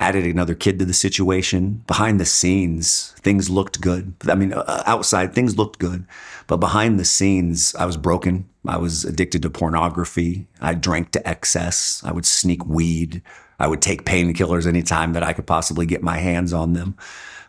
added 0.00 0.24
another 0.24 0.54
kid 0.54 0.78
to 0.78 0.84
the 0.84 0.94
situation. 0.94 1.82
Behind 1.86 2.20
the 2.20 2.24
scenes, 2.24 3.14
things 3.20 3.50
looked 3.50 3.80
good. 3.80 4.14
I 4.28 4.34
mean, 4.34 4.52
uh, 4.52 4.82
outside, 4.86 5.34
things 5.34 5.56
looked 5.56 5.78
good. 5.78 6.06
But 6.46 6.58
behind 6.58 7.00
the 7.00 7.04
scenes, 7.04 7.74
I 7.74 7.84
was 7.84 7.96
broken. 7.96 8.48
I 8.66 8.76
was 8.76 9.04
addicted 9.04 9.42
to 9.42 9.50
pornography. 9.50 10.46
I 10.60 10.74
drank 10.74 11.10
to 11.12 11.28
excess. 11.28 12.02
I 12.04 12.12
would 12.12 12.26
sneak 12.26 12.64
weed. 12.66 13.22
I 13.58 13.66
would 13.66 13.82
take 13.82 14.04
painkillers 14.04 14.66
anytime 14.66 15.14
that 15.14 15.22
I 15.22 15.32
could 15.32 15.46
possibly 15.46 15.86
get 15.86 16.02
my 16.02 16.18
hands 16.18 16.52
on 16.52 16.74
them. 16.74 16.96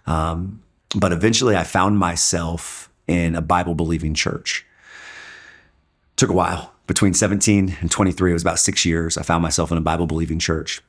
Um, 0.07 0.63
but 0.95 1.11
eventually, 1.11 1.55
I 1.55 1.63
found 1.63 1.99
myself 1.99 2.89
in 3.07 3.35
a 3.35 3.41
Bible 3.41 3.75
believing 3.75 4.13
church. 4.13 4.65
Took 6.19 6.31
a 6.31 6.33
while. 6.33 6.73
Between 6.85 7.13
17 7.13 7.77
and 7.79 7.89
23, 7.89 8.31
it 8.31 8.33
was 8.33 8.41
about 8.41 8.59
six 8.59 8.83
years. 8.83 9.17
I 9.17 9.21
found 9.21 9.41
myself 9.41 9.71
in 9.71 9.77
a 9.77 9.81
Bible 9.81 10.05
believing 10.05 10.37
church. 10.37 10.81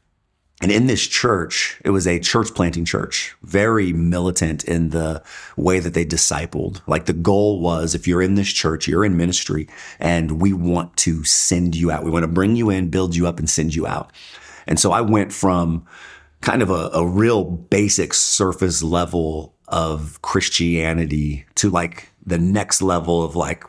And 0.60 0.72
in 0.72 0.88
this 0.88 1.06
church, 1.06 1.80
it 1.84 1.90
was 1.90 2.04
a 2.04 2.18
church 2.18 2.52
planting 2.52 2.84
church, 2.84 3.36
very 3.44 3.92
militant 3.92 4.64
in 4.64 4.90
the 4.90 5.22
way 5.56 5.78
that 5.78 5.94
they 5.94 6.04
discipled. 6.04 6.82
Like 6.88 7.04
the 7.06 7.12
goal 7.12 7.60
was 7.60 7.94
if 7.94 8.08
you're 8.08 8.22
in 8.22 8.34
this 8.34 8.52
church, 8.52 8.88
you're 8.88 9.04
in 9.04 9.16
ministry, 9.16 9.68
and 10.00 10.40
we 10.40 10.52
want 10.52 10.96
to 10.96 11.22
send 11.22 11.76
you 11.76 11.92
out. 11.92 12.02
We 12.02 12.10
want 12.10 12.24
to 12.24 12.28
bring 12.28 12.56
you 12.56 12.68
in, 12.68 12.90
build 12.90 13.14
you 13.14 13.28
up, 13.28 13.38
and 13.38 13.48
send 13.48 13.72
you 13.72 13.86
out. 13.86 14.10
And 14.66 14.80
so 14.80 14.90
I 14.90 15.00
went 15.00 15.32
from 15.32 15.86
kind 16.40 16.60
of 16.60 16.70
a, 16.70 16.90
a 16.92 17.06
real 17.06 17.44
basic 17.44 18.14
surface 18.14 18.82
level 18.82 19.54
of 19.68 20.20
Christianity 20.22 21.46
to 21.54 21.70
like 21.70 22.08
the 22.26 22.38
next 22.38 22.82
level 22.82 23.22
of 23.22 23.36
like 23.36 23.62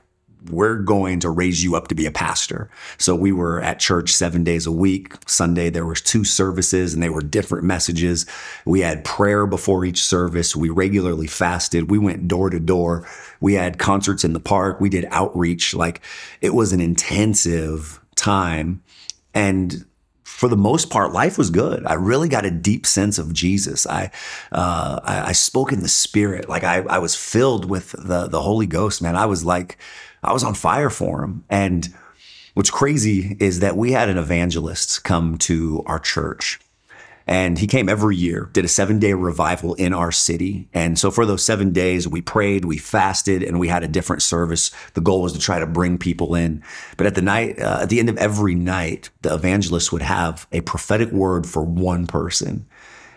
we're 0.50 0.78
going 0.78 1.20
to 1.20 1.30
raise 1.30 1.64
you 1.64 1.76
up 1.76 1.88
to 1.90 1.96
be 1.96 2.06
a 2.06 2.12
pastor. 2.12 2.70
So 2.98 3.16
we 3.16 3.32
were 3.32 3.62
at 3.62 3.80
church 3.80 4.12
seven 4.12 4.44
days 4.44 4.66
a 4.66 4.72
week. 4.72 5.14
Sunday, 5.28 5.70
there 5.70 5.86
was 5.86 6.02
two 6.02 6.24
services 6.24 6.94
and 6.94 7.04
they 7.04 7.10
were 7.10 7.22
different 7.22 7.64
messages. 7.64 8.26
We 8.66 8.82
had 8.82 9.04
prayer 9.04 9.46
before 9.46 9.86
each 9.86 10.04
service. 10.04 10.56
We 10.56 10.70
regularly 10.70 11.28
fasted. 11.28 11.92
We 11.92 12.00
went 12.00 12.28
door 12.28 12.50
to 12.50 12.60
door. 12.60 13.08
We 13.40 13.54
had 13.54 13.78
concerts 13.78 14.24
in 14.24 14.34
the 14.34 14.40
park. 14.40 14.82
We 14.82 14.90
did 14.90 15.06
outreach. 15.12 15.76
Like 15.76 16.02
it 16.42 16.54
was 16.56 16.74
an 16.74 16.82
intensive 16.82 18.00
time. 18.16 18.82
And 19.34 19.86
for 20.24 20.48
the 20.48 20.58
most 20.58 20.90
part, 20.90 21.14
life 21.14 21.38
was 21.38 21.52
good. 21.52 21.86
I 21.86 21.94
really 21.94 22.28
got 22.28 22.46
a 22.46 22.52
deep 22.52 22.88
sense 22.88 23.20
of 23.20 23.32
Jesus. 23.32 23.86
I, 23.86 24.10
uh, 24.52 25.00
I, 25.04 25.22
I, 25.28 25.32
spoke 25.34 25.72
in 25.72 25.82
the 25.82 25.88
Spirit, 25.88 26.50
like 26.50 26.64
I, 26.64 26.78
I 26.80 26.98
was 26.98 27.16
filled 27.16 27.70
with 27.70 27.92
the 27.92 28.28
the 28.28 28.42
Holy 28.42 28.66
Ghost. 28.66 29.04
Man, 29.04 29.16
I 29.16 29.28
was 29.28 29.46
like, 29.46 29.78
I 30.24 30.34
was 30.34 30.44
on 30.44 30.54
fire 30.54 30.90
for 30.90 31.24
him. 31.24 31.44
And 31.50 31.88
what's 32.54 32.70
crazy 32.70 33.38
is 33.40 33.60
that 33.60 33.78
we 33.78 33.92
had 33.92 34.10
an 34.10 34.18
evangelist 34.18 35.04
come 35.04 35.38
to 35.40 35.84
our 35.86 36.00
church. 36.00 36.60
And 37.28 37.58
he 37.58 37.68
came 37.68 37.88
every 37.88 38.16
year, 38.16 38.50
did 38.52 38.66
a 38.66 38.68
seven 38.68 39.00
day 39.00 39.14
revival 39.14 39.74
in 39.76 39.94
our 39.94 40.12
city. 40.12 40.68
And 40.74 40.98
so 40.98 41.12
for 41.12 41.26
those 41.26 41.46
seven 41.46 41.72
days, 41.72 42.08
we 42.08 42.22
prayed, 42.22 42.66
we 42.66 42.78
fasted, 42.78 43.44
and 43.44 43.60
we 43.60 43.68
had 43.68 43.84
a 43.84 43.88
different 43.88 44.22
service. 44.22 44.72
The 44.96 45.02
goal 45.02 45.22
was 45.22 45.34
to 45.34 45.40
try 45.40 45.60
to 45.60 45.68
bring 45.68 45.98
people 45.98 46.36
in. 46.36 46.64
But 46.98 47.08
at 47.08 47.16
the 47.16 47.22
night, 47.22 47.60
uh, 47.60 47.80
at 47.84 47.90
the 47.90 48.00
end 48.00 48.10
of 48.10 48.18
every 48.18 48.56
night, 48.56 49.12
the 49.22 49.34
evangelist 49.34 49.94
would 49.94 50.02
have 50.02 50.48
a 50.52 50.62
prophetic 50.62 51.12
word 51.12 51.46
for 51.46 51.64
one 51.64 52.08
person. 52.08 52.66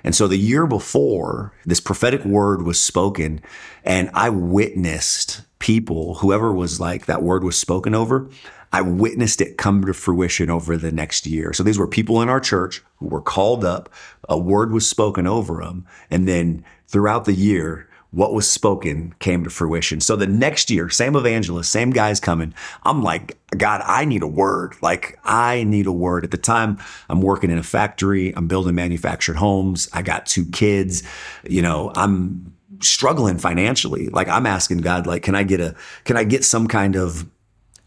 And 0.04 0.14
so 0.14 0.28
the 0.28 0.38
year 0.38 0.66
before, 0.66 1.52
this 1.64 1.80
prophetic 1.80 2.24
word 2.24 2.62
was 2.62 2.78
spoken, 2.78 3.40
and 3.82 4.10
I 4.12 4.28
witnessed 4.28 5.40
people, 5.58 6.16
whoever 6.16 6.52
was 6.52 6.78
like 6.78 7.06
that 7.06 7.22
word 7.22 7.42
was 7.42 7.58
spoken 7.58 7.94
over, 7.94 8.28
I 8.70 8.82
witnessed 8.82 9.40
it 9.40 9.56
come 9.56 9.84
to 9.84 9.94
fruition 9.94 10.50
over 10.50 10.76
the 10.76 10.92
next 10.92 11.26
year. 11.26 11.52
So 11.52 11.62
these 11.62 11.78
were 11.78 11.86
people 11.86 12.20
in 12.20 12.28
our 12.28 12.40
church 12.40 12.82
who 12.96 13.06
were 13.06 13.22
called 13.22 13.64
up, 13.64 13.88
a 14.28 14.36
word 14.36 14.72
was 14.72 14.88
spoken 14.88 15.26
over 15.26 15.62
them, 15.62 15.86
and 16.10 16.28
then 16.28 16.64
throughout 16.86 17.24
the 17.24 17.34
year, 17.34 17.88
what 18.14 18.32
was 18.32 18.48
spoken 18.48 19.12
came 19.18 19.42
to 19.42 19.50
fruition. 19.50 20.00
So 20.00 20.14
the 20.14 20.26
next 20.26 20.70
year, 20.70 20.88
same 20.88 21.16
evangelist, 21.16 21.70
same 21.70 21.90
guys 21.90 22.20
coming. 22.20 22.54
I'm 22.84 23.02
like, 23.02 23.36
God, 23.56 23.82
I 23.84 24.04
need 24.04 24.22
a 24.22 24.28
word. 24.28 24.76
Like, 24.80 25.18
I 25.24 25.64
need 25.64 25.86
a 25.86 25.92
word. 25.92 26.22
At 26.22 26.30
the 26.30 26.36
time, 26.36 26.78
I'm 27.08 27.20
working 27.20 27.50
in 27.50 27.58
a 27.58 27.62
factory, 27.62 28.32
I'm 28.36 28.46
building 28.46 28.76
manufactured 28.76 29.36
homes, 29.36 29.88
I 29.92 30.02
got 30.02 30.26
two 30.26 30.46
kids, 30.46 31.02
you 31.42 31.60
know, 31.60 31.92
I'm 31.96 32.54
struggling 32.80 33.38
financially. 33.38 34.08
Like 34.08 34.28
I'm 34.28 34.46
asking 34.46 34.78
God, 34.78 35.06
like, 35.06 35.22
can 35.22 35.34
I 35.34 35.42
get 35.42 35.60
a, 35.60 35.74
can 36.04 36.16
I 36.16 36.24
get 36.24 36.44
some 36.44 36.68
kind 36.68 36.96
of 36.96 37.28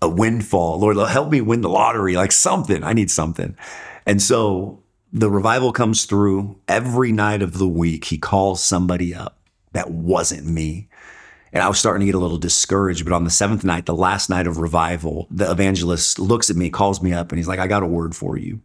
a 0.01 0.09
windfall? 0.09 0.79
Lord, 0.79 0.97
help 1.09 1.31
me 1.31 1.39
win 1.39 1.61
the 1.61 1.69
lottery, 1.69 2.15
like 2.15 2.31
something. 2.31 2.83
I 2.83 2.93
need 2.93 3.09
something. 3.09 3.55
And 4.05 4.21
so 4.21 4.83
the 5.13 5.29
revival 5.29 5.71
comes 5.71 6.05
through 6.05 6.59
every 6.67 7.11
night 7.11 7.41
of 7.41 7.57
the 7.57 7.67
week. 7.67 8.05
He 8.05 8.17
calls 8.17 8.63
somebody 8.63 9.15
up 9.15 9.37
that 9.73 9.91
wasn't 9.91 10.45
me. 10.45 10.87
And 11.53 11.63
I 11.63 11.69
was 11.69 11.79
starting 11.79 12.01
to 12.01 12.05
get 12.05 12.15
a 12.15 12.19
little 12.19 12.37
discouraged. 12.37 13.03
But 13.05 13.13
on 13.13 13.23
the 13.23 13.29
seventh 13.29 13.63
night, 13.63 13.85
the 13.85 13.95
last 13.95 14.29
night 14.29 14.47
of 14.47 14.57
revival, 14.57 15.27
the 15.31 15.49
evangelist 15.49 16.19
looks 16.19 16.49
at 16.49 16.55
me, 16.55 16.69
calls 16.69 17.01
me 17.01 17.13
up, 17.13 17.31
and 17.31 17.39
he's 17.39 17.47
like, 17.47 17.59
I 17.59 17.67
got 17.67 17.83
a 17.83 17.87
word 17.87 18.15
for 18.15 18.37
you. 18.37 18.61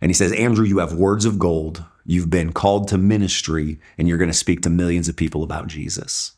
And 0.00 0.10
he 0.10 0.14
says, 0.14 0.32
Andrew, 0.32 0.64
you 0.64 0.78
have 0.78 0.94
words 0.94 1.24
of 1.24 1.38
gold. 1.38 1.84
You've 2.06 2.30
been 2.30 2.52
called 2.52 2.88
to 2.88 2.98
ministry 2.98 3.78
and 3.98 4.08
you're 4.08 4.18
going 4.18 4.30
to 4.30 4.36
speak 4.36 4.62
to 4.62 4.70
millions 4.70 5.08
of 5.08 5.16
people 5.16 5.42
about 5.42 5.66
Jesus. 5.66 6.32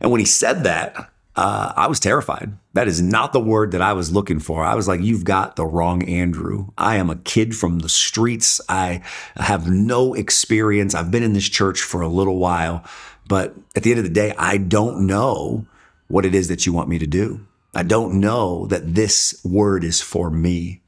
And 0.00 0.10
when 0.10 0.20
he 0.20 0.26
said 0.26 0.64
that, 0.64 1.10
uh, 1.36 1.72
I 1.76 1.86
was 1.86 2.00
terrified. 2.00 2.56
That 2.72 2.88
is 2.88 3.02
not 3.02 3.34
the 3.34 3.40
word 3.40 3.72
that 3.72 3.82
I 3.82 3.92
was 3.92 4.10
looking 4.10 4.40
for. 4.40 4.64
I 4.64 4.74
was 4.74 4.88
like, 4.88 5.02
You've 5.02 5.24
got 5.24 5.56
the 5.56 5.66
wrong 5.66 6.02
Andrew. 6.04 6.68
I 6.78 6.96
am 6.96 7.10
a 7.10 7.16
kid 7.16 7.54
from 7.54 7.80
the 7.80 7.90
streets. 7.90 8.58
I 8.70 9.02
have 9.36 9.68
no 9.70 10.14
experience. 10.14 10.94
I've 10.94 11.10
been 11.10 11.22
in 11.22 11.34
this 11.34 11.48
church 11.48 11.82
for 11.82 12.00
a 12.00 12.08
little 12.08 12.38
while. 12.38 12.84
But 13.28 13.54
at 13.74 13.82
the 13.82 13.90
end 13.90 13.98
of 13.98 14.04
the 14.04 14.10
day, 14.10 14.34
I 14.38 14.56
don't 14.56 15.06
know 15.06 15.66
what 16.08 16.24
it 16.24 16.34
is 16.34 16.48
that 16.48 16.66
you 16.66 16.72
want 16.72 16.88
me 16.88 16.98
to 16.98 17.06
do. 17.06 17.46
I 17.74 17.82
don't 17.82 18.20
know 18.20 18.66
that 18.66 18.94
this 18.94 19.40
word 19.44 19.84
is 19.84 20.00
for 20.00 20.30
me. 20.30 20.82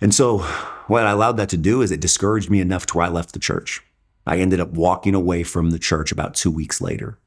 And 0.00 0.14
so 0.14 0.38
what 0.86 1.06
I 1.06 1.10
allowed 1.10 1.36
that 1.38 1.48
to 1.50 1.56
do 1.56 1.82
is 1.82 1.90
it 1.90 2.00
discouraged 2.00 2.48
me 2.48 2.60
enough 2.60 2.86
to 2.86 2.96
where 2.96 3.06
I 3.06 3.10
left 3.10 3.32
the 3.32 3.38
church. 3.38 3.82
I 4.26 4.38
ended 4.38 4.60
up 4.60 4.70
walking 4.70 5.14
away 5.14 5.42
from 5.42 5.70
the 5.70 5.78
church 5.78 6.12
about 6.12 6.34
two 6.34 6.50
weeks 6.50 6.80
later. 6.80 7.18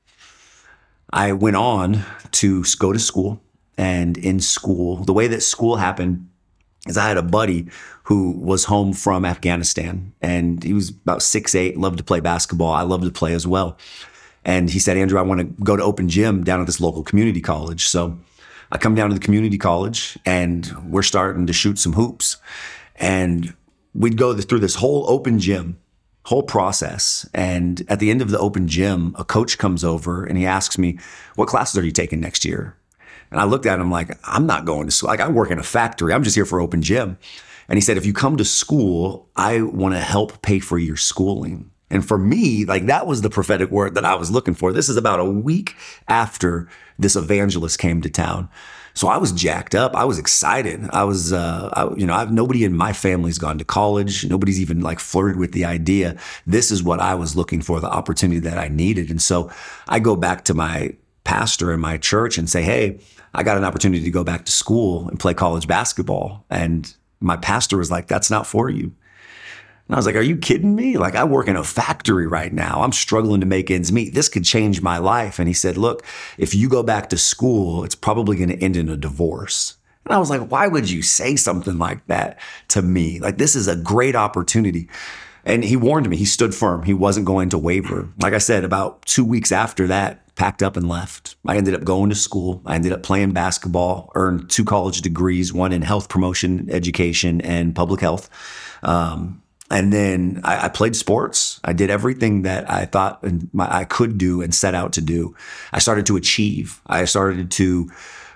I 1.11 1.33
went 1.33 1.57
on 1.57 2.03
to 2.31 2.63
go 2.79 2.93
to 2.93 2.99
school. 2.99 3.41
And 3.77 4.17
in 4.17 4.39
school, 4.39 4.97
the 4.97 5.13
way 5.13 5.27
that 5.27 5.41
school 5.41 5.77
happened 5.77 6.29
is 6.87 6.97
I 6.97 7.07
had 7.07 7.17
a 7.17 7.23
buddy 7.23 7.67
who 8.03 8.31
was 8.31 8.65
home 8.65 8.93
from 8.93 9.23
Afghanistan 9.23 10.13
and 10.21 10.63
he 10.63 10.73
was 10.73 10.89
about 10.89 11.21
six 11.21 11.53
eight, 11.53 11.77
loved 11.77 11.97
to 11.99 12.03
play 12.03 12.19
basketball. 12.19 12.71
I 12.71 12.81
loved 12.81 13.03
to 13.03 13.11
play 13.11 13.33
as 13.33 13.45
well. 13.45 13.77
And 14.43 14.69
he 14.69 14.79
said, 14.79 14.97
Andrew, 14.97 15.19
I 15.19 15.23
want 15.23 15.39
to 15.39 15.63
go 15.63 15.75
to 15.75 15.83
open 15.83 16.09
gym 16.09 16.43
down 16.43 16.59
at 16.59 16.65
this 16.65 16.81
local 16.81 17.03
community 17.03 17.41
college. 17.41 17.87
So 17.87 18.17
I 18.71 18.77
come 18.77 18.95
down 18.95 19.09
to 19.09 19.13
the 19.13 19.19
community 19.19 19.57
college 19.57 20.17
and 20.25 20.71
we're 20.91 21.03
starting 21.03 21.45
to 21.45 21.53
shoot 21.53 21.77
some 21.77 21.93
hoops. 21.93 22.37
And 22.95 23.53
we'd 23.93 24.17
go 24.17 24.35
through 24.35 24.59
this 24.59 24.75
whole 24.75 25.07
open 25.09 25.39
gym, 25.39 25.77
whole 26.25 26.43
process. 26.43 27.29
And 27.33 27.83
at 27.87 27.99
the 27.99 28.09
end 28.09 28.21
of 28.21 28.31
the 28.31 28.39
open 28.39 28.67
gym, 28.67 29.15
a 29.17 29.23
coach 29.23 29.57
comes 29.57 29.83
over 29.83 30.23
and 30.23 30.37
he 30.37 30.45
asks 30.45 30.77
me, 30.77 30.97
What 31.35 31.47
classes 31.47 31.77
are 31.77 31.85
you 31.85 31.91
taking 31.91 32.19
next 32.19 32.45
year? 32.45 32.75
And 33.31 33.39
I 33.39 33.45
looked 33.45 33.65
at 33.65 33.79
him 33.79 33.89
like, 33.89 34.17
I'm 34.23 34.45
not 34.45 34.65
going 34.65 34.85
to 34.87 34.91
school. 34.91 35.09
Like, 35.09 35.21
I 35.21 35.29
work 35.29 35.51
in 35.51 35.59
a 35.59 35.63
factory. 35.63 36.13
I'm 36.13 36.23
just 36.23 36.35
here 36.35 36.45
for 36.45 36.59
open 36.59 36.81
gym. 36.81 37.17
And 37.67 37.77
he 37.77 37.81
said, 37.81 37.97
If 37.97 38.05
you 38.05 38.13
come 38.13 38.37
to 38.37 38.45
school, 38.45 39.29
I 39.35 39.61
want 39.61 39.95
to 39.95 40.01
help 40.01 40.41
pay 40.41 40.59
for 40.59 40.77
your 40.77 40.97
schooling. 40.97 41.71
And 41.89 42.07
for 42.07 42.17
me, 42.17 42.63
like 42.65 42.85
that 42.85 43.05
was 43.05 43.21
the 43.21 43.29
prophetic 43.29 43.69
word 43.69 43.95
that 43.95 44.05
I 44.05 44.15
was 44.15 44.31
looking 44.31 44.53
for. 44.53 44.71
This 44.71 44.87
is 44.87 44.95
about 44.95 45.19
a 45.19 45.25
week 45.25 45.75
after 46.07 46.69
this 46.97 47.17
evangelist 47.17 47.79
came 47.79 48.01
to 48.01 48.09
town. 48.09 48.49
So 48.93 49.07
I 49.07 49.17
was 49.17 49.31
jacked 49.31 49.75
up. 49.75 49.95
I 49.95 50.05
was 50.05 50.19
excited. 50.19 50.89
I 50.91 51.03
was, 51.03 51.31
uh, 51.31 51.69
I, 51.73 51.93
you 51.95 52.05
know, 52.05 52.13
I've, 52.13 52.31
nobody 52.31 52.63
in 52.63 52.75
my 52.75 52.93
family's 52.93 53.37
gone 53.37 53.57
to 53.57 53.65
college. 53.65 54.25
Nobody's 54.25 54.59
even 54.59 54.81
like 54.81 54.99
flirted 54.99 55.37
with 55.37 55.53
the 55.53 55.65
idea. 55.65 56.17
This 56.45 56.71
is 56.71 56.83
what 56.83 56.99
I 56.99 57.15
was 57.15 57.35
looking 57.35 57.61
for, 57.61 57.79
the 57.79 57.89
opportunity 57.89 58.39
that 58.39 58.57
I 58.57 58.67
needed. 58.67 59.09
And 59.09 59.21
so 59.21 59.51
I 59.87 59.99
go 59.99 60.15
back 60.15 60.45
to 60.45 60.53
my 60.53 60.95
pastor 61.23 61.71
in 61.71 61.79
my 61.79 61.97
church 61.97 62.37
and 62.37 62.49
say, 62.49 62.63
Hey, 62.63 62.99
I 63.33 63.43
got 63.43 63.57
an 63.57 63.63
opportunity 63.63 64.03
to 64.03 64.11
go 64.11 64.23
back 64.23 64.45
to 64.45 64.51
school 64.51 65.07
and 65.07 65.19
play 65.19 65.33
college 65.33 65.67
basketball. 65.67 66.45
And 66.49 66.93
my 67.19 67.37
pastor 67.37 67.77
was 67.77 67.91
like, 67.91 68.07
That's 68.07 68.29
not 68.29 68.47
for 68.47 68.69
you. 68.69 68.93
And 69.87 69.95
I 69.95 69.95
was 69.95 70.05
like, 70.05 70.15
Are 70.15 70.21
you 70.21 70.37
kidding 70.37 70.75
me? 70.75 70.97
Like, 70.97 71.15
I 71.15 71.23
work 71.23 71.47
in 71.47 71.55
a 71.55 71.63
factory 71.63 72.27
right 72.27 72.51
now. 72.51 72.81
I'm 72.81 72.91
struggling 72.91 73.41
to 73.41 73.47
make 73.47 73.71
ends 73.71 73.91
meet. 73.91 74.13
This 74.13 74.29
could 74.29 74.43
change 74.43 74.81
my 74.81 74.97
life. 74.97 75.39
And 75.39 75.47
he 75.47 75.53
said, 75.53 75.77
Look, 75.77 76.05
if 76.37 76.53
you 76.53 76.67
go 76.67 76.83
back 76.83 77.09
to 77.09 77.17
school, 77.17 77.83
it's 77.83 77.95
probably 77.95 78.37
going 78.37 78.49
to 78.49 78.63
end 78.63 78.75
in 78.75 78.89
a 78.89 78.97
divorce. 78.97 79.77
And 80.05 80.13
I 80.13 80.19
was 80.19 80.29
like, 80.29 80.49
Why 80.49 80.67
would 80.67 80.89
you 80.89 81.01
say 81.01 81.35
something 81.35 81.77
like 81.77 82.05
that 82.07 82.39
to 82.69 82.81
me? 82.81 83.19
Like, 83.19 83.37
this 83.37 83.55
is 83.55 83.67
a 83.67 83.75
great 83.75 84.15
opportunity. 84.15 84.89
And 85.43 85.63
he 85.63 85.75
warned 85.75 86.07
me, 86.07 86.17
he 86.17 86.25
stood 86.25 86.53
firm. 86.53 86.83
He 86.83 86.93
wasn't 86.93 87.25
going 87.25 87.49
to 87.49 87.57
waver. 87.57 88.09
Like 88.21 88.33
I 88.33 88.37
said, 88.37 88.63
about 88.63 89.03
two 89.05 89.25
weeks 89.25 89.51
after 89.51 89.87
that, 89.87 90.23
packed 90.41 90.63
up 90.63 90.75
and 90.75 90.89
left. 90.89 91.35
I 91.45 91.55
ended 91.55 91.75
up 91.75 91.83
going 91.83 92.09
to 92.09 92.15
school. 92.15 92.63
I 92.65 92.73
ended 92.73 92.93
up 92.93 93.03
playing 93.03 93.31
basketball, 93.31 94.11
earned 94.15 94.49
two 94.49 94.65
college 94.65 95.01
degrees, 95.01 95.53
one 95.53 95.71
in 95.71 95.83
health 95.83 96.09
promotion 96.09 96.67
education 96.71 97.41
and 97.41 97.75
public 97.75 98.01
health. 98.01 98.27
Um, 98.81 99.43
and 99.69 99.93
then 99.93 100.41
I, 100.43 100.65
I, 100.65 100.69
played 100.69 100.95
sports. 100.95 101.59
I 101.63 101.73
did 101.73 101.91
everything 101.91 102.41
that 102.41 102.67
I 102.67 102.85
thought 102.85 103.23
my, 103.53 103.71
I 103.71 103.85
could 103.85 104.17
do 104.17 104.41
and 104.41 104.53
set 104.53 104.73
out 104.73 104.93
to 104.93 105.01
do. 105.01 105.35
I 105.73 105.77
started 105.77 106.07
to 106.07 106.17
achieve. 106.17 106.81
I 106.87 107.05
started 107.05 107.51
to 107.51 107.91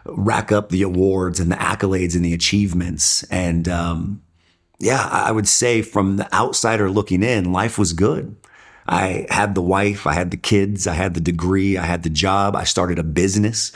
rack 0.05 0.51
up 0.51 0.69
the 0.69 0.83
awards 0.83 1.39
and 1.39 1.51
the 1.51 1.55
accolades 1.55 2.15
and 2.15 2.23
the 2.23 2.35
achievements. 2.35 3.23
And 3.31 3.67
um, 3.67 4.21
yeah, 4.77 5.09
I 5.11 5.31
would 5.31 5.47
say 5.47 5.81
from 5.81 6.17
the 6.17 6.31
outsider 6.31 6.87
looking 6.91 7.23
in, 7.23 7.51
life 7.51 7.79
was 7.79 7.93
good. 7.93 8.35
I 8.87 9.25
had 9.29 9.55
the 9.55 9.61
wife, 9.61 10.05
I 10.05 10.13
had 10.13 10.31
the 10.31 10.37
kids, 10.37 10.87
I 10.87 10.93
had 10.93 11.13
the 11.13 11.21
degree, 11.21 11.77
I 11.77 11.85
had 11.85 12.03
the 12.03 12.09
job, 12.09 12.55
I 12.55 12.63
started 12.63 12.99
a 12.99 13.03
business. 13.03 13.71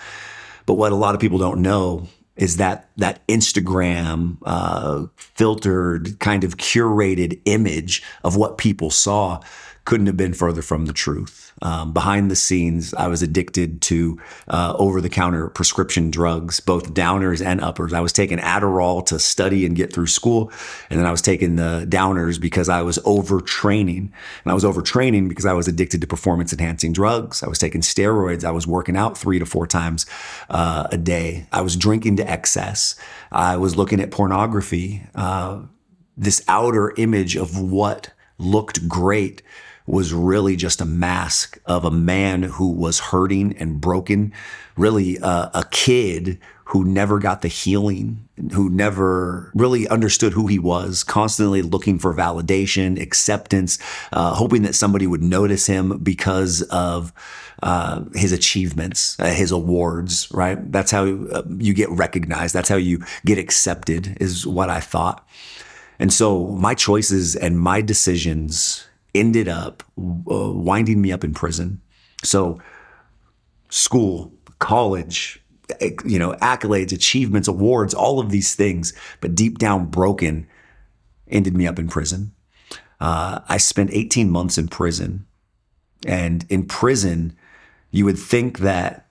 But 0.65 0.75
what 0.75 0.91
a 0.91 0.95
lot 0.95 1.15
of 1.15 1.21
people 1.21 1.39
don't 1.39 1.61
know 1.61 2.07
is 2.35 2.57
that 2.57 2.89
that 2.97 3.25
Instagram 3.27 4.37
uh, 4.45 5.07
filtered, 5.17 6.19
kind 6.19 6.43
of 6.43 6.57
curated 6.57 7.41
image 7.45 8.01
of 8.23 8.35
what 8.35 8.57
people 8.57 8.89
saw 8.89 9.41
couldn't 9.89 10.06
have 10.06 10.15
been 10.15 10.36
further 10.36 10.62
from 10.62 10.86
the 10.86 10.93
truth. 10.93 11.52
Um, 11.63 11.93
behind 11.93 12.30
the 12.30 12.36
scenes, 12.36 12.93
I 12.93 13.08
was 13.08 13.23
addicted 13.23 13.82
to 13.82 14.21
uh, 14.47 14.75
over 14.78 15.02
the 15.02 15.10
counter 15.10 15.47
prescription 15.49 16.12
drugs, 16.12 16.60
both 16.60 16.93
downers 16.93 17.43
and 17.43 17.60
uppers. 17.60 17.91
I 17.91 17.99
was 17.99 18.13
taking 18.13 18.38
Adderall 18.38 19.04
to 19.08 19.17
study 19.17 19.65
and 19.65 19.75
get 19.75 19.91
through 19.91 20.06
school. 20.06 20.52
And 20.91 20.99
then 20.99 21.08
I 21.08 21.12
was 21.12 21.23
taking 21.23 21.56
the 21.56 21.88
downers 21.89 22.39
because 22.39 22.69
I 22.69 22.84
was 22.84 22.99
overtraining. 22.99 24.12
And 24.43 24.45
I 24.45 24.54
was 24.54 24.63
overtraining 24.63 25.28
because 25.28 25.47
I 25.47 25.54
was 25.54 25.67
addicted 25.67 26.02
to 26.02 26.08
performance 26.08 26.54
enhancing 26.54 26.93
drugs. 26.93 27.41
I 27.41 27.49
was 27.49 27.58
taking 27.58 27.82
steroids. 27.82 28.43
I 28.43 28.52
was 28.52 28.67
working 28.67 28.95
out 28.95 29.17
three 29.17 29.39
to 29.39 29.45
four 29.47 29.65
times 29.65 30.06
uh, 30.52 30.88
a 30.91 30.97
day. 30.97 31.47
I 31.52 31.62
was 31.62 31.75
drinking 31.75 32.17
to 32.17 32.30
excess. 32.30 32.93
I 33.32 33.58
was 33.58 33.75
looking 33.75 33.99
at 33.99 34.12
pornography. 34.12 35.08
Uh, 35.15 35.63
this 36.15 36.43
outer 36.47 36.93
image 36.95 37.36
of 37.36 37.60
what 37.60 38.12
looked 38.38 38.88
great 38.88 39.41
was 39.89 40.13
really 40.13 40.56
just 40.56 40.82
a 40.82 40.86
mask 40.86 41.60
of 41.65 41.84
a 41.84 41.91
man 41.91 42.43
who 42.43 42.69
was 42.69 42.99
hurting 42.99 43.58
and 43.58 43.82
broken, 43.82 44.32
really 44.78 45.17
uh, 45.19 45.49
a 45.54 45.65
kid 45.71 46.39
who 46.65 46.86
never 46.86 47.17
got 47.17 47.41
the 47.41 47.47
healing, 47.47 48.30
who 48.54 48.69
never 48.69 49.52
really 49.56 49.88
understood 49.88 50.32
who 50.34 50.45
he 50.45 50.60
was, 50.60 51.04
constantly 51.04 51.63
looking 51.63 51.97
for 51.97 52.13
validation, 52.13 53.02
acceptance, 53.02 53.80
uh, 54.13 54.36
hoping 54.36 54.62
that 54.62 54.75
somebody 54.75 55.08
would 55.08 55.23
notice 55.23 55.65
him 55.65 55.97
because 55.97 56.62
of 56.69 57.12
uh, 57.63 58.04
his 58.13 58.32
achievements, 58.32 59.19
uh, 59.19 59.25
his 59.25 59.52
awards, 59.52 60.30
right? 60.32 60.71
That's 60.71 60.91
how 60.91 61.06
uh, 61.06 61.41
you 61.58 61.73
get 61.73 61.89
recognized. 61.89 62.54
That's 62.54 62.69
how 62.69 62.75
you 62.75 63.04
get 63.25 63.39
accepted, 63.39 64.15
is 64.21 64.45
what 64.45 64.69
I 64.69 64.80
thought. 64.80 65.28
And 65.97 66.13
so 66.13 66.47
my 66.49 66.75
choices 66.75 67.36
and 67.36 67.60
my 67.60 67.82
decisions 67.82 68.86
ended 69.15 69.47
up 69.47 69.83
uh, 69.97 70.51
winding 70.51 71.01
me 71.01 71.11
up 71.11 71.23
in 71.23 71.33
prison. 71.33 71.81
So, 72.23 72.59
school, 73.69 74.33
college, 74.59 75.41
you 76.05 76.19
know, 76.19 76.33
accolades, 76.41 76.91
achievements, 76.91 77.47
awards, 77.47 77.93
all 77.93 78.19
of 78.19 78.29
these 78.29 78.55
things, 78.55 78.93
but 79.21 79.35
deep 79.35 79.57
down 79.57 79.85
broken, 79.85 80.47
ended 81.27 81.55
me 81.55 81.67
up 81.67 81.79
in 81.79 81.87
prison. 81.87 82.33
Uh, 82.99 83.39
I 83.47 83.57
spent 83.57 83.91
18 83.93 84.29
months 84.29 84.57
in 84.57 84.67
prison. 84.67 85.25
And 86.05 86.45
in 86.49 86.65
prison, 86.65 87.35
you 87.91 88.05
would 88.05 88.17
think 88.17 88.59
that 88.59 89.07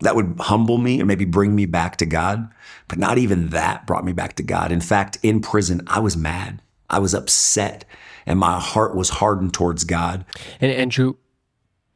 that 0.00 0.16
would 0.16 0.36
humble 0.40 0.78
me 0.78 1.00
or 1.00 1.04
maybe 1.04 1.24
bring 1.24 1.54
me 1.54 1.66
back 1.66 1.96
to 1.98 2.06
God. 2.06 2.50
But 2.88 2.98
not 2.98 3.18
even 3.18 3.48
that 3.48 3.86
brought 3.86 4.04
me 4.04 4.12
back 4.12 4.36
to 4.36 4.42
God. 4.42 4.72
In 4.72 4.80
fact, 4.80 5.18
in 5.22 5.40
prison, 5.40 5.82
I 5.86 6.00
was 6.00 6.16
mad. 6.16 6.62
I 6.88 6.98
was 6.98 7.14
upset 7.14 7.84
and 8.30 8.38
my 8.38 8.60
heart 8.60 8.94
was 8.94 9.08
hardened 9.08 9.52
towards 9.52 9.82
God. 9.82 10.24
And 10.60 10.70
Andrew, 10.70 11.16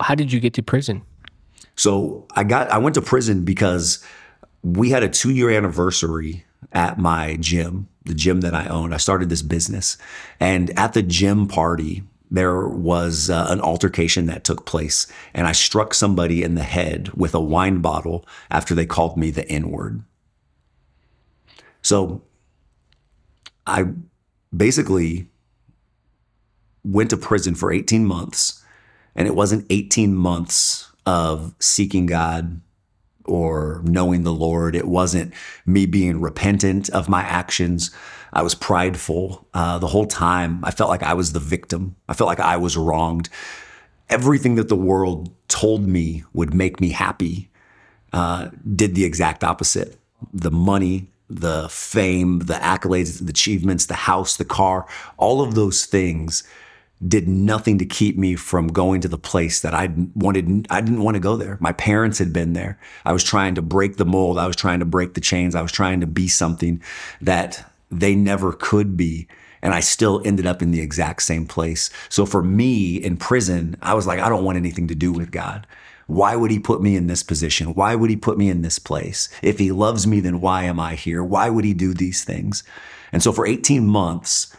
how 0.00 0.16
did 0.16 0.32
you 0.32 0.40
get 0.40 0.52
to 0.54 0.64
prison? 0.64 1.02
So 1.76 2.26
I 2.34 2.42
got 2.42 2.68
I 2.70 2.78
went 2.78 2.96
to 2.96 3.02
prison 3.02 3.44
because 3.44 4.04
we 4.64 4.90
had 4.90 5.04
a 5.04 5.08
two 5.08 5.30
year 5.30 5.50
anniversary 5.50 6.44
at 6.72 6.98
my 6.98 7.36
gym, 7.36 7.88
the 8.04 8.14
gym 8.14 8.40
that 8.40 8.52
I 8.52 8.66
owned. 8.66 8.92
I 8.92 8.96
started 8.96 9.28
this 9.28 9.42
business, 9.42 9.96
and 10.40 10.76
at 10.76 10.92
the 10.92 11.04
gym 11.04 11.46
party, 11.46 12.02
there 12.32 12.66
was 12.66 13.30
uh, 13.30 13.46
an 13.50 13.60
altercation 13.60 14.26
that 14.26 14.42
took 14.42 14.66
place, 14.66 15.06
and 15.34 15.46
I 15.46 15.52
struck 15.52 15.94
somebody 15.94 16.42
in 16.42 16.56
the 16.56 16.64
head 16.64 17.10
with 17.14 17.32
a 17.32 17.40
wine 17.40 17.78
bottle 17.78 18.26
after 18.50 18.74
they 18.74 18.86
called 18.86 19.16
me 19.16 19.30
the 19.30 19.48
N 19.48 19.70
word. 19.70 20.02
So 21.80 22.22
I 23.68 23.86
basically 24.56 25.28
went 26.84 27.10
to 27.10 27.16
prison 27.16 27.54
for 27.54 27.72
18 27.72 28.04
months, 28.04 28.62
and 29.14 29.26
it 29.26 29.34
wasn't 29.34 29.66
18 29.70 30.14
months 30.14 30.90
of 31.06 31.54
seeking 31.58 32.06
God 32.06 32.60
or 33.24 33.80
knowing 33.84 34.22
the 34.22 34.32
Lord. 34.32 34.76
It 34.76 34.86
wasn't 34.86 35.32
me 35.66 35.86
being 35.86 36.20
repentant 36.20 36.90
of 36.90 37.08
my 37.08 37.22
actions. 37.22 37.90
I 38.32 38.42
was 38.42 38.54
prideful 38.54 39.46
uh, 39.54 39.78
the 39.78 39.86
whole 39.86 40.06
time. 40.06 40.64
I 40.64 40.70
felt 40.70 40.90
like 40.90 41.02
I 41.02 41.14
was 41.14 41.32
the 41.32 41.40
victim. 41.40 41.96
I 42.08 42.14
felt 42.14 42.28
like 42.28 42.40
I 42.40 42.56
was 42.56 42.76
wronged. 42.76 43.28
Everything 44.08 44.56
that 44.56 44.68
the 44.68 44.76
world 44.76 45.34
told 45.48 45.86
me 45.86 46.24
would 46.32 46.52
make 46.52 46.80
me 46.80 46.90
happy 46.90 47.48
uh, 48.12 48.50
did 48.74 48.94
the 48.94 49.04
exact 49.04 49.42
opposite. 49.42 49.98
The 50.32 50.50
money, 50.50 51.08
the 51.30 51.68
fame, 51.70 52.40
the 52.40 52.54
accolades, 52.54 53.24
the 53.24 53.30
achievements, 53.30 53.86
the 53.86 53.94
house, 53.94 54.36
the 54.36 54.44
car, 54.44 54.86
all 55.16 55.40
of 55.40 55.54
those 55.54 55.86
things 55.86 56.44
did 57.06 57.28
nothing 57.28 57.78
to 57.78 57.84
keep 57.84 58.16
me 58.16 58.34
from 58.34 58.68
going 58.68 59.00
to 59.00 59.08
the 59.08 59.18
place 59.18 59.60
that 59.60 59.74
I 59.74 59.92
wanted. 60.14 60.66
I 60.70 60.80
didn't 60.80 61.02
want 61.02 61.16
to 61.16 61.20
go 61.20 61.36
there. 61.36 61.58
My 61.60 61.72
parents 61.72 62.18
had 62.18 62.32
been 62.32 62.52
there. 62.52 62.78
I 63.04 63.12
was 63.12 63.24
trying 63.24 63.54
to 63.56 63.62
break 63.62 63.96
the 63.96 64.04
mold. 64.04 64.38
I 64.38 64.46
was 64.46 64.56
trying 64.56 64.78
to 64.78 64.84
break 64.84 65.14
the 65.14 65.20
chains. 65.20 65.54
I 65.54 65.62
was 65.62 65.72
trying 65.72 66.00
to 66.00 66.06
be 66.06 66.28
something 66.28 66.82
that 67.20 67.70
they 67.90 68.14
never 68.14 68.52
could 68.52 68.96
be. 68.96 69.26
And 69.60 69.74
I 69.74 69.80
still 69.80 70.20
ended 70.24 70.46
up 70.46 70.62
in 70.62 70.70
the 70.70 70.80
exact 70.80 71.22
same 71.22 71.46
place. 71.46 71.90
So 72.08 72.26
for 72.26 72.42
me 72.42 72.96
in 72.96 73.16
prison, 73.16 73.76
I 73.82 73.94
was 73.94 74.06
like, 74.06 74.20
I 74.20 74.28
don't 74.28 74.44
want 74.44 74.58
anything 74.58 74.88
to 74.88 74.94
do 74.94 75.12
with 75.12 75.30
God. 75.30 75.66
Why 76.06 76.36
would 76.36 76.50
he 76.50 76.58
put 76.58 76.82
me 76.82 76.96
in 76.96 77.06
this 77.06 77.22
position? 77.22 77.74
Why 77.74 77.94
would 77.94 78.10
he 78.10 78.16
put 78.16 78.36
me 78.36 78.50
in 78.50 78.60
this 78.60 78.78
place? 78.78 79.30
If 79.42 79.58
he 79.58 79.72
loves 79.72 80.06
me, 80.06 80.20
then 80.20 80.42
why 80.42 80.64
am 80.64 80.78
I 80.78 80.96
here? 80.96 81.24
Why 81.24 81.48
would 81.48 81.64
he 81.64 81.72
do 81.72 81.94
these 81.94 82.24
things? 82.24 82.62
And 83.10 83.22
so 83.22 83.32
for 83.32 83.46
18 83.46 83.86
months, 83.86 84.54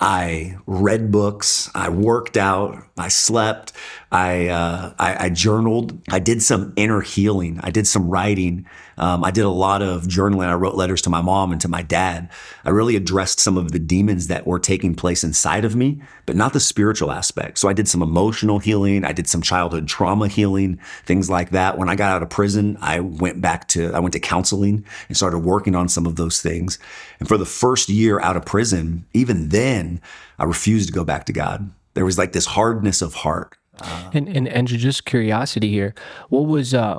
I 0.00 0.56
read 0.66 1.12
books. 1.12 1.70
I 1.74 1.90
worked 1.90 2.36
out. 2.36 2.82
I 2.96 3.08
slept. 3.08 3.72
I, 4.10 4.48
uh, 4.48 4.94
I, 4.98 5.26
I 5.26 5.28
journaled. 5.30 6.00
I 6.08 6.18
did 6.18 6.42
some 6.42 6.72
inner 6.76 7.02
healing. 7.02 7.60
I 7.62 7.70
did 7.70 7.86
some 7.86 8.08
writing. 8.08 8.66
Um, 8.98 9.24
I 9.24 9.30
did 9.30 9.44
a 9.44 9.50
lot 9.50 9.82
of 9.82 10.04
journaling. 10.04 10.46
I 10.46 10.54
wrote 10.54 10.74
letters 10.74 11.02
to 11.02 11.10
my 11.10 11.22
mom 11.22 11.52
and 11.52 11.60
to 11.60 11.68
my 11.68 11.82
dad. 11.82 12.28
I 12.64 12.70
really 12.70 12.96
addressed 12.96 13.40
some 13.40 13.56
of 13.56 13.72
the 13.72 13.78
demons 13.78 14.26
that 14.26 14.46
were 14.46 14.58
taking 14.58 14.94
place 14.94 15.24
inside 15.24 15.64
of 15.64 15.74
me, 15.74 16.02
but 16.26 16.36
not 16.36 16.52
the 16.52 16.60
spiritual 16.60 17.10
aspect. 17.10 17.58
So 17.58 17.68
I 17.68 17.72
did 17.72 17.88
some 17.88 18.02
emotional 18.02 18.58
healing. 18.58 19.04
I 19.04 19.12
did 19.12 19.28
some 19.28 19.42
childhood 19.42 19.88
trauma 19.88 20.28
healing, 20.28 20.78
things 21.04 21.30
like 21.30 21.50
that. 21.50 21.78
When 21.78 21.88
I 21.88 21.96
got 21.96 22.12
out 22.12 22.22
of 22.22 22.30
prison, 22.30 22.76
I 22.80 23.00
went 23.00 23.40
back 23.40 23.68
to, 23.68 23.92
I 23.92 23.98
went 24.00 24.12
to 24.12 24.20
counseling 24.20 24.84
and 25.08 25.16
started 25.16 25.38
working 25.38 25.74
on 25.74 25.88
some 25.88 26.06
of 26.06 26.16
those 26.16 26.42
things. 26.42 26.78
And 27.18 27.28
for 27.28 27.38
the 27.38 27.46
first 27.46 27.88
year 27.88 28.20
out 28.20 28.36
of 28.36 28.44
prison, 28.44 29.06
even 29.12 29.48
then, 29.48 30.00
I 30.38 30.44
refused 30.44 30.88
to 30.88 30.94
go 30.94 31.04
back 31.04 31.24
to 31.26 31.32
God. 31.32 31.70
There 31.94 32.04
was 32.04 32.18
like 32.18 32.32
this 32.32 32.46
hardness 32.46 33.02
of 33.02 33.14
heart. 33.14 33.56
Uh, 33.82 34.10
and, 34.12 34.28
and 34.28 34.46
and 34.46 34.68
just 34.68 35.06
curiosity 35.06 35.70
here, 35.70 35.94
what 36.28 36.46
was 36.46 36.74
uh 36.74 36.98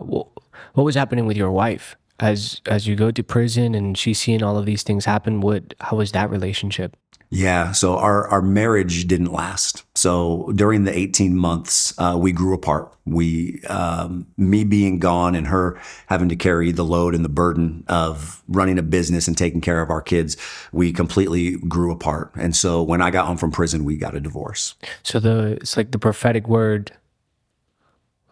what, 0.73 0.83
was 0.83 0.95
happening 0.95 1.25
with 1.25 1.37
your 1.37 1.51
wife 1.51 1.95
as 2.19 2.61
as 2.67 2.87
you 2.87 2.95
go 2.95 3.11
to 3.11 3.23
prison 3.23 3.75
and 3.75 3.97
she's 3.97 4.19
seeing 4.19 4.43
all 4.43 4.57
of 4.57 4.65
these 4.65 4.83
things 4.83 5.05
happen? 5.05 5.41
What 5.41 5.73
how 5.79 5.97
was 5.97 6.11
that 6.11 6.29
relationship? 6.29 6.95
Yeah, 7.33 7.71
so 7.71 7.97
our 7.97 8.27
our 8.27 8.41
marriage 8.41 9.07
didn't 9.07 9.31
last. 9.31 9.85
So 9.95 10.51
during 10.53 10.83
the 10.83 10.95
eighteen 10.95 11.37
months, 11.37 11.93
uh, 11.97 12.17
we 12.19 12.33
grew 12.33 12.53
apart. 12.53 12.93
We, 13.05 13.61
um, 13.63 14.27
me 14.37 14.63
being 14.63 14.99
gone 14.99 15.33
and 15.33 15.47
her 15.47 15.79
having 16.07 16.29
to 16.29 16.35
carry 16.35 16.71
the 16.71 16.83
load 16.83 17.15
and 17.15 17.25
the 17.25 17.29
burden 17.29 17.83
of 17.87 18.43
running 18.47 18.77
a 18.77 18.83
business 18.83 19.27
and 19.27 19.35
taking 19.35 19.59
care 19.59 19.81
of 19.81 19.89
our 19.89 20.01
kids, 20.01 20.37
we 20.71 20.93
completely 20.93 21.57
grew 21.57 21.91
apart. 21.91 22.31
And 22.35 22.55
so 22.55 22.83
when 22.83 23.01
I 23.01 23.09
got 23.09 23.25
home 23.25 23.37
from 23.37 23.49
prison, 23.49 23.85
we 23.85 23.97
got 23.97 24.13
a 24.13 24.19
divorce. 24.19 24.75
So 25.01 25.19
the 25.19 25.53
it's 25.61 25.77
like 25.77 25.91
the 25.91 25.99
prophetic 25.99 26.47
word 26.49 26.91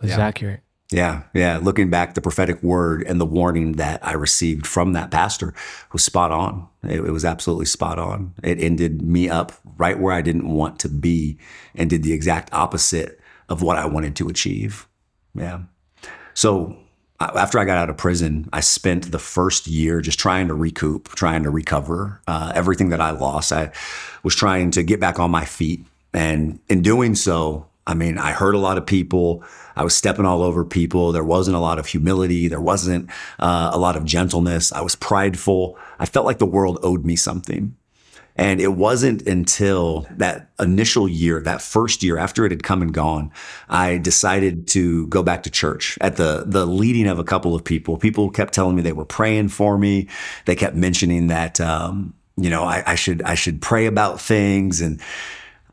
was 0.01 0.11
yeah. 0.11 0.19
accurate. 0.19 0.59
Yeah, 0.91 1.23
yeah. 1.35 1.59
Looking 1.61 1.91
back, 1.91 2.15
the 2.15 2.21
prophetic 2.21 2.63
word 2.63 3.03
and 3.03 3.21
the 3.21 3.25
warning 3.25 3.73
that 3.73 4.05
I 4.05 4.13
received 4.13 4.65
from 4.65 4.93
that 4.93 5.11
pastor 5.11 5.53
was 5.93 6.03
spot 6.03 6.31
on. 6.31 6.67
It, 6.83 6.99
it, 6.99 7.11
was 7.11 7.23
absolutely 7.23 7.67
spot 7.67 7.99
on. 7.99 8.33
It 8.41 8.59
ended 8.59 9.03
me 9.03 9.29
up 9.29 9.51
right 9.77 9.99
where 9.99 10.13
I 10.13 10.21
didn't 10.21 10.49
want 10.49 10.79
to 10.79 10.89
be 10.89 11.37
and 11.75 11.91
did 11.91 12.01
the 12.01 12.13
exact 12.13 12.51
opposite 12.53 13.19
of 13.49 13.61
what 13.61 13.77
I 13.77 13.85
wanted 13.85 14.15
to 14.15 14.29
achieve. 14.29 14.87
Yeah. 15.35 15.61
So 16.33 16.75
after 17.19 17.59
I 17.59 17.65
got 17.65 17.77
out 17.77 17.91
of 17.91 17.97
prison, 17.97 18.49
I 18.51 18.61
spent 18.61 19.11
the 19.11 19.19
first 19.19 19.67
year 19.67 20.01
just 20.01 20.17
trying 20.17 20.47
to 20.47 20.55
recoup, 20.55 21.09
trying 21.09 21.43
to 21.43 21.51
recover 21.51 22.19
uh, 22.27 22.51
everything 22.55 22.89
that 22.89 23.01
I 23.01 23.11
lost. 23.11 23.51
I 23.51 23.71
was 24.23 24.35
trying 24.35 24.71
to 24.71 24.81
get 24.81 24.99
back 24.99 25.19
on 25.19 25.29
my 25.29 25.45
feet. 25.45 25.85
And 26.13 26.59
in 26.67 26.81
doing 26.81 27.13
so, 27.13 27.68
I 27.89 27.95
mean, 27.95 28.19
I 28.19 28.33
hurt 28.33 28.53
a 28.53 28.59
lot 28.59 28.77
of 28.77 28.85
people. 28.85 29.43
I 29.75 29.83
was 29.83 29.95
stepping 29.95 30.25
all 30.25 30.43
over 30.43 30.63
people. 30.63 31.11
There 31.11 31.23
wasn't 31.23 31.57
a 31.57 31.59
lot 31.59 31.79
of 31.79 31.87
humility. 31.87 32.47
There 32.47 32.61
wasn't 32.61 33.09
uh, 33.39 33.71
a 33.73 33.79
lot 33.79 33.95
of 33.95 34.05
gentleness. 34.05 34.71
I 34.71 34.81
was 34.81 34.95
prideful. 34.95 35.75
I 35.97 36.05
felt 36.05 36.27
like 36.27 36.37
the 36.37 36.45
world 36.45 36.77
owed 36.83 37.03
me 37.03 37.15
something. 37.15 37.75
And 38.35 38.61
it 38.61 38.73
wasn't 38.73 39.23
until 39.23 40.07
that 40.11 40.51
initial 40.59 41.09
year, 41.09 41.41
that 41.41 41.63
first 41.63 42.03
year 42.03 42.19
after 42.19 42.45
it 42.45 42.51
had 42.51 42.61
come 42.61 42.83
and 42.83 42.93
gone, 42.93 43.31
I 43.67 43.97
decided 43.97 44.67
to 44.69 45.07
go 45.07 45.23
back 45.23 45.41
to 45.43 45.49
church 45.49 45.97
at 45.99 46.17
the, 46.17 46.43
the 46.45 46.67
leading 46.67 47.07
of 47.07 47.17
a 47.17 47.23
couple 47.23 47.55
of 47.55 47.63
people. 47.63 47.97
People 47.97 48.29
kept 48.29 48.53
telling 48.53 48.75
me 48.75 48.83
they 48.83 48.93
were 48.93 49.03
praying 49.03 49.49
for 49.49 49.79
me. 49.79 50.07
They 50.45 50.55
kept 50.55 50.75
mentioning 50.75 51.25
that, 51.27 51.59
um, 51.59 52.13
you 52.37 52.51
know, 52.51 52.63
I, 52.63 52.83
I 52.85 52.95
should, 52.95 53.23
I 53.23 53.33
should 53.33 53.61
pray 53.61 53.87
about 53.87 54.21
things. 54.21 54.79
And 54.79 55.01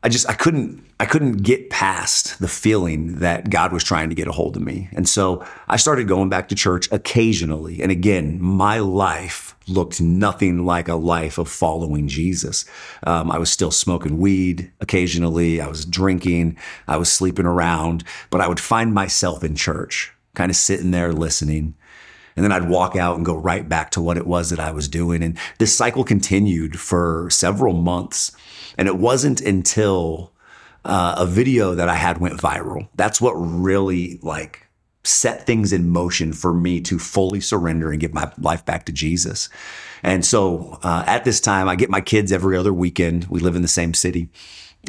I 0.03 0.09
just, 0.09 0.29
I 0.29 0.33
couldn't, 0.33 0.85
I 0.99 1.05
couldn't 1.05 1.37
get 1.37 1.69
past 1.69 2.39
the 2.39 2.47
feeling 2.47 3.15
that 3.19 3.49
God 3.49 3.73
was 3.73 3.83
trying 3.83 4.09
to 4.09 4.15
get 4.15 4.27
a 4.27 4.31
hold 4.31 4.55
of 4.55 4.61
me. 4.61 4.89
And 4.93 5.09
so 5.09 5.45
I 5.67 5.77
started 5.77 6.07
going 6.07 6.29
back 6.29 6.49
to 6.49 6.55
church 6.55 6.91
occasionally. 6.91 7.81
And 7.81 7.91
again, 7.91 8.41
my 8.41 8.79
life 8.79 9.55
looked 9.67 9.99
nothing 9.99 10.65
like 10.65 10.87
a 10.87 10.95
life 10.95 11.37
of 11.37 11.49
following 11.49 12.07
Jesus. 12.07 12.63
Um, 13.05 13.31
I 13.31 13.37
was 13.37 13.51
still 13.51 13.71
smoking 13.71 14.17
weed 14.17 14.71
occasionally. 14.79 15.59
I 15.59 15.67
was 15.67 15.85
drinking. 15.85 16.57
I 16.87 16.97
was 16.97 17.11
sleeping 17.11 17.45
around, 17.45 18.03
but 18.29 18.39
I 18.39 18.47
would 18.47 18.59
find 18.59 18.93
myself 18.93 19.43
in 19.43 19.55
church, 19.55 20.13
kind 20.35 20.49
of 20.49 20.55
sitting 20.55 20.91
there 20.91 21.11
listening. 21.11 21.75
And 22.35 22.43
then 22.43 22.51
I'd 22.51 22.69
walk 22.69 22.95
out 22.95 23.17
and 23.17 23.25
go 23.25 23.35
right 23.35 23.67
back 23.67 23.89
to 23.91 24.01
what 24.01 24.15
it 24.15 24.27
was 24.27 24.51
that 24.51 24.59
I 24.59 24.71
was 24.71 24.87
doing. 24.87 25.23
And 25.23 25.37
this 25.57 25.75
cycle 25.75 26.03
continued 26.03 26.79
for 26.79 27.27
several 27.31 27.73
months. 27.73 28.31
And 28.77 28.87
it 28.87 28.97
wasn't 28.97 29.41
until 29.41 30.33
uh, 30.85 31.15
a 31.17 31.25
video 31.25 31.75
that 31.75 31.89
I 31.89 31.95
had 31.95 32.19
went 32.19 32.39
viral. 32.39 32.87
That's 32.95 33.19
what 33.19 33.33
really 33.33 34.19
like 34.21 34.67
set 35.03 35.45
things 35.45 35.71
in 35.71 35.89
motion 35.89 36.33
for 36.33 36.53
me 36.53 36.81
to 36.81 36.99
fully 36.99 37.39
surrender 37.39 37.91
and 37.91 37.99
give 37.99 38.13
my 38.13 38.31
life 38.37 38.65
back 38.65 38.85
to 38.85 38.91
Jesus. 38.91 39.49
And 40.03 40.25
so 40.25 40.79
uh, 40.83 41.03
at 41.07 41.23
this 41.23 41.39
time, 41.39 41.69
I 41.69 41.75
get 41.75 41.89
my 41.89 42.01
kids 42.01 42.31
every 42.31 42.57
other 42.57 42.73
weekend. 42.73 43.25
We 43.25 43.39
live 43.39 43.55
in 43.55 43.61
the 43.61 43.67
same 43.67 43.93
city. 43.93 44.29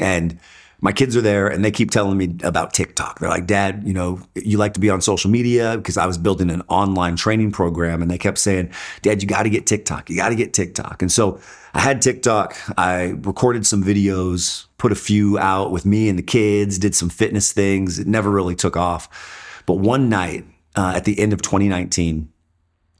And 0.01 0.39
my 0.81 0.93
kids 0.93 1.17
are 1.17 1.21
there 1.21 1.49
and 1.49 1.65
they 1.65 1.71
keep 1.71 1.91
telling 1.91 2.17
me 2.17 2.37
about 2.43 2.73
TikTok. 2.73 3.19
They're 3.19 3.29
like, 3.29 3.47
Dad, 3.47 3.83
you 3.85 3.93
know, 3.93 4.21
you 4.35 4.59
like 4.59 4.75
to 4.75 4.81
be 4.81 4.91
on 4.91 5.01
social 5.01 5.31
media 5.31 5.77
because 5.77 5.97
I 5.97 6.07
was 6.07 6.19
building 6.19 6.51
an 6.51 6.63
online 6.69 7.17
training 7.17 7.51
program. 7.51 8.01
And 8.01 8.11
they 8.11 8.19
kept 8.19 8.39
saying, 8.39 8.73
Dad, 9.03 9.23
you 9.23 9.29
got 9.29 9.43
to 9.43 9.51
get 9.51 9.67
TikTok. 9.67 10.09
You 10.09 10.17
got 10.17 10.29
to 10.29 10.37
get 10.37 10.53
TikTok. 10.53 11.03
And 11.03 11.11
so 11.11 11.41
I 11.79 11.83
had 11.83 12.03
TikTok. 12.03 12.57
I 12.77 13.15
recorded 13.21 13.65
some 13.65 13.85
videos, 13.85 14.65
put 14.79 14.91
a 14.91 14.97
few 14.97 15.39
out 15.39 15.71
with 15.71 15.87
me 15.87 16.09
and 16.09 16.19
the 16.19 16.25
kids, 16.25 16.77
did 16.77 16.93
some 16.93 17.09
fitness 17.09 17.53
things. 17.53 18.01
It 18.01 18.09
never 18.09 18.33
really 18.33 18.57
took 18.57 18.77
off. 18.77 19.63
But 19.65 19.75
one 19.75 20.09
night 20.09 20.45
uh, 20.75 20.95
at 20.97 21.05
the 21.05 21.17
end 21.21 21.33
of 21.33 21.41
2019, 21.41 22.33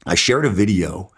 I 0.05 0.15
shared 0.15 0.45
a 0.45 0.49
video 0.49 1.11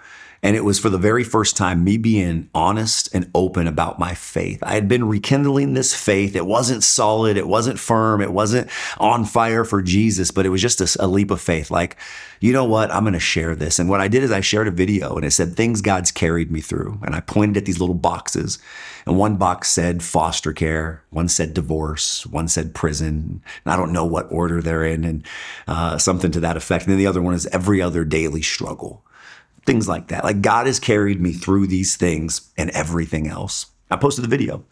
and 0.43 0.56
it 0.56 0.63
was 0.63 0.80
for 0.80 0.89
the 0.89 0.97
very 0.97 1.23
first 1.23 1.56
time 1.56 1.84
me 1.84 1.97
being 1.97 2.49
honest 2.56 3.13
and 3.13 3.30
open 3.36 3.67
about 3.67 3.99
my 3.99 4.13
faith. 4.13 4.62
I 4.63 4.73
had 4.73 4.88
been 4.88 5.08
rekindling 5.08 5.73
this 5.73 5.93
faith. 5.93 6.36
It 6.36 6.47
wasn't 6.47 6.84
solid, 6.84 7.38
it 7.38 7.47
wasn't 7.47 7.80
firm, 7.80 8.21
it 8.21 8.34
wasn't 8.34 8.69
on 8.97 9.25
fire 9.25 9.63
for 9.63 9.82
Jesus, 9.82 10.32
but 10.32 10.45
it 10.45 10.49
was 10.49 10.62
just 10.62 10.82
a, 10.82 11.04
a 11.04 11.08
leap 11.08 11.30
of 11.30 11.41
faith. 11.41 11.69
Like, 11.69 11.97
you 12.39 12.54
know 12.54 12.65
what? 12.65 12.89
I'm 12.91 13.04
going 13.04 13.13
to 13.13 13.19
share 13.19 13.56
this. 13.56 13.77
And 13.77 13.88
what 13.88 14.01
I 14.01 14.08
did 14.08 14.23
is 14.23 14.32
I 14.32 14.41
shared 14.41 14.67
a 14.67 14.71
video 14.71 15.15
and 15.15 15.23
it 15.23 15.32
said 15.32 15.56
things 15.56 15.82
God's 15.82 16.12
carried 16.12 16.51
me 16.51 16.60
through. 16.60 16.99
And 17.04 17.13
I 17.13 17.19
pointed 17.19 17.58
at 17.58 17.65
these 17.65 17.80
little 17.80 17.95
boxes. 17.95 18.58
And 19.06 19.17
one 19.17 19.36
box 19.38 19.69
said 19.69 20.01
foster 20.01 20.54
care, 20.54 21.04
one 21.12 21.27
said 21.27 21.54
divorce, 21.54 22.25
one 22.25 22.47
said 22.47 22.73
prison. 22.73 23.43
And 23.63 23.73
I 23.73 23.77
don't 23.77 23.93
know 23.93 24.06
what 24.06 24.32
order 24.32 24.62
they're 24.62 24.86
in, 24.86 25.04
and 25.04 25.25
uh, 25.67 25.97
something 25.97 26.32
to 26.32 26.39
that 26.41 26.58
effect. 26.58 26.86
And 26.86 26.91
then 26.91 26.99
the 26.99 27.08
other 27.08 27.21
one 27.21 27.34
is 27.34 27.47
every 27.47 27.82
other 27.82 28.04
daily 28.04 28.41
struggle 28.41 29.04
things 29.65 29.88
like 29.88 30.08
that. 30.08 30.24
Like 30.24 30.41
God 30.41 30.67
has 30.67 30.80
carried 30.80 31.21
me 31.21 31.34
through 31.34 31.67
these 31.67 31.95
things 31.95 32.50
and 32.58 32.69
everything 32.71 33.28
else. 33.28 33.67
I 33.89 33.97
posted 33.97 34.24
the 34.24 34.30
video. 34.30 34.63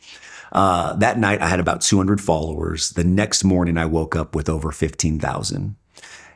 Uh, 0.52 0.94
that 0.96 1.20
night, 1.20 1.42
I 1.42 1.48
had 1.48 1.60
about 1.60 1.82
200 1.82 2.20
followers. 2.20 2.92
The 2.92 3.04
next 3.04 3.44
morning, 3.44 3.78
I 3.78 3.86
woke 3.86 4.16
up 4.16 4.36
with 4.36 4.50
over 4.50 4.72
15,000. 4.72 5.76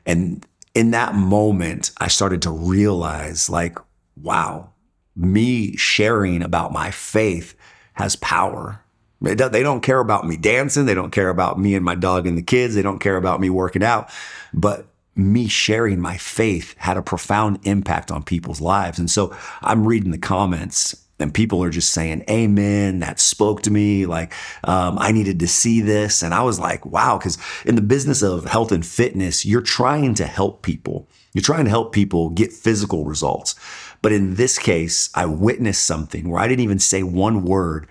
And 0.06 0.46
in 0.76 0.92
that 0.92 1.16
moment, 1.16 1.92
I 1.98 2.08
started 2.10 2.42
to 2.44 2.52
realize, 2.52 3.50
like, 3.50 3.78
wow, 4.22 4.70
me 5.16 5.76
sharing 5.78 6.44
about 6.44 6.72
my 6.72 6.92
faith 6.92 7.56
has 7.94 8.16
power. 8.18 8.82
They 9.22 9.36
don't 9.36 9.82
care 9.82 10.00
about 10.00 10.28
me 10.28 10.36
dancing. 10.36 10.86
They 10.86 10.94
don't 10.94 11.12
care 11.12 11.30
about 11.30 11.58
me 11.58 11.76
and 11.76 11.86
my 11.86 11.96
dog 11.96 12.28
and 12.28 12.38
the 12.38 12.44
kids. 12.44 12.76
They 12.76 12.82
don't 12.82 13.00
care 13.00 13.16
about 13.16 13.40
me 13.40 13.50
working 13.50 13.84
out. 13.84 14.12
But 14.54 14.86
me 15.16 15.48
sharing 15.48 16.00
my 16.00 16.18
faith 16.18 16.76
had 16.78 16.98
a 16.98 17.02
profound 17.02 17.60
impact 17.64 18.12
on 18.12 18.24
people's 18.24 18.62
lives. 18.62 18.98
And 19.00 19.10
so 19.10 19.36
I'm 19.62 19.86
reading 19.86 20.12
the 20.12 20.18
comments 20.18 20.96
and 21.20 21.34
people 21.34 21.64
are 21.64 21.70
just 21.70 21.92
saying, 21.92 22.24
Amen. 22.30 23.00
That 23.00 23.20
spoke 23.20 23.62
to 23.64 23.72
me. 23.72 24.06
Like, 24.06 24.34
um, 24.64 24.98
I 25.00 25.12
needed 25.12 25.40
to 25.40 25.48
see 25.48 25.82
this. 25.82 26.22
And 26.24 26.34
I 26.34 26.44
was 26.44 26.60
like, 26.60 26.86
wow. 26.86 27.18
Cause 27.18 27.38
in 27.66 27.76
the 27.76 27.82
business 27.82 28.22
of 28.22 28.46
health 28.46 28.72
and 28.72 28.86
fitness, 28.86 29.46
you're 29.46 29.62
trying 29.62 30.16
to 30.16 30.26
help 30.26 30.64
people. 30.64 31.08
You're 31.34 31.44
trying 31.44 31.66
to 31.66 31.70
help 31.70 31.94
people 31.94 32.30
get 32.30 32.52
physical 32.52 33.06
results. 33.06 33.56
But 34.02 34.12
in 34.12 34.36
this 34.36 34.60
case, 34.60 35.10
I 35.16 35.26
witnessed 35.26 35.86
something 35.86 36.30
where 36.30 36.42
I 36.42 36.48
didn't 36.48 36.64
even 36.64 36.80
say 36.80 37.04
one 37.04 37.44
word 37.44 37.88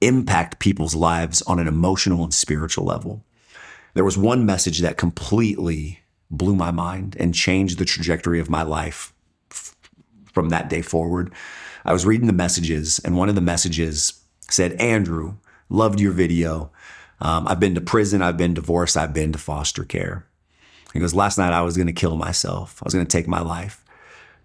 impact 0.00 0.58
people's 0.58 0.94
lives 0.94 1.42
on 1.42 1.58
an 1.58 1.68
emotional 1.68 2.24
and 2.24 2.34
spiritual 2.34 2.84
level. 2.84 3.24
There 3.94 4.04
was 4.04 4.18
one 4.18 4.46
message 4.46 4.80
that 4.80 4.96
completely 4.96 6.01
blew 6.32 6.56
my 6.56 6.70
mind 6.70 7.16
and 7.20 7.34
changed 7.34 7.78
the 7.78 7.84
trajectory 7.84 8.40
of 8.40 8.50
my 8.50 8.62
life 8.62 9.12
f- 9.50 9.76
from 10.32 10.48
that 10.48 10.68
day 10.68 10.82
forward. 10.82 11.32
I 11.84 11.92
was 11.92 12.06
reading 12.06 12.26
the 12.26 12.32
messages, 12.32 12.98
and 13.04 13.16
one 13.16 13.28
of 13.28 13.34
the 13.34 13.40
messages 13.40 14.20
said, 14.48 14.72
Andrew, 14.74 15.34
loved 15.68 16.00
your 16.00 16.12
video. 16.12 16.70
Um, 17.20 17.46
I've 17.46 17.60
been 17.60 17.74
to 17.74 17.80
prison, 17.80 18.22
I've 18.22 18.36
been 18.36 18.54
divorced, 18.54 18.96
I've 18.96 19.14
been 19.14 19.32
to 19.32 19.38
foster 19.38 19.84
care. 19.84 20.26
He 20.92 21.00
goes, 21.00 21.14
Last 21.14 21.38
night 21.38 21.52
I 21.52 21.62
was 21.62 21.76
going 21.76 21.86
to 21.86 21.92
kill 21.92 22.16
myself, 22.16 22.82
I 22.82 22.84
was 22.84 22.94
going 22.94 23.06
to 23.06 23.16
take 23.16 23.28
my 23.28 23.40
life. 23.40 23.84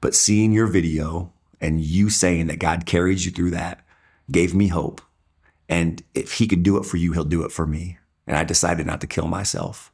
But 0.02 0.14
seeing 0.14 0.52
your 0.52 0.68
video 0.68 1.32
and 1.60 1.82
you 1.82 2.10
saying 2.10 2.48
that 2.48 2.60
God 2.60 2.86
carried 2.86 3.22
you 3.22 3.32
through 3.32 3.52
that 3.52 3.84
gave 4.30 4.54
me 4.54 4.68
hope. 4.68 5.02
And 5.70 6.04
if 6.14 6.34
he 6.34 6.48
could 6.48 6.64
do 6.64 6.78
it 6.78 6.86
for 6.86 6.98
you, 6.98 7.14
he'll 7.14 7.24
do 7.24 7.44
it 7.44 7.52
for 7.52 7.66
me. 7.66 7.98
And 8.26 8.38
I 8.38 8.44
decided 8.44 8.86
not 8.86 9.02
to 9.02 9.08
kill 9.08 9.28
myself. 9.28 9.92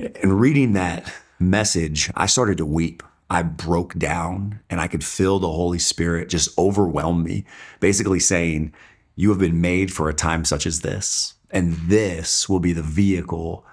And 0.00 0.40
reading 0.40 0.72
that 0.74 1.12
message, 1.38 2.10
I 2.14 2.26
started 2.26 2.58
to 2.58 2.66
weep. 2.66 3.02
I 3.28 3.42
broke 3.42 3.96
down 3.96 4.60
and 4.68 4.80
I 4.80 4.88
could 4.88 5.04
feel 5.04 5.38
the 5.38 5.48
Holy 5.48 5.78
Spirit 5.78 6.28
just 6.28 6.56
overwhelm 6.58 7.22
me, 7.22 7.44
basically 7.78 8.20
saying, 8.20 8.74
You 9.14 9.28
have 9.30 9.38
been 9.38 9.60
made 9.60 9.92
for 9.92 10.08
a 10.08 10.14
time 10.14 10.44
such 10.44 10.66
as 10.66 10.80
this. 10.80 11.34
And 11.50 11.74
this 11.74 12.48
will 12.48 12.60
be 12.60 12.72
the 12.72 12.82
vehicle 12.82 13.64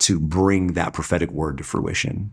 to 0.00 0.18
bring 0.18 0.74
that 0.74 0.92
prophetic 0.92 1.30
word 1.30 1.58
to 1.58 1.64
fruition. 1.64 2.32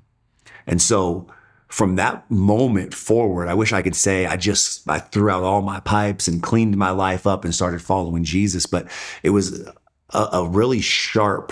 And 0.66 0.82
so 0.82 1.28
from 1.68 1.96
that 1.96 2.30
moment 2.32 2.94
forward, 2.94 3.48
I 3.48 3.54
wish 3.54 3.74
I 3.74 3.82
could 3.82 3.96
say 3.96 4.26
I 4.26 4.38
just 4.38 4.90
I 4.90 5.00
threw 5.00 5.30
out 5.30 5.44
all 5.44 5.62
my 5.62 5.80
pipes 5.82 6.28
and 6.28 6.42
cleaned 6.42 6.78
my 6.78 6.92
life 6.92 7.28
up 7.28 7.44
and 7.44 7.54
started 7.54 7.82
following 7.82 8.24
Jesus, 8.24 8.66
but 8.66 8.88
it 9.22 9.32
was 9.32 9.68
a, 10.12 10.28
a 10.34 10.48
really 10.48 10.82
sharp 10.82 11.52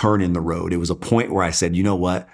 turn 0.00 0.22
in 0.22 0.32
the 0.32 0.40
road. 0.40 0.72
It 0.72 0.76
was 0.76 0.90
a 0.90 0.94
point 0.94 1.32
where 1.32 1.42
I 1.42 1.50
said, 1.50 1.74
you 1.74 1.82
know 1.82 1.96
what? 1.96 2.28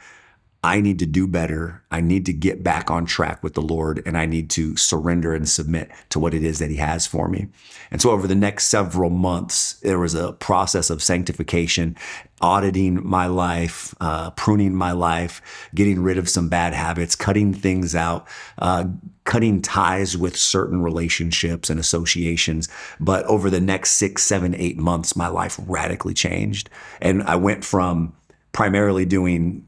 I 0.64 0.80
need 0.80 0.98
to 1.00 1.06
do 1.06 1.26
better. 1.26 1.82
I 1.90 2.00
need 2.00 2.24
to 2.24 2.32
get 2.32 2.64
back 2.64 2.90
on 2.90 3.04
track 3.04 3.42
with 3.42 3.52
the 3.52 3.60
Lord 3.60 4.02
and 4.06 4.16
I 4.16 4.24
need 4.24 4.48
to 4.50 4.78
surrender 4.78 5.34
and 5.34 5.46
submit 5.46 5.90
to 6.08 6.18
what 6.18 6.32
it 6.32 6.42
is 6.42 6.58
that 6.58 6.70
He 6.70 6.76
has 6.76 7.06
for 7.06 7.28
me. 7.28 7.48
And 7.90 8.00
so, 8.00 8.12
over 8.12 8.26
the 8.26 8.34
next 8.34 8.68
several 8.68 9.10
months, 9.10 9.74
there 9.80 9.98
was 9.98 10.14
a 10.14 10.32
process 10.32 10.88
of 10.88 11.02
sanctification, 11.02 11.98
auditing 12.40 13.06
my 13.06 13.26
life, 13.26 13.94
uh, 14.00 14.30
pruning 14.30 14.74
my 14.74 14.92
life, 14.92 15.68
getting 15.74 16.02
rid 16.02 16.16
of 16.16 16.30
some 16.30 16.48
bad 16.48 16.72
habits, 16.72 17.14
cutting 17.14 17.52
things 17.52 17.94
out, 17.94 18.26
uh, 18.56 18.86
cutting 19.24 19.60
ties 19.60 20.16
with 20.16 20.34
certain 20.34 20.80
relationships 20.80 21.68
and 21.68 21.78
associations. 21.78 22.70
But 22.98 23.26
over 23.26 23.50
the 23.50 23.60
next 23.60 23.92
six, 23.92 24.22
seven, 24.22 24.54
eight 24.54 24.78
months, 24.78 25.14
my 25.14 25.28
life 25.28 25.60
radically 25.66 26.14
changed. 26.14 26.70
And 27.02 27.22
I 27.24 27.36
went 27.36 27.66
from 27.66 28.14
primarily 28.52 29.04
doing 29.04 29.66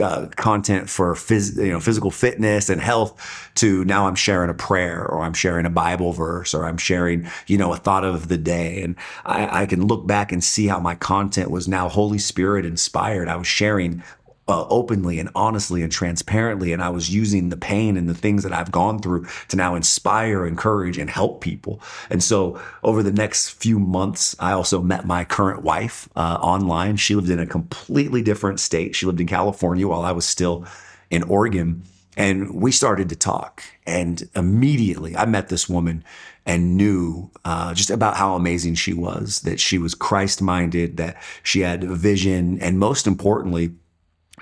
uh, 0.00 0.26
content 0.36 0.88
for 0.88 1.14
phys- 1.14 1.56
you 1.56 1.72
know 1.72 1.80
physical 1.80 2.10
fitness 2.10 2.68
and 2.68 2.80
health 2.80 3.50
to 3.56 3.84
now 3.84 4.06
I'm 4.06 4.14
sharing 4.14 4.50
a 4.50 4.54
prayer 4.54 5.04
or 5.06 5.22
I'm 5.22 5.34
sharing 5.34 5.66
a 5.66 5.70
Bible 5.70 6.12
verse 6.12 6.54
or 6.54 6.64
I'm 6.64 6.78
sharing 6.78 7.28
you 7.46 7.58
know 7.58 7.72
a 7.72 7.76
thought 7.76 8.04
of 8.04 8.28
the 8.28 8.38
day 8.38 8.82
and 8.82 8.96
I, 9.24 9.62
I 9.62 9.66
can 9.66 9.86
look 9.86 10.06
back 10.06 10.32
and 10.32 10.42
see 10.42 10.66
how 10.66 10.80
my 10.80 10.94
content 10.94 11.50
was 11.50 11.68
now 11.68 11.88
Holy 11.88 12.18
Spirit 12.18 12.64
inspired. 12.64 13.28
I 13.28 13.36
was 13.36 13.46
sharing 13.46 14.02
uh, 14.48 14.66
openly 14.68 15.18
and 15.18 15.28
honestly 15.34 15.82
and 15.82 15.92
transparently. 15.92 16.72
And 16.72 16.82
I 16.82 16.88
was 16.88 17.14
using 17.14 17.50
the 17.50 17.56
pain 17.56 17.96
and 17.96 18.08
the 18.08 18.14
things 18.14 18.42
that 18.42 18.52
I've 18.52 18.72
gone 18.72 18.98
through 18.98 19.26
to 19.48 19.56
now 19.56 19.74
inspire, 19.74 20.46
encourage, 20.46 20.98
and 20.98 21.10
help 21.10 21.40
people. 21.40 21.80
And 22.10 22.22
so 22.22 22.60
over 22.82 23.02
the 23.02 23.12
next 23.12 23.50
few 23.50 23.78
months, 23.78 24.34
I 24.40 24.52
also 24.52 24.80
met 24.80 25.06
my 25.06 25.24
current 25.24 25.62
wife 25.62 26.08
uh, 26.16 26.38
online. 26.40 26.96
She 26.96 27.14
lived 27.14 27.30
in 27.30 27.38
a 27.38 27.46
completely 27.46 28.22
different 28.22 28.58
state. 28.60 28.96
She 28.96 29.06
lived 29.06 29.20
in 29.20 29.26
California 29.26 29.86
while 29.86 30.02
I 30.02 30.12
was 30.12 30.24
still 30.24 30.66
in 31.10 31.22
Oregon. 31.24 31.82
And 32.16 32.52
we 32.52 32.72
started 32.72 33.08
to 33.10 33.16
talk. 33.16 33.62
And 33.86 34.28
immediately 34.34 35.16
I 35.16 35.24
met 35.24 35.50
this 35.50 35.68
woman 35.68 36.02
and 36.44 36.76
knew 36.76 37.30
uh, 37.44 37.74
just 37.74 37.90
about 37.90 38.16
how 38.16 38.34
amazing 38.34 38.74
she 38.74 38.94
was, 38.94 39.40
that 39.42 39.60
she 39.60 39.76
was 39.76 39.94
Christ 39.94 40.40
minded, 40.40 40.96
that 40.96 41.22
she 41.42 41.60
had 41.60 41.84
vision, 41.84 42.58
and 42.60 42.78
most 42.78 43.06
importantly, 43.06 43.74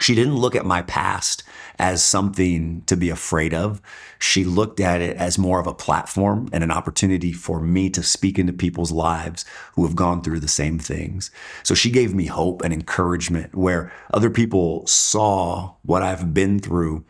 she 0.00 0.14
didn't 0.14 0.36
look 0.36 0.54
at 0.54 0.66
my 0.66 0.82
past 0.82 1.42
as 1.78 2.02
something 2.02 2.82
to 2.86 2.96
be 2.96 3.10
afraid 3.10 3.52
of. 3.52 3.80
She 4.18 4.44
looked 4.44 4.80
at 4.80 5.00
it 5.00 5.16
as 5.16 5.38
more 5.38 5.60
of 5.60 5.66
a 5.66 5.74
platform 5.74 6.48
and 6.52 6.64
an 6.64 6.70
opportunity 6.70 7.32
for 7.32 7.60
me 7.60 7.90
to 7.90 8.02
speak 8.02 8.38
into 8.38 8.52
people's 8.52 8.92
lives 8.92 9.44
who 9.74 9.84
have 9.84 9.96
gone 9.96 10.22
through 10.22 10.40
the 10.40 10.48
same 10.48 10.78
things. 10.78 11.30
So 11.62 11.74
she 11.74 11.90
gave 11.90 12.14
me 12.14 12.26
hope 12.26 12.62
and 12.62 12.72
encouragement 12.72 13.54
where 13.54 13.92
other 14.12 14.30
people 14.30 14.86
saw 14.86 15.74
what 15.82 16.02
I've 16.02 16.32
been 16.32 16.58
through 16.58 17.04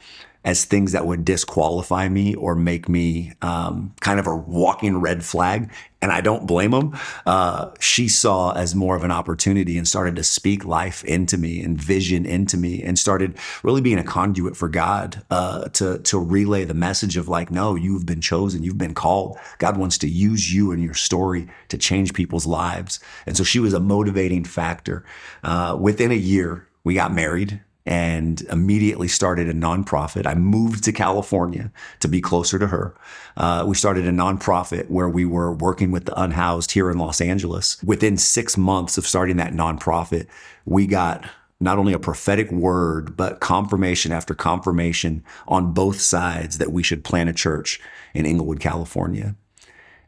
as 0.46 0.64
things 0.64 0.92
that 0.92 1.04
would 1.04 1.24
disqualify 1.24 2.08
me 2.08 2.32
or 2.36 2.54
make 2.54 2.88
me 2.88 3.32
um, 3.42 3.92
kind 4.00 4.20
of 4.20 4.28
a 4.28 4.36
walking 4.36 4.98
red 4.98 5.24
flag. 5.24 5.68
And 6.00 6.12
I 6.12 6.20
don't 6.20 6.46
blame 6.46 6.70
them. 6.70 6.96
Uh, 7.26 7.72
she 7.80 8.06
saw 8.06 8.52
as 8.52 8.72
more 8.72 8.94
of 8.94 9.02
an 9.02 9.10
opportunity 9.10 9.76
and 9.76 9.88
started 9.88 10.14
to 10.16 10.22
speak 10.22 10.64
life 10.64 11.02
into 11.02 11.36
me 11.36 11.60
and 11.62 11.76
vision 11.76 12.24
into 12.24 12.56
me 12.56 12.80
and 12.80 12.96
started 12.96 13.36
really 13.64 13.80
being 13.80 13.98
a 13.98 14.04
conduit 14.04 14.56
for 14.56 14.68
God 14.68 15.24
uh, 15.32 15.64
to, 15.70 15.98
to 15.98 16.18
relay 16.18 16.62
the 16.64 16.74
message 16.74 17.16
of 17.16 17.26
like, 17.26 17.50
no, 17.50 17.74
you've 17.74 18.06
been 18.06 18.20
chosen, 18.20 18.62
you've 18.62 18.78
been 18.78 18.94
called. 18.94 19.36
God 19.58 19.76
wants 19.76 19.98
to 19.98 20.08
use 20.08 20.54
you 20.54 20.70
and 20.70 20.80
your 20.80 20.94
story 20.94 21.48
to 21.70 21.76
change 21.76 22.14
people's 22.14 22.46
lives. 22.46 23.00
And 23.26 23.36
so 23.36 23.42
she 23.42 23.58
was 23.58 23.74
a 23.74 23.80
motivating 23.80 24.44
factor. 24.44 25.04
Uh, 25.42 25.76
within 25.80 26.12
a 26.12 26.14
year, 26.14 26.68
we 26.84 26.94
got 26.94 27.12
married 27.12 27.60
and 27.86 28.42
immediately 28.50 29.06
started 29.06 29.48
a 29.48 29.54
nonprofit. 29.54 30.26
I 30.26 30.34
moved 30.34 30.82
to 30.84 30.92
California 30.92 31.70
to 32.00 32.08
be 32.08 32.20
closer 32.20 32.58
to 32.58 32.66
her. 32.66 32.94
Uh, 33.36 33.64
we 33.66 33.76
started 33.76 34.06
a 34.06 34.10
nonprofit 34.10 34.90
where 34.90 35.08
we 35.08 35.24
were 35.24 35.52
working 35.52 35.92
with 35.92 36.06
the 36.06 36.20
unhoused 36.20 36.72
here 36.72 36.90
in 36.90 36.98
Los 36.98 37.20
Angeles. 37.20 37.80
Within 37.84 38.16
six 38.16 38.56
months 38.56 38.98
of 38.98 39.06
starting 39.06 39.36
that 39.36 39.52
nonprofit, 39.52 40.26
we 40.64 40.86
got 40.86 41.24
not 41.60 41.78
only 41.78 41.92
a 41.92 41.98
prophetic 41.98 42.50
word, 42.50 43.16
but 43.16 43.40
confirmation 43.40 44.12
after 44.12 44.34
confirmation 44.34 45.24
on 45.46 45.72
both 45.72 46.00
sides 46.00 46.58
that 46.58 46.72
we 46.72 46.82
should 46.82 47.04
plant 47.04 47.30
a 47.30 47.32
church 47.32 47.80
in 48.14 48.26
Inglewood, 48.26 48.60
California. 48.60 49.36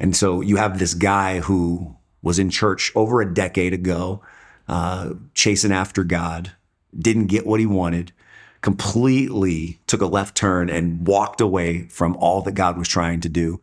And 0.00 0.16
so 0.16 0.40
you 0.40 0.56
have 0.56 0.78
this 0.78 0.94
guy 0.94 1.40
who 1.40 1.96
was 2.22 2.38
in 2.38 2.50
church 2.50 2.92
over 2.94 3.20
a 3.20 3.32
decade 3.32 3.72
ago, 3.72 4.20
uh, 4.68 5.10
chasing 5.34 5.72
after 5.72 6.04
God, 6.04 6.52
didn't 6.96 7.26
get 7.26 7.46
what 7.46 7.60
he 7.60 7.66
wanted, 7.66 8.12
completely 8.60 9.80
took 9.86 10.00
a 10.00 10.06
left 10.06 10.36
turn 10.36 10.68
and 10.68 11.06
walked 11.06 11.40
away 11.40 11.88
from 11.88 12.16
all 12.16 12.42
that 12.42 12.52
God 12.52 12.76
was 12.76 12.88
trying 12.88 13.20
to 13.20 13.28
do. 13.28 13.60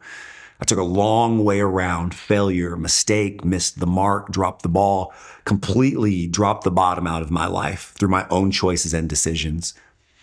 I 0.59 0.65
took 0.65 0.79
a 0.79 0.83
long 0.83 1.43
way 1.43 1.59
around 1.59 2.15
failure, 2.15 2.77
mistake, 2.77 3.43
missed 3.43 3.79
the 3.79 3.87
mark, 3.87 4.31
dropped 4.31 4.61
the 4.61 4.69
ball, 4.69 5.13
completely 5.43 6.27
dropped 6.27 6.63
the 6.63 6.71
bottom 6.71 7.05
out 7.05 7.21
of 7.21 7.29
my 7.29 7.45
life 7.45 7.91
through 7.95 8.09
my 8.09 8.25
own 8.29 8.51
choices 8.51 8.93
and 8.93 9.09
decisions. 9.09 9.73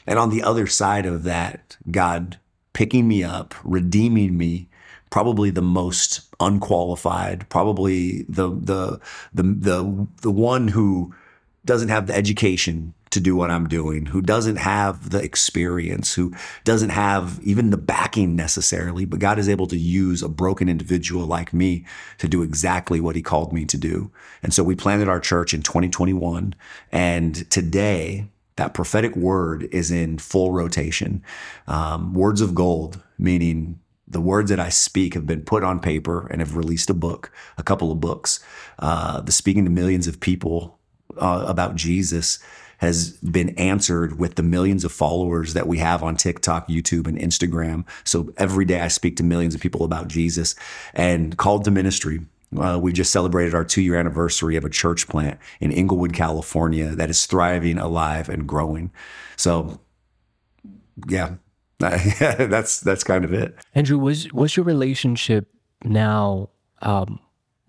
And 0.07 0.19
on 0.19 0.31
the 0.31 0.43
other 0.43 0.67
side 0.67 1.05
of 1.05 1.25
that, 1.25 1.77
God 1.91 2.39
picking 2.73 3.07
me 3.07 3.23
up, 3.23 3.55
redeeming 3.63 4.39
me, 4.39 4.69
probably 5.11 5.51
the 5.51 5.61
most 5.63 6.23
unqualified, 6.41 7.47
probably 7.51 8.23
the 8.23 8.49
the 8.49 9.01
the 9.35 9.43
the, 9.43 10.07
the 10.23 10.31
one 10.31 10.69
who 10.69 11.15
doesn't 11.65 11.89
have 11.89 12.07
the 12.07 12.15
education 12.15 12.95
to 13.11 13.21
do 13.21 13.37
what 13.37 13.51
I'm 13.51 13.69
doing, 13.69 14.07
who 14.07 14.23
doesn't 14.23 14.57
have 14.57 15.11
the 15.11 15.23
experience, 15.23 16.15
who 16.15 16.33
doesn't 16.65 16.91
have 16.91 17.39
even 17.43 17.71
the 17.71 17.77
backing 17.77 18.35
necessarily, 18.35 19.05
but 19.05 19.21
God 19.21 19.39
is 19.39 19.49
able 19.49 19.67
to 19.67 19.77
use 19.77 20.23
a 20.23 20.29
broken 20.29 20.69
individual 20.69 21.27
like 21.27 21.53
me 21.53 21.85
to 22.19 22.27
do 22.27 22.43
exactly 22.43 23.01
what 23.01 23.15
he 23.15 23.23
called 23.23 23.53
me 23.53 23.65
to 23.67 23.77
do. 23.77 24.11
And 24.43 24.53
so 24.53 24.65
we 24.65 24.75
planted 24.75 25.09
our 25.09 25.21
church 25.21 25.53
in 25.53 25.63
2021. 25.63 26.55
And 26.91 27.51
today, 27.51 28.29
that 28.57 28.75
prophetic 28.75 29.15
word 29.15 29.69
is 29.73 29.91
in 29.91 30.19
full 30.19 30.53
rotation. 30.53 31.23
Um, 31.67 32.15
words 32.15 32.41
of 32.41 32.55
gold, 32.55 33.03
meaning 33.19 33.79
the 34.09 34.21
words 34.21 34.51
that 34.51 34.61
I 34.61 34.69
speak 34.69 35.15
have 35.15 35.27
been 35.27 35.43
put 35.43 35.65
on 35.65 35.81
paper 35.81 36.27
and 36.29 36.41
have 36.41 36.57
released 36.57 36.91
a 36.91 36.95
book, 36.95 37.31
a 37.57 37.63
couple 37.63 37.93
of 37.93 38.01
books. 38.01 38.41
Uh, 38.79 39.21
the 39.21 39.33
speaking 39.33 39.65
to 39.65 39.71
millions 39.71 40.07
of 40.07 40.21
people 40.21 40.79
uh, 41.19 41.45
about 41.47 41.75
Jesus 41.75 42.39
has 42.83 43.13
been 43.19 43.51
answered 43.51 44.19
with 44.19 44.35
the 44.35 44.43
millions 44.43 44.85
of 44.85 44.91
followers 44.91 45.55
that 45.55 45.69
we 45.69 45.79
have 45.79 46.03
on 46.03 46.17
TikTok, 46.17 46.67
YouTube, 46.69 47.07
and 47.07 47.17
Instagram. 47.17 47.87
So 48.03 48.35
every 48.37 48.65
day 48.65 48.81
I 48.81 48.89
speak 48.89 49.17
to 49.19 49.23
millions 49.23 49.55
of 49.55 49.61
people 49.61 49.85
about 49.85 50.09
Jesus 50.09 50.57
and 50.93 51.39
called 51.39 51.65
to 51.67 51.71
ministry. 51.71 52.23
Uh, 52.61 52.81
we 52.83 52.93
just 52.93 53.13
celebrated 53.13 53.55
our 53.55 53.65
two 53.65 53.83
year 53.83 53.95
anniversary 53.95 54.57
of 54.57 54.65
a 54.65 54.69
church 54.69 55.07
plant 55.07 55.39
in 55.61 55.71
Inglewood, 55.71 56.13
California 56.13 56.89
that 56.97 57.09
is 57.09 57.25
thriving, 57.25 57.79
alive, 57.79 58.29
and 58.29 58.49
growing. 58.49 58.91
So, 59.37 59.81
yeah, 61.09 61.37
that's 61.79 62.81
that's 62.81 63.05
kind 63.05 63.25
of 63.25 63.33
it. 63.33 63.55
Andrew, 63.77 63.97
was 63.97 64.31
was 64.33 64.57
your 64.57 64.65
relationship 64.65 65.49
now 65.85 66.51
um, 66.83 67.21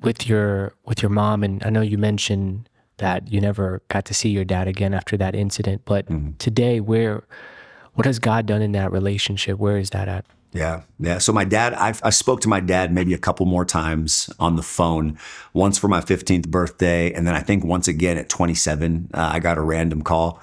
with 0.02 0.28
your 0.28 0.74
with 0.86 1.04
your 1.04 1.12
mom? 1.12 1.44
And 1.44 1.64
I 1.64 1.70
know 1.70 1.82
you 1.82 2.00
mentioned 2.00 2.68
that 2.98 3.32
you 3.32 3.42
never 3.42 3.82
got 3.88 4.06
to 4.06 4.14
see 4.14 4.30
your 4.30 4.46
dad 4.46 4.68
again 4.68 4.94
after 4.94 5.18
that 5.18 5.36
incident. 5.36 5.84
But 5.86 6.08
mm-hmm. 6.08 6.32
today, 6.38 6.80
where, 6.80 7.24
what 7.94 8.06
has 8.06 8.20
God 8.20 8.46
done 8.46 8.62
in 8.62 8.72
that 8.74 8.92
relationship? 8.92 9.58
Where 9.58 9.78
is 9.78 9.92
that 9.92 10.08
at? 10.08 10.26
Yeah, 10.54 10.84
yeah. 11.00 11.18
So 11.18 11.34
my 11.34 11.46
dad, 11.46 11.74
I, 11.74 11.96
I 12.04 12.12
spoke 12.12 12.42
to 12.42 12.48
my 12.48 12.60
dad 12.60 12.94
maybe 12.94 13.14
a 13.14 13.18
couple 13.18 13.46
more 13.48 13.66
times 13.66 14.30
on 14.40 14.56
the 14.56 14.62
phone. 14.62 15.18
Once 15.54 15.80
for 15.80 15.88
my 15.88 16.00
15th 16.00 16.48
birthday, 16.48 17.12
and 17.12 17.26
then 17.26 17.34
I 17.34 17.40
think 17.40 17.64
once 17.64 17.88
again 17.88 18.18
at 18.18 18.30
27, 18.30 19.10
uh, 19.14 19.32
I 19.34 19.40
got 19.40 19.58
a 19.58 19.62
random 19.62 20.04
call. 20.04 20.40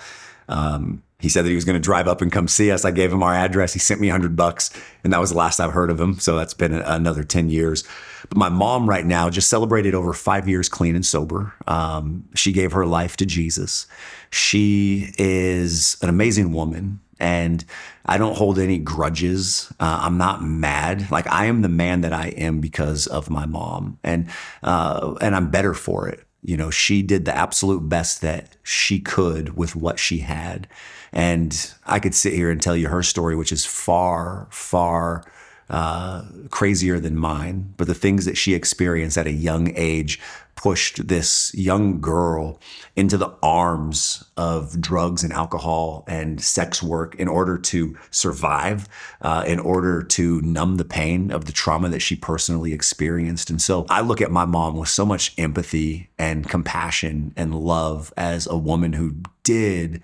Um, 0.48 1.04
he 1.20 1.28
said 1.28 1.44
that 1.44 1.50
he 1.50 1.54
was 1.54 1.64
going 1.64 1.74
to 1.74 1.80
drive 1.80 2.08
up 2.08 2.22
and 2.22 2.32
come 2.32 2.48
see 2.48 2.70
us. 2.70 2.84
I 2.84 2.90
gave 2.90 3.12
him 3.12 3.22
our 3.22 3.34
address. 3.34 3.72
He 3.72 3.78
sent 3.78 4.00
me 4.00 4.08
a 4.08 4.12
hundred 4.12 4.36
bucks, 4.36 4.70
and 5.04 5.12
that 5.12 5.20
was 5.20 5.30
the 5.30 5.36
last 5.36 5.60
I've 5.60 5.72
heard 5.72 5.90
of 5.90 6.00
him. 6.00 6.18
So 6.18 6.36
that's 6.36 6.54
been 6.54 6.72
another 6.72 7.22
ten 7.24 7.50
years. 7.50 7.84
But 8.28 8.38
my 8.38 8.48
mom 8.48 8.88
right 8.88 9.04
now 9.04 9.30
just 9.30 9.48
celebrated 9.48 9.94
over 9.94 10.12
five 10.12 10.48
years 10.48 10.68
clean 10.68 10.94
and 10.94 11.04
sober. 11.04 11.54
Um, 11.66 12.28
she 12.34 12.52
gave 12.52 12.72
her 12.72 12.86
life 12.86 13.16
to 13.18 13.26
Jesus. 13.26 13.86
She 14.30 15.12
is 15.18 15.96
an 16.02 16.08
amazing 16.08 16.52
woman, 16.52 17.00
and 17.18 17.64
I 18.06 18.18
don't 18.18 18.36
hold 18.36 18.58
any 18.58 18.78
grudges. 18.78 19.72
Uh, 19.80 20.00
I'm 20.02 20.16
not 20.16 20.42
mad. 20.42 21.10
Like 21.10 21.26
I 21.26 21.46
am 21.46 21.62
the 21.62 21.68
man 21.68 22.00
that 22.02 22.12
I 22.12 22.28
am 22.28 22.60
because 22.60 23.06
of 23.06 23.30
my 23.30 23.46
mom, 23.46 23.98
and 24.02 24.28
uh, 24.62 25.14
and 25.20 25.34
I'm 25.36 25.50
better 25.50 25.74
for 25.74 26.08
it. 26.08 26.24
You 26.42 26.56
know, 26.56 26.70
she 26.70 27.02
did 27.02 27.26
the 27.26 27.36
absolute 27.36 27.88
best 27.88 28.22
that 28.22 28.56
she 28.62 28.98
could 28.98 29.56
with 29.56 29.76
what 29.76 29.98
she 29.98 30.18
had. 30.18 30.66
And 31.12 31.72
I 31.86 31.98
could 31.98 32.14
sit 32.14 32.32
here 32.32 32.50
and 32.50 32.60
tell 32.60 32.76
you 32.76 32.88
her 32.88 33.02
story, 33.02 33.34
which 33.34 33.52
is 33.52 33.66
far, 33.66 34.48
far 34.50 35.24
uh, 35.68 36.24
crazier 36.50 36.98
than 36.98 37.16
mine. 37.16 37.74
But 37.76 37.86
the 37.86 37.94
things 37.94 38.24
that 38.24 38.36
she 38.36 38.54
experienced 38.54 39.16
at 39.16 39.26
a 39.26 39.32
young 39.32 39.72
age 39.76 40.20
pushed 40.56 41.08
this 41.08 41.54
young 41.54 42.00
girl 42.02 42.60
into 42.94 43.16
the 43.16 43.32
arms 43.42 44.24
of 44.36 44.78
drugs 44.78 45.24
and 45.24 45.32
alcohol 45.32 46.04
and 46.06 46.42
sex 46.42 46.82
work 46.82 47.14
in 47.14 47.28
order 47.28 47.56
to 47.56 47.96
survive, 48.10 48.86
uh, 49.22 49.42
in 49.46 49.58
order 49.58 50.02
to 50.02 50.42
numb 50.42 50.76
the 50.76 50.84
pain 50.84 51.30
of 51.30 51.46
the 51.46 51.52
trauma 51.52 51.88
that 51.88 52.02
she 52.02 52.14
personally 52.14 52.74
experienced. 52.74 53.48
And 53.48 53.62
so 53.62 53.86
I 53.88 54.02
look 54.02 54.20
at 54.20 54.30
my 54.30 54.44
mom 54.44 54.76
with 54.76 54.90
so 54.90 55.06
much 55.06 55.32
empathy 55.38 56.10
and 56.18 56.46
compassion 56.46 57.32
and 57.36 57.54
love 57.54 58.12
as 58.18 58.46
a 58.46 58.58
woman 58.58 58.92
who 58.92 59.14
did 59.44 60.02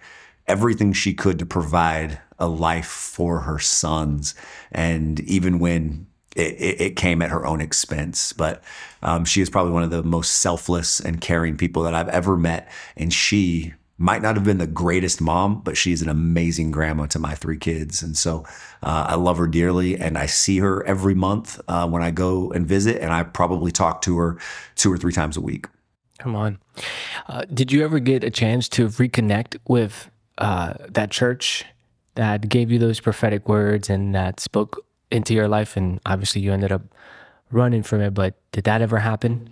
everything 0.48 0.92
she 0.92 1.14
could 1.14 1.38
to 1.38 1.46
provide 1.46 2.20
a 2.38 2.46
life 2.46 2.86
for 2.86 3.40
her 3.40 3.58
sons. 3.58 4.34
And 4.72 5.20
even 5.20 5.58
when 5.58 6.06
it, 6.36 6.80
it, 6.80 6.96
came 6.96 7.22
at 7.22 7.30
her 7.30 7.46
own 7.46 7.60
expense. 7.60 8.32
But 8.32 8.62
um, 9.02 9.24
she 9.24 9.40
is 9.40 9.50
probably 9.50 9.72
one 9.72 9.82
of 9.82 9.90
the 9.90 10.02
most 10.02 10.34
selfless 10.34 11.00
and 11.00 11.20
caring 11.20 11.56
people 11.56 11.82
that 11.84 11.94
I've 11.94 12.08
ever 12.10 12.36
met. 12.36 12.70
And 12.96 13.12
she 13.12 13.72
might 13.98 14.20
not 14.20 14.34
have 14.34 14.44
been 14.44 14.58
the 14.58 14.66
greatest 14.66 15.22
mom, 15.22 15.62
but 15.62 15.76
she's 15.76 16.02
an 16.02 16.10
amazing 16.10 16.70
grandma 16.70 17.06
to 17.06 17.18
my 17.18 17.34
three 17.34 17.56
kids. 17.56 18.02
And 18.02 18.16
so 18.16 18.44
uh, 18.82 19.06
I 19.08 19.14
love 19.14 19.38
her 19.38 19.46
dearly. 19.46 19.98
And 19.98 20.18
I 20.18 20.26
see 20.26 20.58
her 20.58 20.86
every 20.86 21.14
month 21.14 21.58
uh, 21.68 21.88
when 21.88 22.02
I 22.02 22.10
go 22.10 22.50
and 22.52 22.66
visit. 22.66 23.00
And 23.00 23.12
I 23.12 23.22
probably 23.22 23.72
talk 23.72 24.02
to 24.02 24.18
her 24.18 24.38
two 24.74 24.92
or 24.92 24.98
three 24.98 25.12
times 25.12 25.38
a 25.38 25.40
week. 25.40 25.66
Come 26.18 26.36
on. 26.36 26.58
Uh, 27.28 27.44
did 27.52 27.72
you 27.72 27.82
ever 27.84 27.98
get 27.98 28.24
a 28.24 28.30
chance 28.30 28.68
to 28.70 28.88
reconnect 28.88 29.58
with 29.66 30.10
uh, 30.38 30.74
that 30.88 31.10
church 31.10 31.64
that 32.14 32.48
gave 32.48 32.70
you 32.70 32.78
those 32.78 33.00
prophetic 33.00 33.48
words 33.48 33.90
and 33.90 34.14
that 34.14 34.40
spoke 34.40 34.84
into 35.10 35.34
your 35.34 35.48
life? 35.48 35.76
And 35.76 36.00
obviously 36.06 36.40
you 36.40 36.52
ended 36.52 36.72
up 36.72 36.82
running 37.50 37.82
from 37.82 38.00
it, 38.00 38.14
but 38.14 38.34
did 38.52 38.64
that 38.64 38.82
ever 38.82 38.98
happen? 38.98 39.50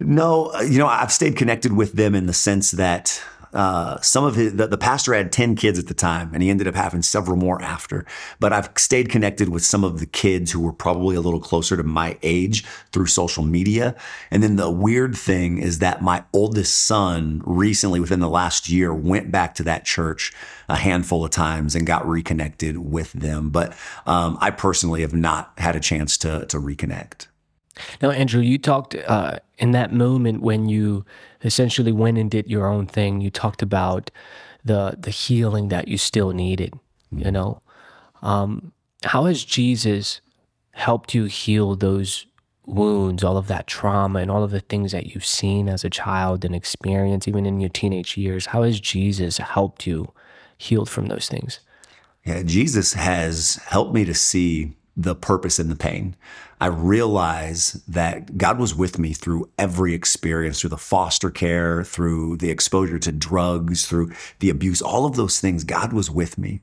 No, 0.00 0.52
uh, 0.54 0.60
you 0.62 0.78
know, 0.78 0.86
I've 0.86 1.12
stayed 1.12 1.36
connected 1.36 1.72
with 1.72 1.94
them 1.94 2.14
in 2.14 2.26
the 2.26 2.32
sense 2.32 2.70
that 2.72 3.20
uh, 3.52 4.00
some 4.00 4.24
of 4.24 4.34
his, 4.34 4.54
the, 4.56 4.66
the, 4.66 4.78
pastor 4.78 5.14
had 5.14 5.32
10 5.32 5.56
kids 5.56 5.78
at 5.78 5.86
the 5.86 5.94
time, 5.94 6.30
and 6.34 6.42
he 6.42 6.50
ended 6.50 6.68
up 6.68 6.74
having 6.74 7.02
several 7.02 7.36
more 7.36 7.60
after. 7.62 8.04
But 8.40 8.52
I've 8.52 8.70
stayed 8.76 9.08
connected 9.08 9.48
with 9.48 9.64
some 9.64 9.84
of 9.84 10.00
the 10.00 10.06
kids 10.06 10.52
who 10.52 10.60
were 10.60 10.72
probably 10.72 11.16
a 11.16 11.20
little 11.20 11.40
closer 11.40 11.76
to 11.76 11.82
my 11.82 12.18
age 12.22 12.64
through 12.92 13.06
social 13.06 13.42
media. 13.42 13.94
And 14.30 14.42
then 14.42 14.56
the 14.56 14.70
weird 14.70 15.16
thing 15.16 15.58
is 15.58 15.78
that 15.78 16.02
my 16.02 16.24
oldest 16.32 16.84
son 16.84 17.42
recently, 17.46 18.00
within 18.00 18.20
the 18.20 18.28
last 18.28 18.68
year, 18.68 18.92
went 18.92 19.30
back 19.30 19.54
to 19.56 19.62
that 19.64 19.84
church 19.84 20.32
a 20.68 20.76
handful 20.76 21.24
of 21.24 21.30
times 21.30 21.74
and 21.74 21.86
got 21.86 22.06
reconnected 22.06 22.78
with 22.78 23.12
them. 23.12 23.50
But 23.50 23.74
um, 24.06 24.36
I 24.40 24.50
personally 24.50 25.00
have 25.00 25.14
not 25.14 25.52
had 25.56 25.74
a 25.74 25.80
chance 25.80 26.18
to, 26.18 26.44
to 26.46 26.58
reconnect. 26.58 27.28
Now, 28.02 28.10
Andrew, 28.10 28.40
you 28.40 28.58
talked 28.58 28.94
uh, 28.94 29.38
in 29.58 29.72
that 29.72 29.92
moment 29.92 30.42
when 30.42 30.68
you 30.68 31.04
essentially 31.42 31.92
went 31.92 32.18
and 32.18 32.30
did 32.30 32.48
your 32.48 32.66
own 32.66 32.86
thing. 32.86 33.20
You 33.20 33.30
talked 33.30 33.62
about 33.62 34.10
the 34.64 34.96
the 34.98 35.10
healing 35.10 35.68
that 35.68 35.88
you 35.88 35.98
still 35.98 36.30
needed. 36.30 36.74
You 37.10 37.18
mm-hmm. 37.18 37.30
know, 37.30 37.62
um, 38.22 38.72
how 39.04 39.24
has 39.24 39.44
Jesus 39.44 40.20
helped 40.72 41.14
you 41.14 41.24
heal 41.24 41.74
those 41.74 42.26
wounds, 42.66 43.24
all 43.24 43.36
of 43.36 43.48
that 43.48 43.66
trauma, 43.66 44.20
and 44.20 44.30
all 44.30 44.44
of 44.44 44.50
the 44.50 44.60
things 44.60 44.92
that 44.92 45.06
you've 45.06 45.24
seen 45.24 45.68
as 45.68 45.84
a 45.84 45.90
child 45.90 46.44
and 46.44 46.54
experienced, 46.54 47.26
even 47.26 47.46
in 47.46 47.60
your 47.60 47.70
teenage 47.70 48.16
years? 48.16 48.46
How 48.46 48.62
has 48.62 48.80
Jesus 48.80 49.38
helped 49.38 49.86
you 49.86 50.12
heal 50.56 50.84
from 50.84 51.06
those 51.06 51.28
things? 51.28 51.60
Yeah, 52.24 52.42
Jesus 52.42 52.92
has 52.92 53.56
helped 53.66 53.94
me 53.94 54.04
to 54.04 54.14
see 54.14 54.76
the 54.96 55.14
purpose 55.14 55.58
in 55.58 55.68
the 55.68 55.76
pain. 55.76 56.16
I 56.60 56.66
realize 56.66 57.80
that 57.86 58.36
God 58.36 58.58
was 58.58 58.74
with 58.74 58.98
me 58.98 59.12
through 59.12 59.48
every 59.58 59.94
experience, 59.94 60.60
through 60.60 60.70
the 60.70 60.76
foster 60.76 61.30
care, 61.30 61.84
through 61.84 62.38
the 62.38 62.50
exposure 62.50 62.98
to 62.98 63.12
drugs, 63.12 63.86
through 63.86 64.12
the 64.40 64.50
abuse, 64.50 64.82
all 64.82 65.06
of 65.06 65.16
those 65.16 65.40
things. 65.40 65.62
God 65.64 65.92
was 65.92 66.10
with 66.10 66.36
me. 66.36 66.60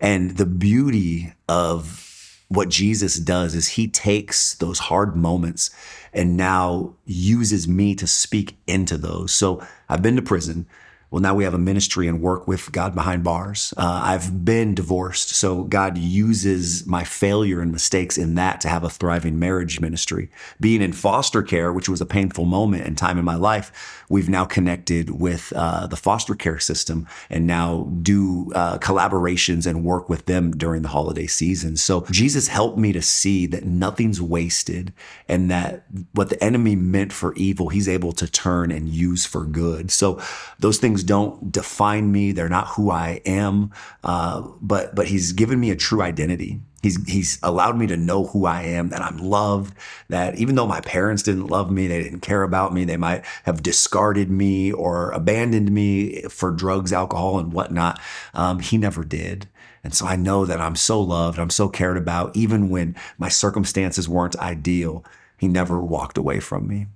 And 0.00 0.36
the 0.38 0.46
beauty 0.46 1.32
of 1.48 2.02
what 2.48 2.68
Jesus 2.68 3.16
does 3.16 3.54
is 3.54 3.68
he 3.68 3.88
takes 3.88 4.54
those 4.54 4.78
hard 4.78 5.16
moments 5.16 5.70
and 6.12 6.36
now 6.36 6.94
uses 7.04 7.66
me 7.66 7.94
to 7.96 8.06
speak 8.06 8.56
into 8.66 8.96
those. 8.96 9.32
So 9.32 9.66
I've 9.88 10.02
been 10.02 10.16
to 10.16 10.22
prison. 10.22 10.66
Well, 11.10 11.22
now 11.22 11.34
we 11.34 11.44
have 11.44 11.54
a 11.54 11.58
ministry 11.58 12.08
and 12.08 12.20
work 12.20 12.48
with 12.48 12.72
God 12.72 12.94
behind 12.94 13.22
bars. 13.22 13.72
Uh, 13.76 14.00
I've 14.04 14.44
been 14.44 14.74
divorced, 14.74 15.30
so 15.30 15.62
God 15.62 15.96
uses 15.96 16.84
my 16.84 17.04
failure 17.04 17.60
and 17.60 17.70
mistakes 17.70 18.18
in 18.18 18.34
that 18.34 18.60
to 18.62 18.68
have 18.68 18.82
a 18.82 18.90
thriving 18.90 19.38
marriage 19.38 19.78
ministry. 19.78 20.30
Being 20.60 20.82
in 20.82 20.92
foster 20.92 21.44
care, 21.44 21.72
which 21.72 21.88
was 21.88 22.00
a 22.00 22.06
painful 22.06 22.44
moment 22.44 22.86
and 22.86 22.98
time 22.98 23.18
in 23.18 23.24
my 23.24 23.36
life, 23.36 24.04
we've 24.08 24.28
now 24.28 24.44
connected 24.44 25.10
with 25.10 25.52
uh, 25.54 25.86
the 25.86 25.96
foster 25.96 26.34
care 26.34 26.58
system 26.58 27.06
and 27.30 27.46
now 27.46 27.88
do 28.02 28.50
uh, 28.54 28.78
collaborations 28.78 29.66
and 29.66 29.84
work 29.84 30.08
with 30.08 30.26
them 30.26 30.50
during 30.50 30.82
the 30.82 30.88
holiday 30.88 31.26
season. 31.26 31.76
So 31.76 32.04
Jesus 32.10 32.48
helped 32.48 32.78
me 32.78 32.92
to 32.92 33.02
see 33.02 33.46
that 33.46 33.64
nothing's 33.64 34.20
wasted 34.20 34.92
and 35.28 35.50
that 35.52 35.84
what 36.12 36.30
the 36.30 36.42
enemy 36.42 36.74
meant 36.74 37.12
for 37.12 37.32
evil, 37.34 37.68
he's 37.68 37.88
able 37.88 38.12
to 38.12 38.30
turn 38.30 38.72
and 38.72 38.88
use 38.88 39.24
for 39.24 39.44
good. 39.44 39.90
So 39.92 40.20
those 40.58 40.78
things 40.78 40.95
things 40.96 41.04
don't 41.04 41.52
define 41.52 42.10
me. 42.10 42.32
They're 42.32 42.48
not 42.48 42.68
who 42.68 42.90
I 42.90 43.20
am. 43.26 43.70
Uh, 44.02 44.48
but 44.60 44.94
but 44.94 45.06
He's 45.06 45.32
given 45.32 45.60
me 45.60 45.70
a 45.70 45.76
true 45.76 46.00
identity. 46.00 46.60
He's 46.82 47.04
He's 47.06 47.38
allowed 47.42 47.76
me 47.76 47.86
to 47.88 47.96
know 47.96 48.26
who 48.26 48.46
I 48.46 48.62
am. 48.62 48.88
That 48.88 49.02
I'm 49.02 49.18
loved. 49.18 49.74
That 50.08 50.36
even 50.36 50.54
though 50.54 50.66
my 50.66 50.80
parents 50.80 51.22
didn't 51.22 51.48
love 51.48 51.70
me, 51.70 51.86
they 51.86 52.02
didn't 52.02 52.20
care 52.20 52.42
about 52.42 52.72
me. 52.72 52.84
They 52.84 52.96
might 52.96 53.24
have 53.44 53.62
discarded 53.62 54.30
me 54.30 54.72
or 54.72 55.10
abandoned 55.10 55.70
me 55.70 56.22
for 56.30 56.50
drugs, 56.50 56.92
alcohol, 56.92 57.38
and 57.38 57.52
whatnot. 57.52 58.00
Um, 58.32 58.60
he 58.60 58.78
never 58.78 59.04
did. 59.04 59.48
And 59.84 59.94
so 59.94 60.06
I 60.06 60.16
know 60.16 60.46
that 60.46 60.60
I'm 60.60 60.74
so 60.74 61.00
loved, 61.00 61.38
I'm 61.38 61.50
so 61.50 61.68
cared 61.68 61.96
about, 61.96 62.36
even 62.36 62.70
when 62.70 62.96
my 63.18 63.28
circumstances 63.28 64.08
weren't 64.08 64.36
ideal. 64.38 65.04
He 65.38 65.46
never 65.46 65.80
walked 65.80 66.18
away 66.18 66.40
from 66.40 66.66
me. 66.66 66.86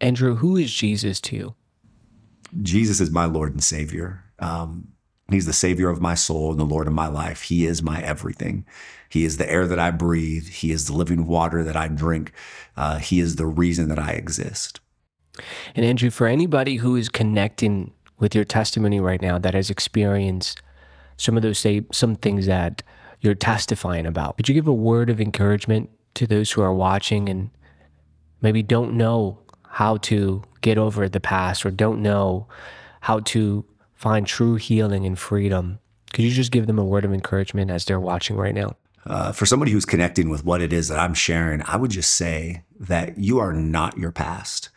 Andrew, 0.00 0.36
who 0.36 0.56
is 0.56 0.72
Jesus 0.72 1.20
to 1.22 1.36
you? 1.36 1.54
Jesus 2.62 3.00
is 3.00 3.10
my 3.10 3.26
Lord 3.26 3.52
and 3.52 3.62
Savior. 3.62 4.24
Um, 4.38 4.88
he's 5.28 5.46
the 5.46 5.52
Savior 5.52 5.88
of 5.88 6.00
my 6.00 6.14
soul 6.14 6.50
and 6.50 6.58
the 6.58 6.64
Lord 6.64 6.86
of 6.86 6.92
my 6.92 7.06
life. 7.06 7.42
He 7.42 7.66
is 7.66 7.82
my 7.82 8.02
everything. 8.02 8.66
He 9.08 9.24
is 9.24 9.36
the 9.36 9.50
air 9.50 9.66
that 9.66 9.78
I 9.78 9.90
breathe. 9.90 10.48
He 10.48 10.72
is 10.72 10.86
the 10.86 10.92
living 10.92 11.26
water 11.26 11.62
that 11.64 11.76
I 11.76 11.88
drink. 11.88 12.32
Uh, 12.76 12.98
he 12.98 13.20
is 13.20 13.36
the 13.36 13.46
reason 13.46 13.88
that 13.88 13.98
I 13.98 14.12
exist. 14.12 14.80
And 15.74 15.84
Andrew, 15.84 16.10
for 16.10 16.26
anybody 16.26 16.76
who 16.76 16.96
is 16.96 17.08
connecting 17.08 17.92
with 18.18 18.34
your 18.34 18.44
testimony 18.44 19.00
right 19.00 19.20
now 19.20 19.38
that 19.38 19.54
has 19.54 19.70
experienced 19.70 20.62
some 21.16 21.36
of 21.36 21.42
those 21.42 21.58
say 21.58 21.82
some 21.92 22.16
things 22.16 22.46
that 22.46 22.82
you're 23.20 23.34
testifying 23.34 24.06
about, 24.06 24.36
could 24.36 24.48
you 24.48 24.54
give 24.54 24.68
a 24.68 24.72
word 24.72 25.10
of 25.10 25.20
encouragement 25.20 25.90
to 26.14 26.26
those 26.26 26.50
who 26.52 26.62
are 26.62 26.74
watching 26.74 27.28
and 27.28 27.50
maybe 28.40 28.62
don't 28.62 28.94
know 28.94 29.38
how 29.70 29.96
to 29.98 30.42
get 30.60 30.76
over 30.76 31.08
the 31.08 31.20
past 31.20 31.64
or 31.64 31.70
don't 31.70 32.02
know 32.02 32.46
how 33.00 33.20
to 33.20 33.64
find 33.94 34.26
true 34.26 34.56
healing 34.56 35.06
and 35.06 35.18
freedom, 35.18 35.78
could 36.12 36.24
you 36.24 36.32
just 36.32 36.50
give 36.50 36.66
them 36.66 36.78
a 36.78 36.84
word 36.84 37.04
of 37.04 37.12
encouragement 37.12 37.70
as 37.70 37.84
they're 37.84 38.00
watching 38.00 38.36
right 38.36 38.54
now? 38.54 38.76
Uh, 39.06 39.32
for 39.32 39.46
somebody 39.46 39.70
who's 39.72 39.86
connecting 39.86 40.28
with 40.28 40.44
what 40.44 40.60
it 40.60 40.72
is 40.72 40.88
that 40.88 40.98
I'm 40.98 41.14
sharing, 41.14 41.62
I 41.62 41.76
would 41.76 41.90
just 41.90 42.10
say 42.10 42.64
that 42.78 43.16
you 43.16 43.38
are 43.38 43.52
not 43.52 43.96
your 43.96 44.12
past. 44.12 44.68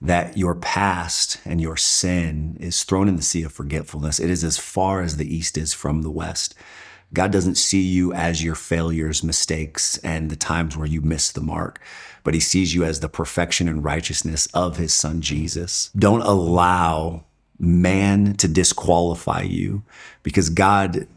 That 0.00 0.36
your 0.36 0.54
past 0.54 1.40
and 1.44 1.60
your 1.60 1.76
sin 1.76 2.56
is 2.58 2.84
thrown 2.84 3.08
in 3.08 3.16
the 3.16 3.22
sea 3.22 3.42
of 3.42 3.52
forgetfulness. 3.52 4.18
It 4.18 4.30
is 4.30 4.44
as 4.44 4.58
far 4.58 5.02
as 5.02 5.16
the 5.16 5.32
east 5.32 5.58
is 5.58 5.74
from 5.74 6.02
the 6.02 6.10
west. 6.10 6.54
God 7.12 7.32
doesn't 7.32 7.56
see 7.56 7.82
you 7.82 8.12
as 8.12 8.42
your 8.42 8.54
failures, 8.54 9.24
mistakes, 9.24 9.98
and 9.98 10.30
the 10.30 10.36
times 10.36 10.76
where 10.76 10.86
you 10.86 11.00
miss 11.00 11.32
the 11.32 11.40
mark, 11.40 11.80
but 12.28 12.34
He 12.34 12.40
sees 12.40 12.74
you 12.74 12.84
as 12.84 13.00
the 13.00 13.08
perfection 13.08 13.68
and 13.68 13.82
righteousness 13.82 14.48
of 14.52 14.76
His 14.76 14.92
Son 14.92 15.22
Jesus. 15.22 15.90
Don't 15.96 16.20
allow 16.20 17.24
man 17.58 18.34
to 18.34 18.46
disqualify 18.46 19.40
you 19.40 19.82
because 20.22 20.50
God 20.50 21.08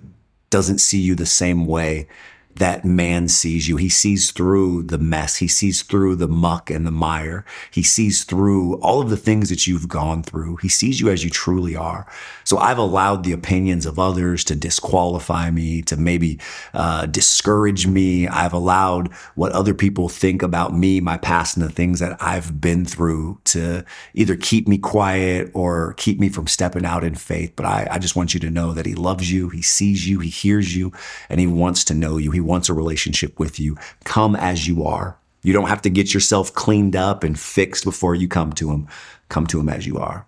doesn't 0.51 0.77
see 0.77 1.01
you 1.01 1.13
the 1.13 1.25
same 1.25 1.65
way 1.65 2.07
that 2.55 2.85
man 2.85 3.27
sees 3.27 3.67
you. 3.67 3.77
He 3.77 3.89
sees 3.89 4.31
through 4.31 4.83
the 4.83 4.97
mess. 4.97 5.37
He 5.37 5.47
sees 5.47 5.83
through 5.83 6.15
the 6.17 6.27
muck 6.27 6.69
and 6.69 6.85
the 6.85 6.91
mire. 6.91 7.45
He 7.71 7.83
sees 7.83 8.23
through 8.23 8.75
all 8.81 9.01
of 9.01 9.09
the 9.09 9.17
things 9.17 9.49
that 9.49 9.67
you've 9.67 9.87
gone 9.87 10.23
through. 10.23 10.57
He 10.57 10.69
sees 10.69 10.99
you 10.99 11.09
as 11.09 11.23
you 11.23 11.29
truly 11.29 11.75
are. 11.75 12.07
So 12.43 12.57
I've 12.57 12.77
allowed 12.77 13.23
the 13.23 13.31
opinions 13.31 13.85
of 13.85 13.97
others 13.97 14.43
to 14.45 14.55
disqualify 14.55 15.51
me, 15.51 15.81
to 15.83 15.95
maybe 15.95 16.39
uh, 16.73 17.05
discourage 17.05 17.87
me. 17.87 18.27
I've 18.27 18.53
allowed 18.53 19.13
what 19.35 19.51
other 19.53 19.73
people 19.73 20.09
think 20.09 20.43
about 20.43 20.75
me, 20.75 20.99
my 20.99 21.17
past, 21.17 21.55
and 21.55 21.65
the 21.65 21.71
things 21.71 21.99
that 21.99 22.21
I've 22.21 22.59
been 22.59 22.85
through 22.85 23.39
to 23.45 23.85
either 24.13 24.35
keep 24.35 24.67
me 24.67 24.77
quiet 24.77 25.49
or 25.53 25.93
keep 25.93 26.19
me 26.19 26.29
from 26.29 26.47
stepping 26.47 26.85
out 26.85 27.03
in 27.03 27.15
faith. 27.15 27.53
But 27.55 27.65
I, 27.65 27.87
I 27.91 27.99
just 27.99 28.15
want 28.15 28.33
you 28.33 28.39
to 28.41 28.49
know 28.49 28.73
that 28.73 28.85
He 28.85 28.95
loves 28.95 29.31
you, 29.31 29.49
He 29.49 29.61
sees 29.61 30.07
you, 30.07 30.19
He 30.19 30.29
hears 30.29 30.75
you, 30.75 30.91
and 31.29 31.39
He 31.39 31.47
wants 31.47 31.83
to 31.85 31.93
know 31.93 32.17
you. 32.17 32.31
He 32.31 32.40
wants 32.41 32.69
a 32.69 32.73
relationship 32.73 33.39
with 33.39 33.59
you. 33.59 33.77
Come 34.03 34.35
as 34.35 34.67
you 34.67 34.83
are. 34.83 35.17
You 35.43 35.53
don't 35.53 35.69
have 35.69 35.81
to 35.83 35.89
get 35.89 36.13
yourself 36.13 36.53
cleaned 36.53 36.95
up 36.95 37.23
and 37.23 37.39
fixed 37.39 37.83
before 37.83 38.15
you 38.15 38.27
come 38.27 38.53
to 38.53 38.71
Him. 38.71 38.87
Come 39.29 39.47
to 39.47 39.59
Him 39.59 39.69
as 39.69 39.87
you 39.87 39.97
are. 39.97 40.27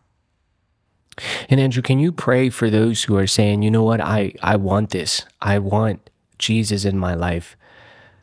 And 1.49 1.59
Andrew, 1.59 1.83
can 1.83 1.99
you 1.99 2.11
pray 2.11 2.49
for 2.49 2.69
those 2.69 3.03
who 3.03 3.15
are 3.17 3.27
saying, 3.27 3.61
you 3.61 3.69
know 3.69 3.83
what, 3.83 4.01
I, 4.01 4.33
I 4.41 4.55
want 4.55 4.89
this. 4.89 5.23
I 5.41 5.59
want 5.59 6.09
Jesus 6.39 6.85
in 6.85 6.97
my 6.97 7.13
life. 7.13 7.55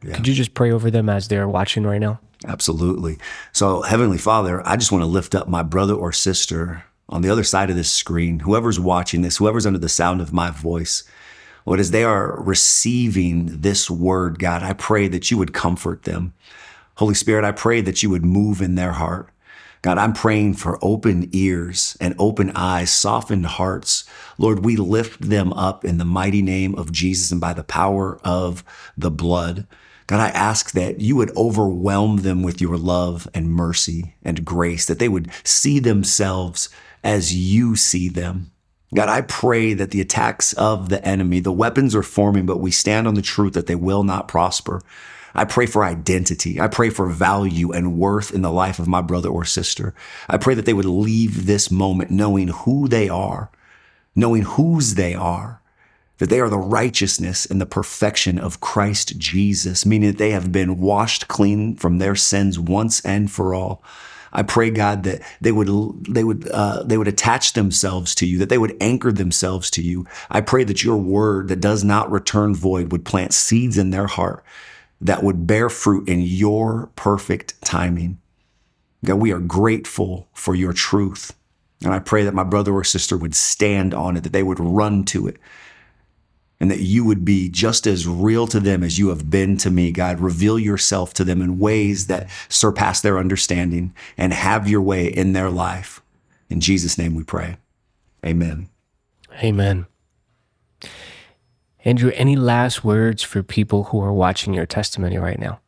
Yeah. 0.02 0.14
Could 0.14 0.26
you 0.26 0.34
just 0.34 0.54
pray 0.54 0.72
over 0.72 0.90
them 0.90 1.08
as 1.08 1.28
they're 1.28 1.48
watching 1.48 1.84
right 1.84 2.00
now? 2.00 2.20
Absolutely. 2.46 3.18
So, 3.52 3.82
Heavenly 3.82 4.18
Father, 4.18 4.66
I 4.66 4.76
just 4.76 4.90
want 4.90 5.02
to 5.02 5.06
lift 5.06 5.34
up 5.34 5.46
my 5.46 5.62
brother 5.62 5.94
or 5.94 6.10
sister 6.10 6.84
on 7.08 7.22
the 7.22 7.28
other 7.28 7.44
side 7.44 7.70
of 7.70 7.76
this 7.76 7.90
screen, 7.90 8.40
whoever's 8.40 8.80
watching 8.80 9.22
this, 9.22 9.36
whoever's 9.36 9.66
under 9.66 9.78
the 9.78 9.88
sound 9.88 10.20
of 10.20 10.32
my 10.32 10.50
voice. 10.50 11.04
Lord, 11.66 11.80
as 11.80 11.90
they 11.90 12.04
are 12.04 12.40
receiving 12.40 13.60
this 13.60 13.90
word, 13.90 14.38
God, 14.38 14.62
I 14.62 14.72
pray 14.72 15.08
that 15.08 15.30
you 15.30 15.38
would 15.38 15.52
comfort 15.52 16.04
them. 16.04 16.34
Holy 16.96 17.14
Spirit, 17.14 17.44
I 17.44 17.52
pray 17.52 17.80
that 17.80 18.02
you 18.02 18.10
would 18.10 18.24
move 18.24 18.60
in 18.60 18.74
their 18.74 18.92
heart. 18.92 19.30
God, 19.82 19.96
I'm 19.96 20.12
praying 20.12 20.54
for 20.54 20.78
open 20.82 21.30
ears 21.32 21.96
and 22.00 22.14
open 22.18 22.52
eyes, 22.54 22.90
softened 22.90 23.46
hearts. 23.46 24.04
Lord, 24.36 24.64
we 24.64 24.76
lift 24.76 25.22
them 25.22 25.54
up 25.54 25.84
in 25.84 25.96
the 25.96 26.04
mighty 26.04 26.42
name 26.42 26.74
of 26.74 26.92
Jesus 26.92 27.30
and 27.30 27.40
by 27.40 27.54
the 27.54 27.64
power 27.64 28.20
of 28.22 28.62
the 28.98 29.10
blood. 29.10 29.66
God, 30.06 30.20
I 30.20 30.28
ask 30.30 30.72
that 30.72 31.00
you 31.00 31.16
would 31.16 31.34
overwhelm 31.36 32.18
them 32.18 32.42
with 32.42 32.60
your 32.60 32.76
love 32.76 33.26
and 33.32 33.50
mercy 33.50 34.16
and 34.22 34.44
grace, 34.44 34.84
that 34.84 34.98
they 34.98 35.08
would 35.08 35.30
see 35.44 35.78
themselves 35.78 36.68
as 37.02 37.34
you 37.34 37.76
see 37.76 38.08
them. 38.08 38.50
God, 38.92 39.08
I 39.08 39.20
pray 39.20 39.72
that 39.74 39.92
the 39.92 40.00
attacks 40.00 40.52
of 40.54 40.88
the 40.88 41.04
enemy, 41.06 41.38
the 41.38 41.52
weapons 41.52 41.94
are 41.94 42.02
forming, 42.02 42.44
but 42.44 42.58
we 42.58 42.72
stand 42.72 43.06
on 43.06 43.14
the 43.14 43.22
truth 43.22 43.52
that 43.52 43.66
they 43.66 43.76
will 43.76 44.02
not 44.02 44.26
prosper. 44.26 44.82
I 45.32 45.44
pray 45.44 45.66
for 45.66 45.84
identity. 45.84 46.60
I 46.60 46.66
pray 46.66 46.90
for 46.90 47.08
value 47.08 47.70
and 47.70 47.98
worth 47.98 48.34
in 48.34 48.42
the 48.42 48.50
life 48.50 48.80
of 48.80 48.88
my 48.88 49.00
brother 49.00 49.28
or 49.28 49.44
sister. 49.44 49.94
I 50.28 50.38
pray 50.38 50.54
that 50.54 50.66
they 50.66 50.72
would 50.72 50.84
leave 50.84 51.46
this 51.46 51.70
moment 51.70 52.10
knowing 52.10 52.48
who 52.48 52.88
they 52.88 53.08
are, 53.08 53.50
knowing 54.16 54.42
whose 54.42 54.96
they 54.96 55.14
are, 55.14 55.62
that 56.18 56.28
they 56.28 56.40
are 56.40 56.50
the 56.50 56.58
righteousness 56.58 57.46
and 57.46 57.60
the 57.60 57.66
perfection 57.66 58.40
of 58.40 58.60
Christ 58.60 59.18
Jesus, 59.18 59.86
meaning 59.86 60.10
that 60.10 60.18
they 60.18 60.30
have 60.30 60.50
been 60.50 60.78
washed 60.78 61.28
clean 61.28 61.76
from 61.76 61.98
their 61.98 62.16
sins 62.16 62.58
once 62.58 63.00
and 63.04 63.30
for 63.30 63.54
all. 63.54 63.84
I 64.32 64.42
pray, 64.42 64.70
God, 64.70 65.02
that 65.04 65.22
they 65.40 65.52
would 65.52 65.68
they 66.06 66.24
would 66.24 66.48
uh, 66.48 66.82
they 66.84 66.96
would 66.96 67.08
attach 67.08 67.54
themselves 67.54 68.14
to 68.16 68.26
you, 68.26 68.38
that 68.38 68.48
they 68.48 68.58
would 68.58 68.76
anchor 68.80 69.12
themselves 69.12 69.70
to 69.72 69.82
you. 69.82 70.06
I 70.30 70.40
pray 70.40 70.64
that 70.64 70.84
your 70.84 70.96
word 70.96 71.48
that 71.48 71.60
does 71.60 71.82
not 71.84 72.10
return 72.10 72.54
void 72.54 72.92
would 72.92 73.04
plant 73.04 73.34
seeds 73.34 73.76
in 73.76 73.90
their 73.90 74.06
heart 74.06 74.44
that 75.00 75.22
would 75.22 75.46
bear 75.46 75.68
fruit 75.68 76.08
in 76.08 76.20
your 76.20 76.90
perfect 76.94 77.60
timing. 77.62 78.18
God, 79.04 79.14
we 79.16 79.32
are 79.32 79.38
grateful 79.38 80.28
for 80.34 80.54
your 80.54 80.72
truth. 80.72 81.34
And 81.82 81.94
I 81.94 81.98
pray 81.98 82.24
that 82.24 82.34
my 82.34 82.44
brother 82.44 82.74
or 82.74 82.84
sister 82.84 83.16
would 83.16 83.34
stand 83.34 83.94
on 83.94 84.16
it, 84.16 84.22
that 84.24 84.34
they 84.34 84.42
would 84.42 84.60
run 84.60 85.04
to 85.06 85.26
it, 85.26 85.38
and 86.60 86.70
that 86.70 86.80
you 86.80 87.04
would 87.04 87.24
be 87.24 87.48
just 87.48 87.86
as 87.86 88.06
real 88.06 88.46
to 88.46 88.60
them 88.60 88.82
as 88.82 88.98
you 88.98 89.08
have 89.08 89.30
been 89.30 89.56
to 89.56 89.70
me. 89.70 89.90
God, 89.90 90.20
reveal 90.20 90.58
yourself 90.58 91.14
to 91.14 91.24
them 91.24 91.40
in 91.40 91.58
ways 91.58 92.06
that 92.08 92.28
surpass 92.48 93.00
their 93.00 93.18
understanding 93.18 93.94
and 94.18 94.32
have 94.34 94.68
your 94.68 94.82
way 94.82 95.06
in 95.06 95.32
their 95.32 95.50
life. 95.50 96.02
In 96.50 96.60
Jesus' 96.60 96.98
name 96.98 97.14
we 97.14 97.24
pray. 97.24 97.56
Amen. 98.24 98.68
Amen. 99.42 99.86
Andrew, 101.84 102.12
any 102.14 102.36
last 102.36 102.84
words 102.84 103.22
for 103.22 103.42
people 103.42 103.84
who 103.84 104.00
are 104.02 104.12
watching 104.12 104.52
your 104.52 104.66
testimony 104.66 105.16
right 105.16 105.38
now? 105.38 105.60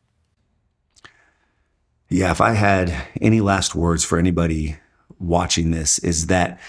Yeah, 2.07 2.29
if 2.29 2.39
I 2.39 2.51
had 2.51 2.93
any 3.19 3.41
last 3.41 3.73
words 3.73 4.03
for 4.03 4.19
anybody 4.19 4.77
watching 5.17 5.71
this, 5.71 5.97
is 5.99 6.27
that 6.27 6.59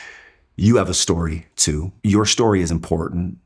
you 0.56 0.76
have 0.76 0.88
a 0.88 0.94
story 0.94 1.46
too. 1.56 1.92
Your 2.02 2.24
story 2.24 2.62
is 2.62 2.70
important. 2.70 3.36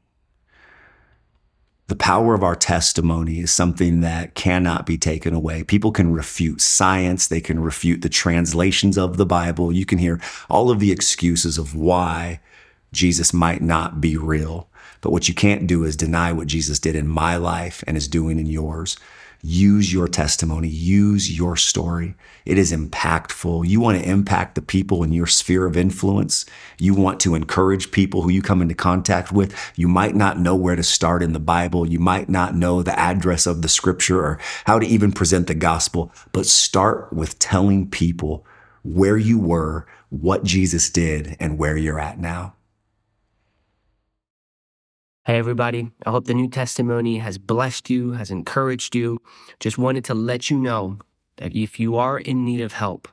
The 1.88 1.96
power 1.96 2.34
of 2.34 2.42
our 2.42 2.54
testimony 2.54 3.40
is 3.40 3.50
something 3.50 4.02
that 4.02 4.34
cannot 4.34 4.84
be 4.84 4.98
taken 4.98 5.32
away. 5.32 5.64
People 5.64 5.90
can 5.90 6.12
refute 6.12 6.60
science. 6.60 7.26
They 7.26 7.40
can 7.40 7.60
refute 7.60 8.02
the 8.02 8.10
translations 8.10 8.98
of 8.98 9.16
the 9.16 9.24
Bible. 9.24 9.72
You 9.72 9.86
can 9.86 9.96
hear 9.96 10.20
all 10.50 10.70
of 10.70 10.80
the 10.80 10.92
excuses 10.92 11.56
of 11.56 11.74
why 11.74 12.40
Jesus 12.92 13.32
might 13.32 13.62
not 13.62 14.02
be 14.02 14.18
real. 14.18 14.68
But 15.00 15.12
what 15.12 15.28
you 15.28 15.34
can't 15.34 15.66
do 15.66 15.84
is 15.84 15.96
deny 15.96 16.30
what 16.30 16.46
Jesus 16.46 16.78
did 16.78 16.94
in 16.94 17.08
my 17.08 17.36
life 17.36 17.82
and 17.86 17.96
is 17.96 18.06
doing 18.06 18.38
in 18.38 18.46
yours. 18.46 18.98
Use 19.40 19.92
your 19.92 20.08
testimony, 20.08 20.66
use 20.66 21.36
your 21.36 21.56
story. 21.56 22.16
It 22.44 22.58
is 22.58 22.72
impactful. 22.72 23.68
You 23.68 23.80
want 23.80 24.02
to 24.02 24.08
impact 24.08 24.56
the 24.56 24.62
people 24.62 25.04
in 25.04 25.12
your 25.12 25.28
sphere 25.28 25.64
of 25.64 25.76
influence. 25.76 26.44
You 26.78 26.94
want 26.94 27.20
to 27.20 27.36
encourage 27.36 27.92
people 27.92 28.22
who 28.22 28.30
you 28.30 28.42
come 28.42 28.60
into 28.60 28.74
contact 28.74 29.30
with. 29.30 29.54
You 29.76 29.86
might 29.86 30.16
not 30.16 30.40
know 30.40 30.56
where 30.56 30.74
to 30.74 30.82
start 30.82 31.22
in 31.22 31.34
the 31.34 31.38
Bible. 31.38 31.86
You 31.86 32.00
might 32.00 32.28
not 32.28 32.56
know 32.56 32.82
the 32.82 32.98
address 32.98 33.46
of 33.46 33.62
the 33.62 33.68
scripture 33.68 34.20
or 34.20 34.40
how 34.64 34.80
to 34.80 34.86
even 34.86 35.12
present 35.12 35.46
the 35.46 35.54
gospel, 35.54 36.12
but 36.32 36.46
start 36.46 37.12
with 37.12 37.38
telling 37.38 37.88
people 37.88 38.44
where 38.82 39.16
you 39.16 39.38
were, 39.38 39.86
what 40.08 40.42
Jesus 40.42 40.90
did, 40.90 41.36
and 41.38 41.58
where 41.58 41.76
you're 41.76 42.00
at 42.00 42.18
now. 42.18 42.54
Hey, 45.28 45.36
everybody. 45.36 45.90
I 46.06 46.10
hope 46.10 46.24
the 46.24 46.32
new 46.32 46.48
testimony 46.48 47.18
has 47.18 47.36
blessed 47.36 47.90
you, 47.90 48.12
has 48.12 48.30
encouraged 48.30 48.94
you. 48.94 49.20
Just 49.60 49.76
wanted 49.76 50.02
to 50.06 50.14
let 50.14 50.48
you 50.48 50.56
know 50.58 51.00
that 51.36 51.54
if 51.54 51.78
you 51.78 51.96
are 51.96 52.18
in 52.18 52.46
need 52.46 52.62
of 52.62 52.72
help, 52.72 53.08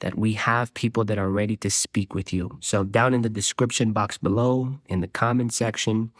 that 0.00 0.18
we 0.18 0.32
have 0.32 0.74
people 0.74 1.04
that 1.04 1.18
are 1.18 1.30
ready 1.30 1.56
to 1.58 1.70
speak 1.70 2.16
with 2.16 2.32
you. 2.32 2.58
So, 2.58 2.82
down 2.82 3.14
in 3.14 3.22
the 3.22 3.28
description 3.28 3.92
box 3.92 4.18
below, 4.18 4.80
in 4.88 5.02
the 5.02 5.06
comment 5.06 5.52
section, 5.52 6.10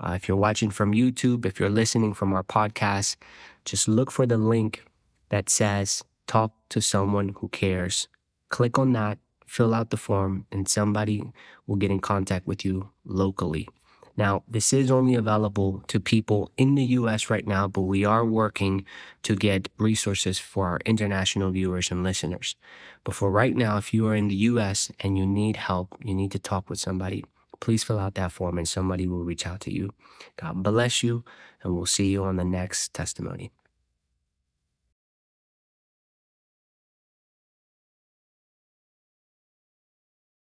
uh, 0.00 0.14
if 0.16 0.26
you're 0.26 0.36
watching 0.36 0.70
from 0.70 0.92
YouTube, 0.92 1.46
if 1.46 1.60
you're 1.60 1.70
listening 1.70 2.12
from 2.12 2.32
our 2.32 2.42
podcast, 2.42 3.14
just 3.64 3.86
look 3.86 4.10
for 4.10 4.26
the 4.26 4.38
link 4.38 4.84
that 5.28 5.48
says 5.48 6.02
Talk 6.26 6.50
to 6.70 6.80
Someone 6.80 7.36
Who 7.38 7.46
Cares. 7.46 8.08
Click 8.48 8.76
on 8.76 8.92
that, 8.94 9.18
fill 9.46 9.72
out 9.72 9.90
the 9.90 9.96
form, 9.96 10.46
and 10.50 10.68
somebody 10.68 11.22
will 11.68 11.76
get 11.76 11.92
in 11.92 12.00
contact 12.00 12.48
with 12.48 12.64
you 12.64 12.90
locally. 13.04 13.68
Now, 14.16 14.44
this 14.46 14.72
is 14.72 14.90
only 14.90 15.14
available 15.14 15.82
to 15.88 15.98
people 15.98 16.50
in 16.56 16.76
the 16.76 16.84
US 16.98 17.30
right 17.30 17.46
now, 17.46 17.66
but 17.66 17.82
we 17.82 18.04
are 18.04 18.24
working 18.24 18.84
to 19.22 19.34
get 19.34 19.68
resources 19.78 20.38
for 20.38 20.68
our 20.68 20.80
international 20.84 21.50
viewers 21.50 21.90
and 21.90 22.02
listeners. 22.02 22.54
But 23.02 23.14
for 23.14 23.30
right 23.30 23.56
now, 23.56 23.76
if 23.76 23.92
you 23.92 24.06
are 24.06 24.14
in 24.14 24.28
the 24.28 24.36
US 24.52 24.90
and 25.00 25.18
you 25.18 25.26
need 25.26 25.56
help, 25.56 25.96
you 26.02 26.14
need 26.14 26.30
to 26.32 26.38
talk 26.38 26.70
with 26.70 26.78
somebody, 26.78 27.24
please 27.60 27.82
fill 27.82 27.98
out 27.98 28.14
that 28.14 28.32
form 28.32 28.58
and 28.58 28.68
somebody 28.68 29.06
will 29.06 29.24
reach 29.24 29.46
out 29.46 29.60
to 29.62 29.72
you. 29.72 29.92
God 30.36 30.62
bless 30.62 31.02
you, 31.02 31.24
and 31.62 31.74
we'll 31.74 31.86
see 31.86 32.10
you 32.10 32.24
on 32.24 32.36
the 32.36 32.44
next 32.44 32.94
testimony. 32.94 33.50